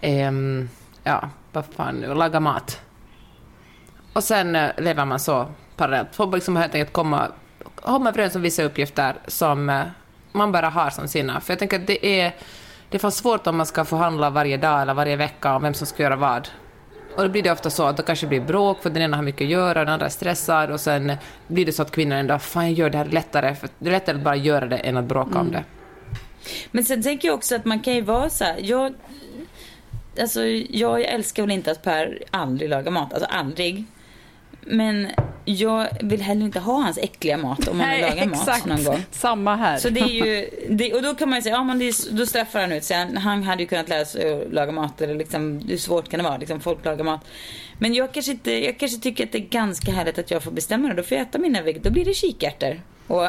eh, 0.00 0.32
ja, 1.04 1.30
vad 1.52 1.64
fan 1.64 2.00
lagar 2.00 2.40
mat. 2.40 2.80
Och 4.12 4.24
sen 4.24 4.56
eh, 4.56 4.70
lever 4.78 5.04
man 5.04 5.20
så 5.20 5.48
parallellt. 5.82 6.14
Får 6.14 6.32
liksom 6.32 6.56
helt 6.56 6.74
enkelt 6.74 6.92
komma, 6.92 7.28
komma 7.74 8.08
överens 8.08 8.34
om 8.34 8.42
vissa 8.42 8.62
uppgifter 8.62 9.14
som 9.26 9.70
eh, 9.70 9.82
man 10.32 10.52
bara 10.52 10.68
har 10.68 10.90
som 10.90 11.08
sina. 11.08 11.40
För 11.40 11.52
jag 11.52 11.58
tänker 11.58 11.80
att 11.80 11.86
det 11.86 12.20
är, 12.20 12.34
det 12.88 13.04
är 13.04 13.10
svårt 13.10 13.46
om 13.46 13.56
man 13.56 13.66
ska 13.66 13.84
förhandla 13.84 14.30
varje 14.30 14.56
dag 14.56 14.82
eller 14.82 14.94
varje 14.94 15.16
vecka 15.16 15.56
om 15.56 15.62
vem 15.62 15.74
som 15.74 15.86
ska 15.86 16.02
göra 16.02 16.16
vad. 16.16 16.48
Och 17.16 17.22
då 17.22 17.28
blir 17.28 17.42
det 17.42 17.50
ofta 17.52 17.70
så 17.70 17.84
att 17.86 17.96
det 17.96 18.02
kanske 18.02 18.26
blir 18.26 18.40
bråk 18.40 18.82
för 18.82 18.90
den 18.90 19.02
ena 19.02 19.16
har 19.16 19.24
mycket 19.24 19.44
att 19.44 19.50
göra, 19.50 19.84
den 19.84 19.88
andra 19.88 20.06
är 20.06 20.10
stressad 20.10 20.70
och 20.70 20.80
sen 20.80 21.12
blir 21.46 21.66
det 21.66 21.72
så 21.72 21.82
att 21.82 21.90
kvinnan 21.90 22.18
ändå, 22.18 22.38
fan 22.38 22.64
jag 22.64 22.72
gör 22.72 22.90
det 22.90 22.98
här 22.98 23.04
lättare, 23.04 23.54
för 23.54 23.68
det 23.78 23.88
är 23.88 23.92
lättare 23.92 24.16
att 24.16 24.22
bara 24.24 24.36
göra 24.36 24.66
det 24.66 24.76
än 24.76 24.96
att 24.96 25.04
bråka 25.04 25.38
om 25.38 25.50
det. 25.50 25.64
Men 26.70 26.84
sen 26.84 27.02
tänker 27.02 27.28
jag 27.28 27.34
också 27.34 27.54
att 27.54 27.64
man 27.64 27.80
kan 27.80 27.94
ju 27.94 28.00
vara 28.00 28.30
så 28.30 28.44
här, 28.44 28.56
jag, 28.60 28.94
alltså 30.20 30.44
jag 30.70 31.00
älskar 31.00 31.42
väl 31.42 31.52
inte 31.52 31.70
att 31.70 31.82
Per 31.82 32.22
aldrig 32.30 32.70
lagar 32.70 32.90
mat, 32.90 33.12
alltså 33.12 33.28
aldrig. 33.30 33.84
Men 34.66 35.08
jag 35.44 35.88
vill 36.00 36.22
heller 36.22 36.44
inte 36.44 36.60
ha 36.60 36.82
hans 36.82 36.98
äckliga 36.98 37.36
mat 37.36 37.68
om 37.68 37.80
han 37.80 37.90
vill 37.90 38.00
laga 38.00 38.26
mat 38.26 38.66
någon 38.66 38.84
gång. 38.84 39.04
Samma 39.10 39.56
här. 39.56 39.78
Så 39.78 39.88
det 39.88 40.00
är 40.00 40.26
ju, 40.26 40.50
det, 40.68 40.94
och 40.94 41.02
då 41.02 41.14
kan 41.14 41.28
man 41.28 41.38
ju 41.38 41.42
säga, 41.42 41.54
ja 41.54 41.64
men 41.64 41.78
det 41.78 41.84
är, 41.88 42.16
då 42.16 42.26
straffar 42.26 42.60
han 42.60 42.72
ut 42.72 42.84
sig. 42.84 43.16
Han, 43.16 43.42
hade 43.42 43.62
ju 43.62 43.68
kunnat 43.68 43.88
lära 43.88 44.04
sig 44.04 44.42
att 44.42 44.52
laga 44.52 44.72
mat 44.72 45.00
eller 45.00 45.14
liksom, 45.14 45.58
hur 45.68 45.76
svårt 45.76 46.08
kan 46.08 46.18
det 46.18 46.24
vara? 46.24 46.36
Liksom, 46.36 46.60
folk 46.60 46.84
lagar 46.84 47.04
mat. 47.04 47.20
Men 47.78 47.94
jag 47.94 48.12
kanske, 48.12 48.32
inte, 48.32 48.64
jag 48.64 48.78
kanske 48.78 49.00
tycker 49.00 49.24
att 49.24 49.32
det 49.32 49.38
är 49.38 49.48
ganska 49.48 49.92
härligt 49.92 50.18
att 50.18 50.30
jag 50.30 50.42
får 50.42 50.50
bestämma 50.50 50.88
det. 50.88 50.94
Då 50.94 51.02
får 51.02 51.16
jag 51.18 51.26
äta 51.26 51.38
mina 51.38 51.62
veget. 51.62 51.82
Då 51.82 51.90
blir 51.90 52.04
det 52.04 52.14
kikärtor 52.14 52.80
och 53.06 53.26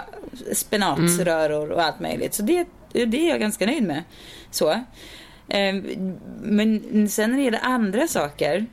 spenatsröror 0.53 1.71
och 1.71 1.83
allt 1.83 1.99
möjligt. 1.99 2.33
Så 2.33 2.43
det, 2.43 2.67
det 2.91 3.17
är 3.17 3.29
jag 3.29 3.39
ganska 3.39 3.65
nöjd 3.65 3.83
med. 3.83 4.03
Så. 4.51 4.71
Eh, 5.47 5.75
Men 6.41 7.09
sen 7.09 7.29
när 7.29 7.37
det 7.37 7.43
gäller 7.43 7.59
andra 7.63 8.07
saker 8.07 8.65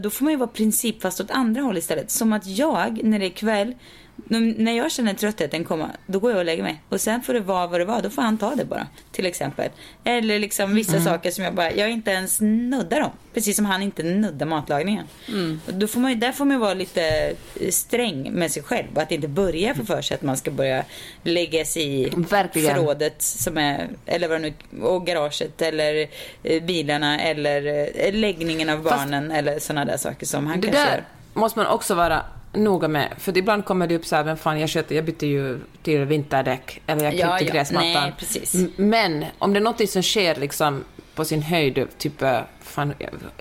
då, 0.00 0.10
får 0.10 0.24
man 0.24 0.32
ju 0.32 0.36
vara 0.36 0.48
principfast 0.48 1.20
åt 1.20 1.30
andra 1.30 1.62
håll 1.62 1.76
istället. 1.76 2.10
Som 2.10 2.32
att 2.32 2.46
jag, 2.46 3.04
när 3.04 3.18
det 3.18 3.26
är 3.26 3.30
kväll, 3.30 3.74
när 4.16 4.72
jag 4.76 4.92
känner 4.92 5.14
tröttheten 5.14 5.64
komma, 5.64 5.90
då 6.06 6.18
går 6.18 6.30
jag 6.30 6.38
och 6.38 6.44
lägger 6.44 6.62
mig. 6.62 6.82
Och 6.88 7.00
sen 7.00 7.22
får 7.22 7.34
det 7.34 7.40
vara 7.40 7.66
vad 7.66 7.80
det 7.80 7.84
var, 7.84 8.02
då 8.02 8.10
får 8.10 8.22
han 8.22 8.38
ta 8.38 8.54
det 8.54 8.64
bara. 8.64 8.86
Till 9.12 9.26
exempel. 9.26 9.70
Eller 10.04 10.38
liksom 10.38 10.74
vissa 10.74 10.92
Mm. 10.96 11.04
saker 11.04 11.30
som 11.30 11.44
jag 11.44 11.54
bara, 11.54 11.72
jag 11.72 11.90
inte 11.90 12.10
ens 12.10 12.40
nuddar 12.40 13.00
om. 13.00 13.10
Precis 13.34 13.56
som 13.56 13.64
han 13.64 13.82
inte 13.82 14.02
nuddar 14.02 14.46
matlagningen. 14.46 15.04
Mm. 15.28 15.60
Och 15.66 15.74
Då 15.74 15.86
får 15.86 16.00
man, 16.00 16.20
där 16.20 16.32
får 16.32 16.44
man 16.44 16.60
vara 16.60 16.74
lite 16.74 17.32
sträng 17.70 18.32
med 18.32 18.50
sig 18.50 18.62
själv. 18.62 18.98
Att 18.98 19.12
inte 19.12 19.28
börja 19.28 19.74
få 19.74 19.84
för 19.84 20.02
sig 20.02 20.14
att 20.14 20.22
man 20.22 20.36
ska 20.36 20.50
börja 20.50 20.84
lägga 21.22 21.64
sig 21.64 22.00
i 22.02 22.12
Verkligen. 22.16 22.74
förrådet 22.74 23.22
som 23.22 23.58
är, 23.58 23.88
eller 24.06 24.28
vad 24.28 24.40
nu, 24.40 24.52
och 24.82 25.06
garaget 25.06 25.62
eller 25.62 26.06
eh, 26.42 26.62
bilarna 26.62 27.20
eller 27.20 27.88
eh, 28.06 28.12
läggningen 28.14 28.68
av 28.68 28.82
Fast- 28.82 28.96
barnen 28.96 29.30
eller 29.30 29.58
sådana 29.58 29.84
där 29.84 29.96
saker 29.96 30.26
som 30.26 30.46
han 30.46 30.62
kanske 30.62 30.80
gör. 30.80 31.04
måste 31.34 31.58
man 31.58 31.66
också 31.68 31.94
vara 31.94 32.22
noga 32.54 32.88
med, 32.88 33.08
för 33.18 33.38
ibland 33.38 33.64
kommer 33.64 33.86
det 33.86 33.96
upp 33.96 34.06
så 34.06 34.16
här, 34.16 34.24
men 34.24 34.36
fan 34.36 34.60
jag 34.60 34.70
sköter, 34.70 34.94
jag 34.94 35.04
bytte 35.04 35.26
ju 35.26 35.60
till 35.82 36.04
vinterdäck, 36.04 36.82
eller 36.86 37.04
jag 37.04 37.14
Ja, 37.14 37.36
klippte 37.36 37.56
ja. 37.56 37.60
gräsmattan. 37.60 38.12
Nej, 38.54 38.70
Men 38.76 39.24
om 39.38 39.52
det 39.52 39.58
är 39.58 39.64
något 39.64 39.90
som 39.90 40.02
sker 40.02 40.34
liksom 40.34 40.84
på 41.14 41.24
sin 41.24 41.42
höjd, 41.42 41.86
typ 41.98 42.22
eh, 42.22 42.38
fan, 42.60 42.94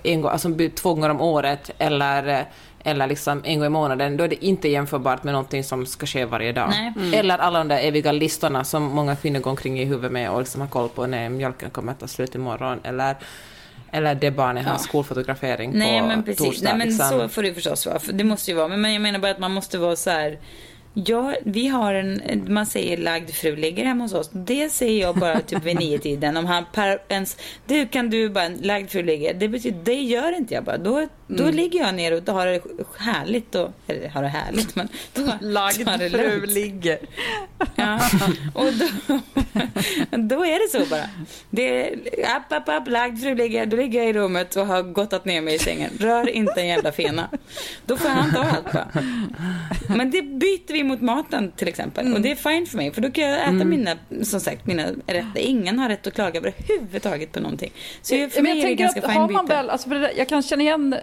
en 0.03 0.21
gång, 0.21 0.31
alltså 0.31 0.49
två 0.75 0.93
gånger 0.93 1.09
om 1.09 1.21
året, 1.21 1.71
eller 1.77 2.27
eh, 2.27 2.45
eller 2.85 3.07
liksom 3.07 3.41
en 3.45 3.59
gång 3.59 3.65
i 3.65 3.69
månaden, 3.69 4.17
då 4.17 4.23
är 4.23 4.27
det 4.27 4.45
inte 4.45 4.67
jämförbart 4.67 5.23
med 5.23 5.33
någonting 5.33 5.63
som 5.63 5.85
ska 5.85 6.05
ske 6.05 6.25
varje 6.25 6.51
dag. 6.51 6.69
Nej. 6.69 6.93
Mm. 6.95 7.13
Eller 7.13 7.37
alla 7.37 7.59
de 7.59 7.67
där 7.67 7.79
eviga 7.79 8.11
listorna 8.11 8.63
som 8.63 8.83
många 8.83 9.15
kvinnor 9.15 9.39
går 9.39 9.51
omkring 9.51 9.79
i 9.79 9.85
huvudet 9.85 10.11
med 10.11 10.29
och 10.29 10.39
liksom 10.39 10.61
har 10.61 10.67
koll 10.67 10.89
på 10.89 11.07
när 11.07 11.29
mjölken 11.29 11.69
kommer 11.69 11.91
att 11.91 11.99
ta 11.99 12.07
slut 12.07 12.35
imorgon, 12.35 12.79
eller, 12.83 13.15
eller 13.93 14.15
det 14.15 14.31
barnet 14.31 14.65
har 14.65 14.73
Ja. 14.73 14.77
skolfotografering 14.79 15.71
Nej 15.73 15.99
på 16.01 16.07
men 16.07 16.23
precis. 16.23 16.45
torsdag. 16.45 16.67
Nej 16.69 16.77
men 16.77 16.87
liksom. 16.87 17.09
så 17.09 17.29
får 17.29 17.43
det 17.43 17.53
förstås 17.53 17.85
vara. 17.85 17.99
För 17.99 18.13
Det 18.13 18.23
måste 18.23 18.51
ju 18.51 18.57
vara. 18.57 18.67
Men- 18.67 18.81
Men 18.81 18.93
jag 18.93 19.01
menar 19.01 19.19
bara 19.19 19.31
att 19.31 19.39
man 19.39 19.51
måste 19.51 19.77
vara 19.77 19.95
så 19.95 20.09
här. 20.09 20.39
Ja, 20.95 21.33
vi 21.45 21.67
har 21.67 21.93
en, 21.93 22.21
man 22.53 22.65
säger 22.65 22.97
lagd 22.97 23.29
fru 23.31 23.55
ligger 23.55 23.85
hemma 23.85 24.03
hos 24.03 24.13
oss. 24.13 24.29
Det 24.33 24.69
säger 24.69 25.01
jag 25.01 25.15
bara 25.17 25.39
typ 25.39 25.63
vid 25.65 25.79
nio 25.79 25.99
tiden. 25.99 26.37
Om 26.37 26.45
han 26.45 26.63
per, 26.73 26.99
ens, 27.09 27.37
du 27.67 27.87
kan 27.87 28.09
du 28.09 28.29
bara, 28.29 28.49
lagd 28.61 28.89
fru 28.89 29.03
ligger. 29.03 29.33
Det 29.33 29.47
betyder, 29.47 29.79
det 29.83 30.01
gör 30.01 30.37
inte 30.37 30.53
jag 30.53 30.63
bara. 30.63 30.77
Då, 30.77 31.07
då 31.27 31.43
Mm. 31.43 31.55
ligger 31.55 31.79
jag 31.79 31.95
ner 31.95 32.11
och 32.29 32.33
har 32.33 32.45
det 32.45 32.61
härligt 32.97 33.55
och, 33.55 33.71
eller 33.87 34.09
har 34.09 34.21
det 34.21 34.27
härligt 34.27 34.75
men. 34.75 34.87
Då, 35.13 35.21
Lagd 35.41 35.85
det 35.99 36.09
fru 36.09 36.39
lugnt. 36.39 36.51
ligger. 36.53 36.97
Ja, 37.75 37.99
och 38.53 38.65
då, 38.73 38.87
då 40.17 40.45
är 40.45 40.59
det 40.77 40.83
så 40.85 40.89
bara. 40.89 41.09
Det 41.49 41.87
är 41.93 41.95
app, 42.35 42.51
app, 42.53 42.69
app, 42.69 42.87
lagd 42.87 43.19
fru 43.21 43.35
ligger. 43.35 43.65
Då 43.65 43.77
ligger 43.77 43.99
jag 43.99 44.09
i 44.09 44.13
rummet 44.13 44.55
och 44.55 44.67
har 44.67 44.81
gottat 44.83 45.25
ner 45.25 45.41
mig 45.41 45.55
i 45.55 45.59
sängen. 45.59 45.89
Rör 45.99 46.29
inte 46.29 46.61
en 46.61 46.67
jävla 46.67 46.91
fena. 46.91 47.29
Då 47.85 47.97
får 47.97 48.09
han 48.09 48.31
ta 48.33 48.39
allt 48.43 48.73
bara. 48.73 48.87
Men 49.87 50.11
det 50.11 50.21
byter 50.21 50.73
vi 50.73 50.82
mot 50.83 51.01
maten 51.01 51.51
till 51.55 51.67
exempel. 51.67 52.13
Och 52.13 52.21
det 52.21 52.31
är 52.31 52.35
fine 52.35 52.65
för 52.65 52.77
mig. 52.77 52.93
För 52.93 53.01
då 53.01 53.11
kan 53.11 53.23
jag 53.23 53.39
äta 53.41 53.49
Mm. 53.49 53.69
mina, 53.69 53.95
som 54.23 54.39
sagt, 54.39 54.65
mina 54.65 54.83
rätter. 55.07 55.37
Ingen 55.39 55.79
har 55.79 55.89
rätt 55.89 56.07
att 56.07 56.13
klaga 56.13 56.39
överhuvudtaget 56.39 57.31
på 57.31 57.39
någonting. 57.39 57.71
Så 58.01 58.15
för 58.15 58.29
Men 58.41 58.43
mig 58.43 58.57
jag 58.59 58.65
är 58.65 58.69
det 58.69 58.75
ganska 58.75 59.01
att 59.05 59.13
fine 59.13 59.27
byte. 59.27 59.43
väl, 59.47 59.69
alltså 59.69 59.89
jag 60.17 60.29
kan 60.29 60.43
känna 60.43 60.61
igen 60.63 60.95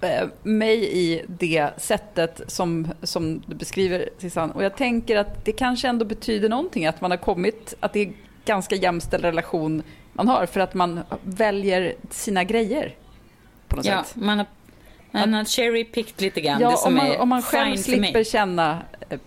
eh, 0.00 0.28
mig 0.42 0.98
i 0.98 1.22
det 1.26 1.70
sättet 1.76 2.40
som, 2.46 2.88
som 3.02 3.42
du 3.46 3.54
beskriver 3.54 4.08
Susanne. 4.18 4.52
Och 4.52 4.64
jag 4.64 4.76
tänker 4.76 5.16
att 5.16 5.44
det 5.44 5.52
kanske 5.52 5.88
ändå 5.88 6.04
betyder 6.04 6.48
någonting 6.48 6.86
att 6.86 7.00
man 7.00 7.10
har 7.10 7.18
kommit, 7.18 7.74
att 7.80 7.92
det 7.92 8.00
är 8.00 8.12
ganska 8.44 8.74
jämställd 8.74 9.24
relation 9.24 9.82
man 10.12 10.28
har 10.28 10.46
för 10.46 10.60
att 10.60 10.74
man 10.74 11.00
väljer 11.22 11.94
sina 12.10 12.44
grejer 12.44 12.94
på 13.68 13.76
något 13.76 13.84
Ja, 13.84 14.04
sätt. 14.04 14.16
man 14.16 14.38
har, 14.38 14.46
man 15.14 15.34
har 15.34 15.44
cherry 15.44 15.84
picked 15.84 16.20
lite 16.22 16.40
grann. 16.40 16.58
det 16.58 16.64
Ja, 16.64 16.76
som 16.76 16.88
om 16.88 16.94
man, 16.96 17.06
är 17.06 17.20
om 17.20 17.28
man 17.28 17.42
själv 17.42 17.76
slipper 17.76 18.24
känna 18.24 18.82
eh, 19.10 19.18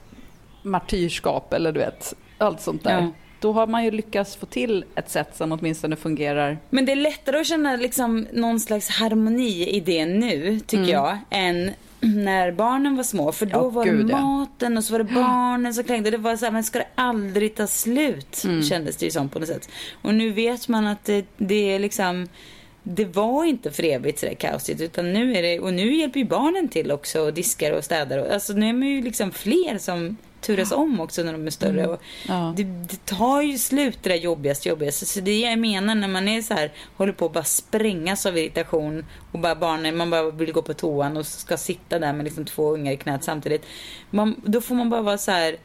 martyrskap 0.63 1.53
eller 1.53 1.71
du 1.71 1.79
vet, 1.79 2.13
allt 2.37 2.61
sånt 2.61 2.83
där. 2.83 3.01
Ja. 3.01 3.11
Då 3.39 3.53
har 3.53 3.67
man 3.67 3.83
ju 3.83 3.91
lyckats 3.91 4.35
få 4.35 4.45
till 4.45 4.85
ett 4.95 5.09
sätt 5.09 5.35
som 5.37 5.51
åtminstone 5.51 5.95
fungerar. 5.95 6.57
Men 6.69 6.85
det 6.85 6.91
är 6.91 6.95
lättare 6.95 7.39
att 7.39 7.47
känna 7.47 7.75
liksom 7.75 8.27
någon 8.33 8.59
slags 8.59 8.89
harmoni 8.89 9.69
i 9.69 9.79
det 9.79 10.05
nu, 10.05 10.59
tycker 10.59 10.83
Mm. 10.83 10.89
jag, 10.95 11.17
än 11.29 11.71
när 11.99 12.51
barnen 12.51 12.95
var 12.95 13.03
små. 13.03 13.31
För 13.31 13.45
då 13.45 13.51
Ja, 13.57 13.69
var 13.69 13.85
gud, 13.85 14.05
det 14.05 14.11
ja. 14.11 14.19
maten 14.21 14.77
och 14.77 14.83
så 14.83 14.91
var 14.93 14.99
det 14.99 15.13
barnen 15.13 15.73
som 15.73 15.83
krängde. 15.83 16.11
Det 16.11 16.17
var 16.17 16.35
så 16.35 16.45
här, 16.45 16.51
men 16.51 16.63
ska 16.63 16.79
det 16.79 16.87
aldrig 16.95 17.55
ta 17.55 17.67
slut? 17.67 18.43
Mm. 18.45 18.63
Kändes 18.63 18.97
det 18.97 19.05
ju 19.05 19.11
som 19.11 19.29
på 19.29 19.39
något 19.39 19.47
sätt. 19.47 19.69
Och 20.01 20.13
nu 20.13 20.29
vet 20.31 20.67
man 20.67 20.87
att 20.87 21.05
det, 21.05 21.25
det 21.37 21.73
är 21.75 21.79
liksom 21.79 22.27
det 22.89 23.05
var 23.05 23.45
inte 23.45 23.71
för 23.71 23.83
evigt 23.83 24.19
sådär 24.19 24.33
kaosigt 24.33 24.81
utan 24.81 25.13
nu 25.13 25.35
är 25.37 25.41
det, 25.41 25.59
och 25.59 25.73
nu 25.73 25.95
hjälper 25.95 26.19
ju 26.19 26.25
barnen 26.25 26.67
till 26.69 26.91
också 26.91 27.21
och 27.21 27.33
diskar 27.33 27.71
och 27.71 27.83
städar 27.83 28.17
och, 28.17 28.31
alltså 28.33 28.53
nu 28.53 28.69
är 28.69 28.73
man 28.73 28.87
ju 28.87 29.01
liksom 29.01 29.31
fler 29.31 29.77
som 29.77 30.17
turas 30.41 30.71
om 30.71 30.99
också 30.99 31.23
när 31.23 31.31
de 31.31 31.47
är 31.47 31.51
större 31.51 31.79
Mm. 31.79 31.89
och 31.91 32.01
Ja. 32.27 32.53
det, 32.57 32.63
det 32.63 33.05
tar 33.05 33.41
ju 33.41 33.57
slut 33.57 33.97
det 34.03 34.09
där 34.09 34.15
jobbigaste 34.15 34.69
jobbigaste. 34.69 35.05
Så 35.05 35.19
det 35.19 35.39
jag 35.39 35.59
menar 35.59 35.95
när 35.95 36.07
man 36.07 36.27
är 36.27 36.41
så 36.41 36.53
här, 36.53 36.71
håller 36.97 37.13
på 37.13 37.25
att 37.25 37.33
bara 37.33 37.43
sprängas 37.43 38.25
av 38.25 38.37
irritation 38.37 39.05
och 39.31 39.39
bara 39.39 39.55
barnen, 39.55 39.97
man 39.97 40.09
bara 40.09 40.31
vill 40.31 40.51
gå 40.51 40.61
på 40.61 40.73
toan 40.73 41.17
och 41.17 41.25
ska 41.25 41.57
sitta 41.57 41.99
där 41.99 42.13
med 42.13 42.23
liksom 42.23 42.45
två 42.45 42.71
ungar 42.73 42.91
i 42.93 42.97
knät 42.97 43.23
samtidigt. 43.23 43.65
Man, 44.09 44.41
då 44.45 44.61
får 44.61 44.75
man 44.75 44.89
bara 44.89 45.01
vara 45.01 45.17
så 45.17 45.31
här, 45.31 45.55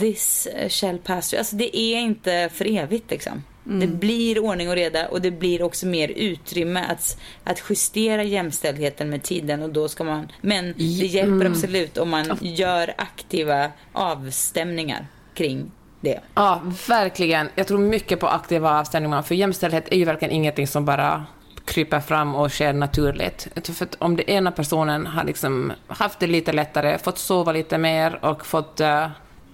this 0.00 0.48
shall 0.68 0.98
pass. 0.98 1.34
Alltså 1.34 1.56
det 1.56 1.76
är 1.78 1.98
inte 1.98 2.50
för 2.52 2.76
evigt 2.78 3.10
liksom. 3.10 3.42
Mm. 3.70 3.80
Det 3.80 3.86
blir 3.86 4.38
ordning 4.38 4.68
och 4.68 4.74
reda 4.74 5.08
och 5.08 5.20
det 5.20 5.30
blir 5.30 5.62
också 5.62 5.86
mer 5.86 6.08
utrymme 6.08 6.84
att, 6.88 7.20
att 7.44 7.62
justera 7.70 8.22
jämställdheten 8.22 9.10
med 9.10 9.22
tiden 9.22 9.62
och 9.62 9.70
då 9.70 9.88
ska 9.88 10.04
man, 10.04 10.28
men 10.40 10.74
det 10.76 10.84
hjälper 10.84 11.30
Mm. 11.30 11.52
absolut 11.52 11.98
om 11.98 12.10
man 12.10 12.38
gör 12.40 12.94
aktiva 12.98 13.70
avstämningar 13.92 15.06
kring 15.34 15.70
det. 16.00 16.20
Ja, 16.34 16.62
verkligen. 16.88 17.48
Jag 17.54 17.66
tror 17.66 17.78
mycket 17.78 18.20
på 18.20 18.28
aktiva 18.28 18.80
avstämningar, 18.80 19.22
för 19.22 19.34
jämställdhet 19.34 19.92
är 19.92 19.96
ju 19.96 20.04
verkligen 20.04 20.34
ingenting 20.34 20.66
som 20.66 20.84
bara 20.84 21.24
kryper 21.64 22.00
fram 22.00 22.34
och 22.34 22.52
sker 22.52 22.72
naturligt. 22.72 23.48
För 23.64 23.84
att 23.84 23.96
om 23.98 24.16
det 24.16 24.30
ena 24.30 24.52
personen 24.52 25.06
har 25.06 25.24
liksom 25.24 25.72
haft 25.86 26.18
det 26.18 26.26
lite 26.26 26.52
lättare, 26.52 26.98
fått 26.98 27.18
sova 27.18 27.52
lite 27.52 27.78
mer 27.78 28.24
och 28.24 28.46
fått 28.46 28.80
uh, 28.80 29.06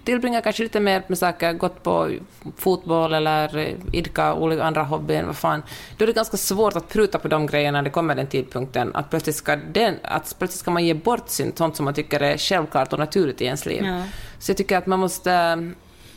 tillbringa 0.07 0.40
kanske 0.40 0.62
lite 0.62 0.80
mer 0.80 1.02
med 1.07 1.18
saker, 1.18 1.52
gått 1.52 1.82
på 1.82 2.11
fotboll 2.57 3.14
eller 3.14 3.57
eh, 3.57 3.74
idka 3.92 4.34
olika 4.34 4.64
andra 4.64 4.82
hobbyer, 4.82 5.24
vad 5.24 5.36
fan, 5.36 5.62
då 5.96 6.04
är 6.04 6.07
det 6.07 6.12
ganska 6.12 6.36
svårt 6.36 6.76
att 6.76 6.88
pruta 6.88 7.18
på 7.18 7.28
de 7.28 7.46
grejerna 7.46 7.78
när 7.78 7.82
det 7.82 7.90
kommer 7.90 8.14
den 8.14 8.26
tidpunkten, 8.26 8.90
att 8.94 9.11
plötsligt 9.11 9.36
ska, 9.36 9.57
den, 9.57 9.94
att 10.02 10.34
plötsligt 10.38 10.61
ska 10.61 10.70
man 10.70 10.84
ge 10.84 10.94
bort 10.94 11.28
sin, 11.28 11.52
sånt 11.57 11.76
som 11.76 11.84
man 11.84 11.94
tycker 11.94 12.20
är 12.22 12.36
självklart 12.36 12.92
och 12.92 12.98
naturligt 12.98 13.40
i 13.40 13.44
ens 13.44 13.66
liv. 13.66 13.84
Ja. 13.84 14.02
Så 14.38 14.50
jag 14.50 14.57
tycker 14.57 14.78
att 14.78 14.86
man 14.86 14.98
måste, 14.98 15.59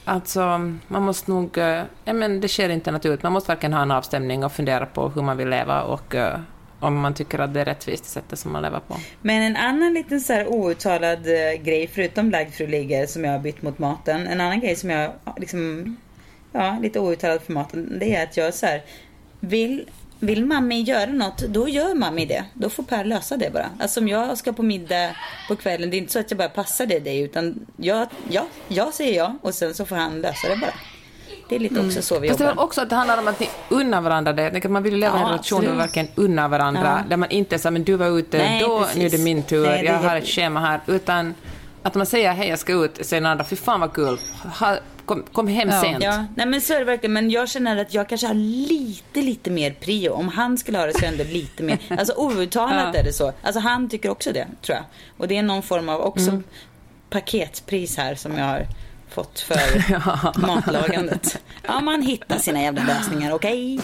alltså, 0.05 0.41
man 0.87 1.03
måste 1.03 1.31
nog, 1.31 1.57
eh, 1.57 1.83
ja 2.05 2.13
men 2.13 2.41
det 2.41 2.47
sker 2.47 2.69
inte 2.69 2.91
naturligt, 2.91 3.23
man 3.23 3.33
måste 3.33 3.51
verkligen 3.51 3.73
ha 3.73 3.81
en 3.81 3.91
avstämning 3.91 4.43
och 4.43 4.51
fundera 4.51 4.85
på 4.85 5.09
hur 5.09 5.21
man 5.21 5.37
vill 5.37 5.49
leva 5.49 5.81
och 5.81 6.15
eh, 6.15 6.39
om 6.79 6.99
man 6.99 7.13
tycker 7.13 7.39
att 7.39 7.53
det 7.53 7.61
är 7.61 7.65
rättvist 7.65 8.05
sättet 8.05 8.39
som 8.39 8.51
man 8.51 8.61
lever 8.61 8.79
på. 8.79 8.97
Men 9.21 9.41
en 9.41 9.55
annan 9.55 9.93
liten 9.93 10.21
så 10.21 10.33
här 10.33 10.47
outtalad 10.47 11.27
eh, 11.27 11.61
grej, 11.61 11.89
förutom 11.93 12.31
lagd 12.31 12.59
ligger 12.59 13.07
som 13.07 13.23
jag 13.23 13.31
har 13.31 13.39
bytt 13.39 13.61
mot 13.61 13.79
maten. 13.79 14.27
En 14.27 14.41
annan 14.41 14.59
grej 14.59 14.75
som 14.75 14.89
jag 14.89 15.11
liksom, 15.37 15.95
ja, 16.51 16.77
lite 16.81 16.99
outtalad 16.99 17.41
för 17.41 17.53
maten. 17.53 17.99
Det 17.99 18.15
är 18.15 18.23
att 18.23 18.37
jag 18.37 18.53
så 18.53 18.65
här, 18.65 18.83
vill, 19.39 19.89
vill 20.19 20.45
mammi 20.45 20.81
göra 20.81 21.11
något, 21.11 21.37
då 21.37 21.69
gör 21.69 21.95
mammi 21.95 22.25
det. 22.25 22.45
Då 22.53 22.69
får 22.69 22.83
Per 22.83 23.05
lösa 23.05 23.37
det 23.37 23.53
bara. 23.53 23.69
Alltså 23.79 23.99
om 23.99 24.07
jag 24.07 24.37
ska 24.37 24.53
på 24.53 24.63
middag 24.63 25.15
på 25.47 25.55
kvällen, 25.55 25.89
det 25.89 25.97
är 25.97 25.99
inte 25.99 26.13
så 26.13 26.19
att 26.19 26.31
jag 26.31 26.37
bara 26.37 26.49
passar 26.49 26.85
det 26.85 26.99
dig. 26.99 27.19
Utan 27.19 27.65
jag, 27.77 28.07
ja, 28.29 28.47
jag 28.67 28.93
säger 28.93 29.17
ja 29.17 29.37
och 29.41 29.53
sen 29.53 29.73
så 29.73 29.85
får 29.85 29.95
han 29.95 30.21
lösa 30.21 30.49
det 30.49 30.55
bara. 30.55 30.73
Det 31.49 31.55
är 31.55 31.59
lite 31.59 31.79
också 31.79 32.01
så 32.01 32.19
vi 32.19 32.27
Fast 32.27 32.37
det 32.39 32.43
jobbar. 32.45 32.55
väl 32.55 32.63
också 32.65 32.81
att 32.81 32.89
det 32.89 32.95
handlar 32.95 33.17
om 33.17 33.27
att 33.27 33.39
ni 33.39 33.49
unnar 33.69 34.01
varandra 34.01 34.33
det. 34.33 34.69
Man 34.69 34.83
vill 34.83 34.93
ju 34.93 34.99
leva 34.99 35.15
i 35.17 35.21
en 35.21 35.25
Ja, 35.27 35.29
relation 35.31 35.61
där 35.61 35.69
man 35.69 35.77
verkligen 35.77 36.07
unnar 36.15 36.47
varandra. 36.49 36.81
Ja. 37.03 37.09
Där 37.09 37.17
man 37.17 37.29
inte 37.31 37.59
säger 37.59 37.71
men 37.71 37.83
du 37.83 37.95
var 37.95 38.19
ute 38.19 38.37
Nej, 38.37 38.61
då, 38.61 38.79
precis. 38.79 38.97
nu 38.97 39.05
är 39.05 39.09
det 39.09 39.17
min 39.17 39.43
tur, 39.43 39.65
Nej, 39.65 39.81
det 39.83 39.87
jag 39.89 39.99
har 39.99 40.15
ett 40.15 40.27
schema 40.27 40.59
här. 40.59 40.79
Utan 40.87 41.33
att 41.83 41.95
man 41.95 42.05
säger 42.05 42.33
hej 42.33 42.49
jag 42.49 42.59
ska 42.59 42.73
ut, 42.73 43.05
säger 43.05 43.21
den 43.21 43.31
andra 43.31 43.43
fy 43.45 43.55
fan 43.55 43.79
vad 43.79 43.93
kul, 43.93 44.19
ha, 44.59 44.77
kom, 45.05 45.23
kom 45.31 45.47
hem 45.47 45.69
Ja. 45.69 45.81
sent. 45.81 46.03
Ja, 46.03 46.25
nej 46.35 46.45
men 46.45 46.61
så 46.61 46.73
är 46.73 46.79
det 46.79 46.85
verkligen. 46.85 47.13
Men 47.13 47.29
jag 47.29 47.49
känner 47.49 47.77
att 47.77 47.93
jag 47.93 48.09
kanske 48.09 48.27
har 48.27 48.33
lite, 48.33 49.21
lite 49.21 49.49
mer 49.51 49.71
prio. 49.71 50.11
Om 50.11 50.27
han 50.27 50.57
skulle 50.57 50.77
ha 50.77 50.85
det 50.85 50.99
så 50.99 51.05
är 51.05 51.11
det 51.11 51.23
lite 51.23 51.63
mer. 51.63 51.77
Alltså 51.99 52.13
outtalat 52.17 52.89
Ja. 52.93 52.99
är 52.99 53.03
det 53.03 53.13
så. 53.13 53.33
Alltså 53.43 53.59
han 53.59 53.89
tycker 53.89 54.09
också 54.11 54.31
det, 54.31 54.47
tror 54.61 54.75
jag. 54.75 54.85
Och 55.17 55.27
det 55.27 55.37
är 55.37 55.43
någon 55.43 55.63
form 55.63 55.89
av 55.89 56.01
också 56.01 56.29
Mm. 56.29 56.43
paketpris 57.09 57.97
här 57.97 58.15
som 58.15 58.37
jag 58.37 58.45
har 58.45 58.65
fått 59.09 59.39
för 59.39 60.39
matlagandet. 60.47 61.41
Ja, 61.67 61.79
man 61.81 62.01
hittar 62.01 62.37
sina 62.37 62.61
jävla 62.61 62.83
lösningar, 62.83 63.33
okej? 63.33 63.79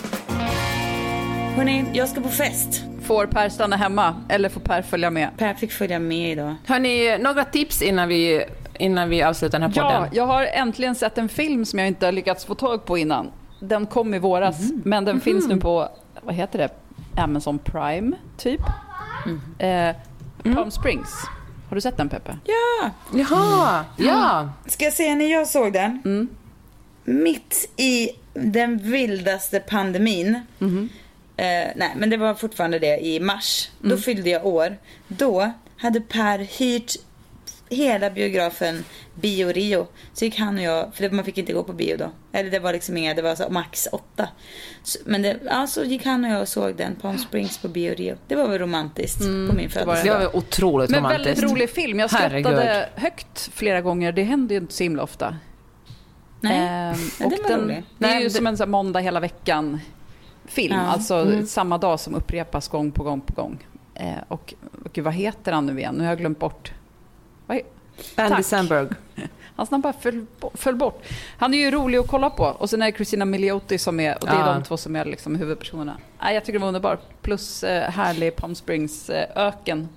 Hörni, 1.56 1.86
jag 1.94 2.10
ska 2.10 2.22
på 2.22 2.30
fest. 2.30 2.84
Får 3.02 3.26
Per 3.26 3.50
stanna 3.50 3.76
hemma 3.76 4.16
eller 4.30 4.50
får 4.50 4.62
Per 4.62 4.82
följa 4.82 5.10
med? 5.10 5.30
Per 5.38 5.54
fick 5.54 5.72
följa 5.72 6.00
med 6.00 6.32
idag. 6.32 6.56
Hörni, 6.66 7.18
några 7.18 7.44
tips 7.44 7.82
innan 7.82 8.08
vi, 8.08 8.46
innan 8.80 9.10
vi 9.10 9.24
avslutar 9.24 9.60
den 9.60 9.72
här 9.72 9.82
podden? 9.82 10.02
Ja, 10.02 10.08
jag 10.12 10.26
har 10.26 10.44
äntligen 10.46 10.96
sett 10.96 11.18
en 11.18 11.30
film 11.30 11.66
som 11.66 11.80
jag 11.80 11.88
inte 11.88 12.06
har 12.06 12.12
lyckats 12.12 12.46
få 12.46 12.56
tag 12.56 12.86
på 12.86 12.98
innan. 12.98 13.32
Den 13.60 13.86
kom 13.86 14.14
i 14.14 14.20
våras, 14.20 14.72
men 14.84 15.06
den 15.06 15.22
finns 15.22 15.48
nu 15.48 15.58
på, 15.58 15.90
vad 16.22 16.36
heter 16.36 16.60
det, 16.60 16.70
Amazon 17.22 17.60
Prime, 17.60 18.16
typ. 18.38 18.62
Eh, 19.60 19.96
Palm 20.44 20.72
Springs. 20.72 21.10
Har 21.70 21.76
du 21.76 21.82
sett 21.82 21.98
den, 21.98 22.10
Peppe? 22.10 22.38
Ja! 22.46 22.92
Jaha, 23.14 23.86
ja. 23.98 24.50
Ska 24.68 24.86
jag 24.86 24.94
säga 24.94 25.16
när 25.16 25.32
jag 25.32 25.48
såg 25.48 25.74
den? 25.74 26.28
Mitt 27.04 27.70
i 27.78 28.10
den 28.34 28.78
vildaste 28.78 29.60
pandemin. 29.60 30.36
Eh, 31.38 31.68
nej, 31.76 31.94
men 31.96 32.10
det 32.10 32.18
var 32.18 32.34
fortfarande 32.34 32.80
det 32.80 33.06
i 33.06 33.20
mars. 33.20 33.70
Då 33.82 33.98
fyllde 33.98 34.30
jag 34.30 34.46
år. 34.46 34.78
Då 35.08 35.52
hade 35.78 36.02
Per 36.02 36.40
hyrt 36.40 36.92
hela 37.70 38.10
biografen 38.10 38.84
Bio 39.16 39.48
Rio. 39.54 39.88
Så 40.14 40.26
gick 40.26 40.40
han 40.40 40.58
och 40.58 40.64
jag, 40.64 40.96
för 40.96 41.10
man 41.10 41.26
fick 41.26 41.38
inte 41.38 41.54
gå 41.54 41.64
på 41.64 41.74
bio 41.74 41.98
då. 41.98 42.12
Eller 42.32 42.52
det 42.52 42.60
var 42.60 42.74
liksom 42.74 42.98
inga, 42.98 43.14
det 43.14 43.22
var 43.22 43.36
så 43.36 43.50
max 43.50 43.88
åtta. 43.92 44.30
Så, 44.84 45.00
men 45.06 45.22
det, 45.22 45.38
ja, 45.46 45.68
så 45.68 45.84
gick 45.84 46.06
han 46.06 46.26
och 46.26 46.32
jag 46.32 46.42
och 46.42 46.48
såg 46.48 46.76
den, 46.76 46.96
Palm 46.96 47.18
Springs 47.18 47.58
på 47.58 47.68
Bio 47.68 47.94
Rio. 47.96 48.16
Det 48.28 48.36
var 48.36 48.48
väl 48.48 48.60
romantiskt 48.60 49.20
på 49.20 49.26
min 49.26 49.70
Det 49.74 49.86
var 49.86 49.96
födelsedag. 49.96 50.36
otroligt 50.36 50.90
Men 50.90 51.00
romantiskt. 51.00 51.28
väldigt 51.28 51.52
rolig 51.52 51.70
film. 51.70 52.00
Jag 52.00 52.10
skrattade 52.10 52.50
Herregud. 52.56 52.86
högt 52.96 53.50
flera 53.54 53.82
gånger. 53.82 54.12
Det 54.12 54.24
händer 54.24 54.56
ju 54.56 54.62
inte 54.62 54.74
så 54.74 54.84
himla 54.84 55.04
ofta. 55.04 55.36
Nej, 56.42 56.58
Ehm, 56.60 56.96
Ja, 57.20 57.26
och 57.26 57.32
den 57.32 57.40
var 57.44 57.50
den, 57.50 57.60
rolig. 57.62 57.84
det 57.98 58.08
är 58.08 58.20
ju 58.20 58.30
som 58.30 58.48
en 58.48 58.58
sån 58.58 58.70
måndag 58.72 59.00
hela 59.00 59.20
veckan 59.20 59.80
film. 60.46 60.76
Ja. 60.76 60.82
Alltså 60.82 61.46
samma 61.48 61.78
dag 61.78 62.00
som 62.00 62.16
upprepas 62.16 62.68
gång 62.68 62.92
på 62.92 63.04
gång 63.04 63.22
på 63.22 63.34
gång. 63.34 63.68
Eh, 63.96 64.14
och, 64.28 64.54
och 64.86 64.94
gud, 64.94 65.04
vad 65.04 65.14
heter 65.14 65.52
han 65.52 65.66
nu 65.66 65.78
igen? 65.80 65.96
Nu 65.96 66.04
har 66.04 66.10
jag 66.12 66.18
glömt 66.18 66.40
bort. 66.40 66.72
Vad, 67.48 67.58
Andy 68.16 68.36
Tack. 68.36 68.46
Samberg. 68.46 68.88
Hans 69.56 69.72
namn 69.72 69.82
bara 69.82 69.94
föll, 69.94 70.26
föll 70.54 70.76
bort. 70.76 71.04
Han 71.38 71.54
är 71.54 71.58
ju 71.58 71.72
rolig 71.72 71.98
att 71.98 72.08
kolla 72.08 72.30
på. 72.30 72.44
Och 72.46 72.70
sen 72.70 72.82
är 72.82 72.86
det 72.86 72.92
Christina 72.98 73.26
Milioti 73.26 73.78
som 73.78 74.00
är, 74.00 74.16
och 74.22 74.26
det 74.28 74.34
är 74.34 74.40
Ja. 74.40 74.54
de 74.54 74.64
två 74.64 74.78
som 74.78 74.96
är 74.96 75.06
liksom 75.06 75.36
huvudpersonerna. 75.36 75.98
Nej, 76.22 76.34
jag 76.34 76.46
tycker 76.46 76.60
det 76.60 76.62
var 76.62 76.68
underbar. 76.68 77.00
Plus 77.22 77.64
eh, 77.64 77.90
härlig 77.92 78.36
Palm 78.36 78.56
Springs-öken. 78.56 79.90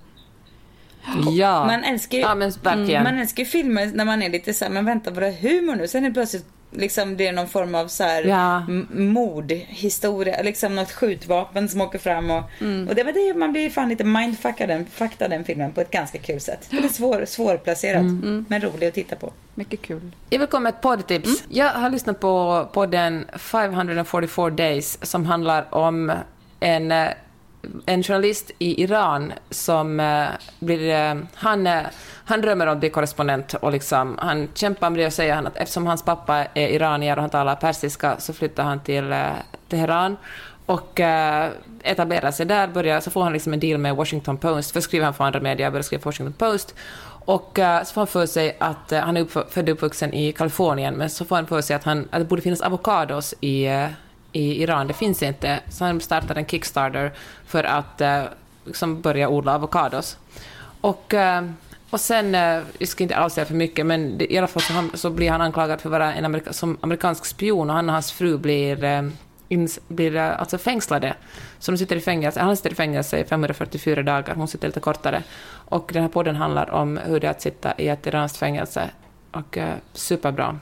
Ja. 1.31 1.65
Man 1.65 1.83
älskar 1.83 2.17
ju, 2.17 2.23
Ja, 2.23 2.35
men 2.35 2.51
verkligen. 2.63 3.03
man 3.03 3.19
älskar 3.19 3.45
filmer 3.45 3.91
när 3.93 4.05
man 4.05 4.21
är 4.21 4.29
lite 4.29 4.53
så 4.53 4.65
här, 4.65 4.71
men 4.71 4.85
vänta 4.85 5.11
var 5.11 5.21
det 5.21 5.31
humor 5.41 5.75
nu? 5.75 5.87
Sen 5.87 6.05
är 6.05 6.09
det 6.09 6.13
plötsligt 6.13 6.45
liksom 6.71 7.17
det 7.17 7.27
är 7.27 7.31
någon 7.33 7.47
form 7.47 7.75
av 7.75 7.87
så 7.87 8.03
här 8.03 8.23
Ja. 8.23 8.63
mordhistoria, 8.93 10.41
liksom 10.41 10.75
något 10.75 10.91
skjutvapen 10.91 11.69
som 11.69 11.81
åker 11.81 11.99
fram 11.99 12.31
och, 12.31 12.43
och 12.89 12.95
det 12.95 13.03
det 13.11 13.33
man 13.37 13.51
blir 13.51 13.69
fan 13.69 13.89
lite 13.89 14.03
mindfuckad 14.03 14.69
den, 14.69 14.85
fuckad 14.85 15.29
den 15.29 15.43
filmen 15.43 15.71
på 15.71 15.81
ett 15.81 15.91
ganska 15.91 16.17
kul 16.17 16.39
sätt. 16.39 16.67
Det 16.69 16.77
är 16.77 16.87
svår, 16.87 17.25
svårplacerat 17.25 18.03
men 18.47 18.61
rolig 18.61 18.87
att 18.87 18.93
titta 18.93 19.15
på. 19.15 19.33
Mycket 19.53 19.81
kul. 19.81 20.11
Jag 20.29 20.39
vill 20.39 20.47
komma 20.47 20.59
med 20.63 20.73
ett 20.73 20.81
poddtips. 20.81 21.43
Jag 21.49 21.69
har 21.69 21.89
lyssnat 21.89 22.19
på 22.19 22.67
podden 22.73 23.25
544 23.37 24.49
Days 24.49 24.97
som 25.05 25.25
handlar 25.25 25.73
om 25.75 26.11
en, 26.59 26.91
eh, 26.91 27.07
en 27.85 28.03
journalist 28.03 28.51
i 28.59 28.83
Iran 28.83 29.33
som 29.49 29.99
eh, 29.99 30.27
blir... 30.59 30.89
eh, 30.93 31.15
Han, 31.33 31.67
eh, 31.67 31.81
han 32.25 32.41
drömmer 32.41 32.67
om 32.67 32.73
att 32.73 32.79
bli 32.79 32.89
korrespondent 32.89 33.53
och 33.53 33.71
liksom, 33.71 34.17
han 34.21 34.47
kämpar 34.53 34.89
med 34.89 34.99
det 34.99 35.05
och 35.05 35.13
säger 35.13 35.35
han 35.35 35.47
att 35.47 35.57
eftersom 35.57 35.87
hans 35.87 36.03
pappa 36.03 36.45
är 36.53 36.67
iranier 36.67 37.15
och 37.15 37.21
han 37.21 37.29
talar 37.29 37.55
persiska 37.55 38.15
så 38.19 38.33
flyttar 38.33 38.63
han 38.63 38.79
till 38.79 39.11
eh, 39.11 39.27
Teheran 39.67 40.17
och 40.65 40.99
eh, 40.99 41.49
etablerar 41.83 42.31
sig 42.31 42.45
där, 42.45 42.67
börjar, 42.67 42.99
så 42.99 43.11
får 43.11 43.23
han 43.23 43.33
liksom 43.33 43.53
en 43.53 43.59
deal 43.59 43.77
med 43.77 43.95
Washington 43.95 44.37
Post, 44.37 44.71
för 44.71 44.81
skriver 44.81 45.05
han 45.05 45.13
för 45.13 45.23
andra 45.23 45.39
medier, 45.39 45.69
börjar 45.71 45.83
skriva 45.83 46.01
för 46.01 46.07
Washington 46.07 46.33
Post. 46.33 46.75
Och 47.25 47.59
eh, 47.59 47.83
så 47.83 47.93
får 47.93 48.01
han 48.01 48.07
för 48.07 48.25
sig 48.25 48.57
att 48.59 48.91
han 48.91 49.17
är 49.17 49.23
uppf- 49.23 49.49
född 49.49 49.69
och 49.69 49.73
uppvuxen 49.73 50.13
i 50.13 50.31
Kalifornien, 50.31 50.93
men 50.93 51.09
så 51.09 51.25
får 51.25 51.35
han 51.35 51.47
för 51.47 51.61
sig 51.61 51.75
att, 51.75 51.83
han, 51.83 52.07
att 52.11 52.19
det 52.19 52.25
borde 52.25 52.41
finnas 52.41 52.61
avokados 52.61 53.33
i, 53.41 53.67
i 54.31 54.63
Iran. 54.63 54.87
Det 54.87 54.93
finns 54.93 55.23
inte. 55.23 55.59
Så 55.69 55.85
han 55.85 56.01
startar 56.01 56.35
en 56.35 56.45
Kickstarter 56.45 57.11
för 57.45 57.63
att 57.63 58.01
eh, 58.01 58.23
liksom 58.65 59.01
börja 59.01 59.29
odla 59.29 59.53
avokados. 59.53 60.17
Och, 60.81 61.13
eh, 61.13 61.45
och 61.89 61.99
sen, 61.99 62.35
eh, 62.35 62.61
jag 62.77 62.87
ska 62.87 63.03
inte 63.03 63.15
alls 63.15 63.33
säga 63.33 63.45
för 63.45 63.53
mycket, 63.53 63.85
men 63.85 64.17
det, 64.17 64.33
i 64.33 64.37
alla 64.37 64.47
fall 64.47 64.61
så, 64.61 64.73
han, 64.73 64.91
så 64.93 65.09
blir 65.09 65.31
han 65.31 65.41
anklagad 65.41 65.81
för 65.81 65.89
att 65.89 65.91
vara 65.91 66.13
en 66.13 66.25
amerika, 66.25 66.53
som 66.53 66.77
amerikansk 66.81 67.25
spion 67.25 67.69
och 67.69 67.75
han 67.75 67.89
och 67.89 67.93
hans 67.93 68.11
fru 68.11 68.37
blir, 68.37 68.83
eh, 68.83 69.01
ins, 69.47 69.79
blir 69.87 70.15
eh, 70.15 70.39
alltså 70.39 70.57
fängslade. 70.57 71.13
Så 71.59 71.71
de 71.71 71.77
sitter 71.77 71.95
i 71.95 71.99
fängelse, 71.99 72.39
han 72.39 72.57
sitter 72.57 72.71
i 72.71 72.75
fängelse 72.75 73.19
i 73.19 73.23
544 73.23 74.03
dagar, 74.03 74.35
hon 74.35 74.47
sitter 74.47 74.67
lite 74.67 74.79
kortare. 74.79 75.23
Och 75.49 75.89
den 75.93 76.01
här 76.01 76.09
podden 76.09 76.35
handlar 76.35 76.69
om 76.69 76.97
hur 76.97 77.19
det 77.19 77.27
är 77.27 77.31
att 77.31 77.41
sitta 77.41 77.73
i 77.77 77.87
ett 77.87 78.07
iranskt 78.07 78.37
fängelse. 78.37 78.89
Och 79.31 79.57
eh, 79.57 79.75
superbra. 79.93 80.59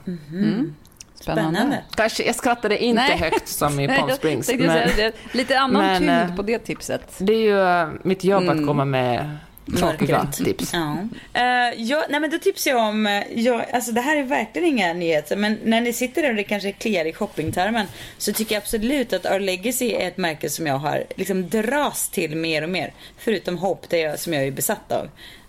Spännande. 1.20 1.84
Kanske, 1.96 2.22
jag 2.22 2.34
skrattade 2.34 2.84
inte 2.84 3.02
Nej. 3.02 3.18
högt 3.18 3.48
som 3.48 3.80
i 3.80 3.88
Palm 3.88 4.10
Springs. 4.16 4.48
Jag 4.48 4.60
men 4.60 4.70
säga 4.70 4.90
det. 4.96 5.36
Lite 5.36 5.58
annan 5.58 5.82
men, 5.82 6.08
eh, 6.08 6.26
tyngd 6.26 6.36
på 6.36 6.42
det 6.42 6.58
tipset. 6.58 7.14
det 7.18 7.32
är 7.32 7.40
ju 7.42 7.60
eh, 7.60 7.88
mitt 8.02 8.24
jobb 8.24 8.42
Mm. 8.42 8.58
att 8.60 8.66
komma 8.66 8.84
med 8.84 9.36
tråkiga 9.78 10.18
Mörkret. 10.18 10.44
tips. 10.44 10.72
Ja. 10.74 10.96
Uh, 11.36 11.80
ja, 11.82 12.04
nej 12.10 12.20
men 12.20 12.30
då 12.30 12.38
tipsar 12.38 12.70
jag 12.70 12.88
om, 12.88 13.06
eh, 13.06 13.22
jag, 13.34 13.64
alltså 13.72 13.92
det 13.92 14.00
här 14.00 14.16
är 14.16 14.22
verkligen 14.22 14.68
inga 14.68 14.92
nyheter, 14.92 15.36
men 15.36 15.58
när 15.64 15.80
ni 15.80 15.92
sitter 15.92 16.22
där 16.22 16.30
och 16.30 16.36
det 16.36 16.44
kanske 16.44 16.72
kliar 16.72 17.04
i 17.04 17.12
shoppingtarmen 17.12 17.86
så 18.18 18.32
tycker 18.32 18.54
jag 18.54 18.62
absolut 18.62 19.12
att 19.12 19.26
Our 19.26 19.40
Legacy 19.40 19.92
är 19.92 20.08
ett 20.08 20.16
märke 20.16 20.50
som 20.50 20.66
jag 20.66 20.78
har 20.78 21.04
liksom 21.16 21.48
dras 21.48 22.08
till 22.08 22.36
mer 22.36 22.62
och 22.62 22.68
mer. 22.70 22.92
Förutom 23.18 23.58
Hope, 23.58 23.86
det 23.90 23.98
jag, 23.98 24.18
som 24.18 24.32
jag 24.32 24.44
är 24.46 24.50
besatt 24.50 24.92
av. 24.92 25.08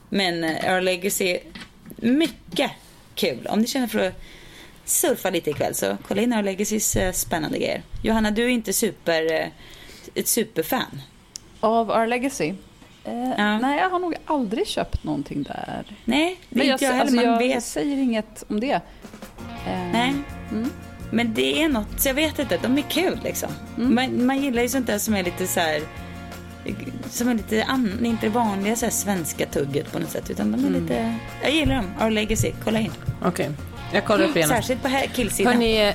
Men 0.09 0.43
uh, 0.43 0.73
Our 0.73 0.81
Legacy, 0.81 1.37
mycket 1.95 2.71
kul. 3.15 3.47
Om 3.49 3.59
ni 3.59 3.67
känner 3.67 3.87
för 3.87 4.07
att 4.07 4.21
surfa 4.89 5.29
lite 5.29 5.49
ikväll 5.49 5.75
så 5.75 5.97
kolla 6.07 6.21
in 6.21 6.33
Our 6.33 6.43
Legacys 6.43 6.97
spännande 7.13 7.57
grejer. 7.57 7.81
Johanna, 8.03 8.31
du 8.31 8.43
är 8.43 8.47
inte 8.49 8.73
super, 8.73 9.33
eh, 9.41 9.47
ett 10.15 10.27
superfan. 10.27 11.01
Av 11.59 11.89
Our 11.89 12.07
Legacy? 12.07 12.53
Eh, 13.03 13.29
Ja. 13.37 13.59
Nej, 13.59 13.79
jag 13.79 13.89
har 13.89 13.99
nog 13.99 14.15
aldrig 14.25 14.67
köpt 14.67 15.03
någonting 15.03 15.43
där. 15.43 15.83
Nej, 16.05 16.39
det 16.49 16.55
Men 16.55 16.61
är 16.65 16.69
jag, 16.69 16.75
inte 16.75 16.85
jag 16.85 16.91
heller. 16.91 17.01
alltså, 17.01 17.15
Man 17.15 17.25
jag 17.25 17.37
vet 17.37 17.63
säger 17.63 17.97
inget 17.97 18.43
om 18.47 18.59
det. 18.59 18.71
Eh, 18.71 18.81
Nej. 19.91 20.13
Men 21.11 21.33
det 21.33 21.61
är 21.63 21.69
något, 21.69 21.99
så 22.01 22.09
jag 22.09 22.13
vet 22.13 22.39
inte, 22.39 22.57
de 22.61 22.77
är 22.77 22.81
kul 22.81 23.19
liksom. 23.23 23.49
Man, 23.75 24.25
man 24.25 24.41
gillar 24.43 24.61
ju 24.61 24.69
sånt 24.69 24.87
där 24.87 24.97
som 24.99 25.13
är 25.15 25.23
lite 25.23 25.47
så 25.47 25.59
här 25.59 25.81
som 27.09 27.27
är 27.29 27.33
lite 27.33 27.63
an, 27.63 28.05
inte 28.05 28.25
det 28.25 28.29
vanliga 28.29 28.75
så 28.75 28.85
här 28.85 28.91
svenska 28.91 29.45
tugget 29.45 29.91
på 29.91 29.99
något 29.99 30.09
sätt 30.09 30.29
utan 30.29 30.51
de 30.51 30.65
är 30.65 30.79
lite, 30.81 31.15
jag 31.43 31.51
gillar 31.51 31.75
dem. 31.75 31.91
Our 32.01 32.09
Legacy, 32.11 32.51
kolla 32.63 32.79
in. 32.79 32.91
Okej, 33.23 33.49
jag 33.93 34.05
kollar 34.05 34.25
upp 34.25 34.35
igen. 34.35 34.49
Särskilt 34.49 34.81
på 34.81 34.87
här 34.87 35.05
killsidan. 35.07 35.53
Hörni, 35.53 35.93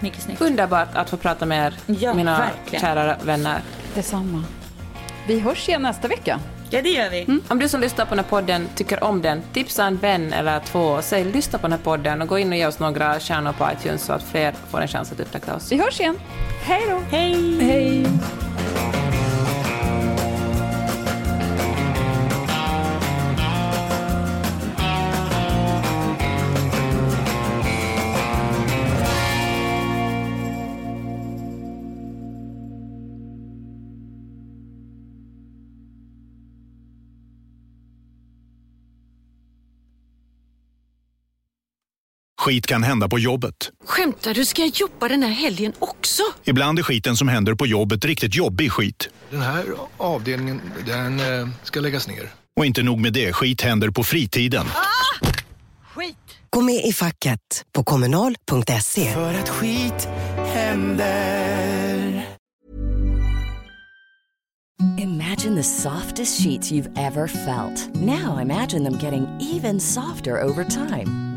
Mycket 0.00 0.22
snyggt. 0.22 0.40
underbart 0.40 0.88
att 0.94 1.10
få 1.10 1.16
prata 1.16 1.46
med 1.46 1.66
er, 1.66 1.74
Ja, 1.86 2.14
mina 2.14 2.38
verkligen. 2.38 2.80
kära 2.84 3.16
vänner. 3.22 3.60
Detsamma. 3.94 4.44
Vi 5.26 5.40
hörs 5.40 5.68
igen 5.68 5.82
nästa 5.82 6.08
vecka. 6.08 6.40
Ja, 6.70 6.82
det 6.82 6.88
gör 6.88 7.10
vi. 7.10 7.26
Om 7.48 7.58
du 7.58 7.68
som 7.68 7.80
lyssnar 7.80 8.04
på 8.04 8.14
den 8.14 8.24
här 8.24 8.30
podden 8.30 8.68
tycker 8.74 9.04
om 9.04 9.22
den, 9.22 9.42
tipsa 9.52 9.84
en 9.84 9.96
vän 9.96 10.32
eller 10.32 10.60
två 10.60 10.80
och 10.80 11.04
säg 11.04 11.24
lyssna 11.24 11.58
på 11.58 11.62
den 11.66 11.72
här 11.72 11.84
podden 11.84 12.22
och 12.22 12.28
gå 12.28 12.38
in 12.38 12.48
och 12.52 12.58
ge 12.58 12.66
oss 12.66 12.78
några 12.78 13.20
stjärnor 13.20 13.52
på 13.52 13.68
iTunes 13.72 14.02
så 14.02 14.12
att 14.12 14.22
fler 14.22 14.54
får 14.70 14.80
en 14.80 14.88
chans 14.88 15.12
att 15.12 15.20
upptäcka 15.20 15.54
oss. 15.54 15.72
Vi 15.72 15.78
hörs 15.78 16.00
igen. 16.00 16.18
Hej 16.62 16.82
då! 16.90 17.00
Hej! 17.16 17.58
Hej! 17.60 18.06
Skit 42.40 42.66
kan 42.66 42.82
hända 42.82 43.08
på 43.08 43.18
jobbet. 43.18 43.54
Skämtar 43.84 44.34
du? 44.34 44.44
Ska 44.44 44.62
jag 44.62 44.70
jobba 44.74 45.08
den 45.08 45.22
här 45.22 45.30
helgen 45.30 45.72
också? 45.78 46.22
Ibland 46.44 46.78
är 46.78 46.82
skiten 46.82 47.16
som 47.16 47.28
händer 47.28 47.54
på 47.54 47.66
jobbet 47.66 48.04
riktigt 48.04 48.34
jobbig 48.34 48.72
skit. 48.72 49.08
Den 49.30 49.42
här 49.42 49.64
avdelningen, 49.96 50.60
den 50.86 51.20
eh, 51.20 51.48
ska 51.62 51.80
läggas 51.80 52.08
ner. 52.08 52.30
Och 52.56 52.66
inte 52.66 52.82
nog 52.82 53.00
med 53.00 53.12
det, 53.12 53.32
skit 53.32 53.60
händer 53.60 53.90
på 53.90 54.04
fritiden. 54.04 54.66
Skit! 55.94 56.16
Gå 56.50 56.60
med 56.60 56.84
i 56.84 56.92
facket 56.92 57.64
på 57.72 57.84
kommunal.se. 57.84 59.12
För 59.14 59.34
att 59.34 59.48
skit 59.48 60.08
händer. 60.54 62.26
Imagine 64.98 65.56
the 65.56 65.62
softest 65.62 66.42
sheets 66.42 66.72
you've 66.72 66.98
ever 66.98 67.26
felt. 67.26 67.94
Now 67.94 68.42
imagine 68.42 68.84
them 68.84 68.98
getting 69.02 69.26
even 69.54 69.80
softer 69.80 70.42
over 70.44 70.64
time. 70.64 71.27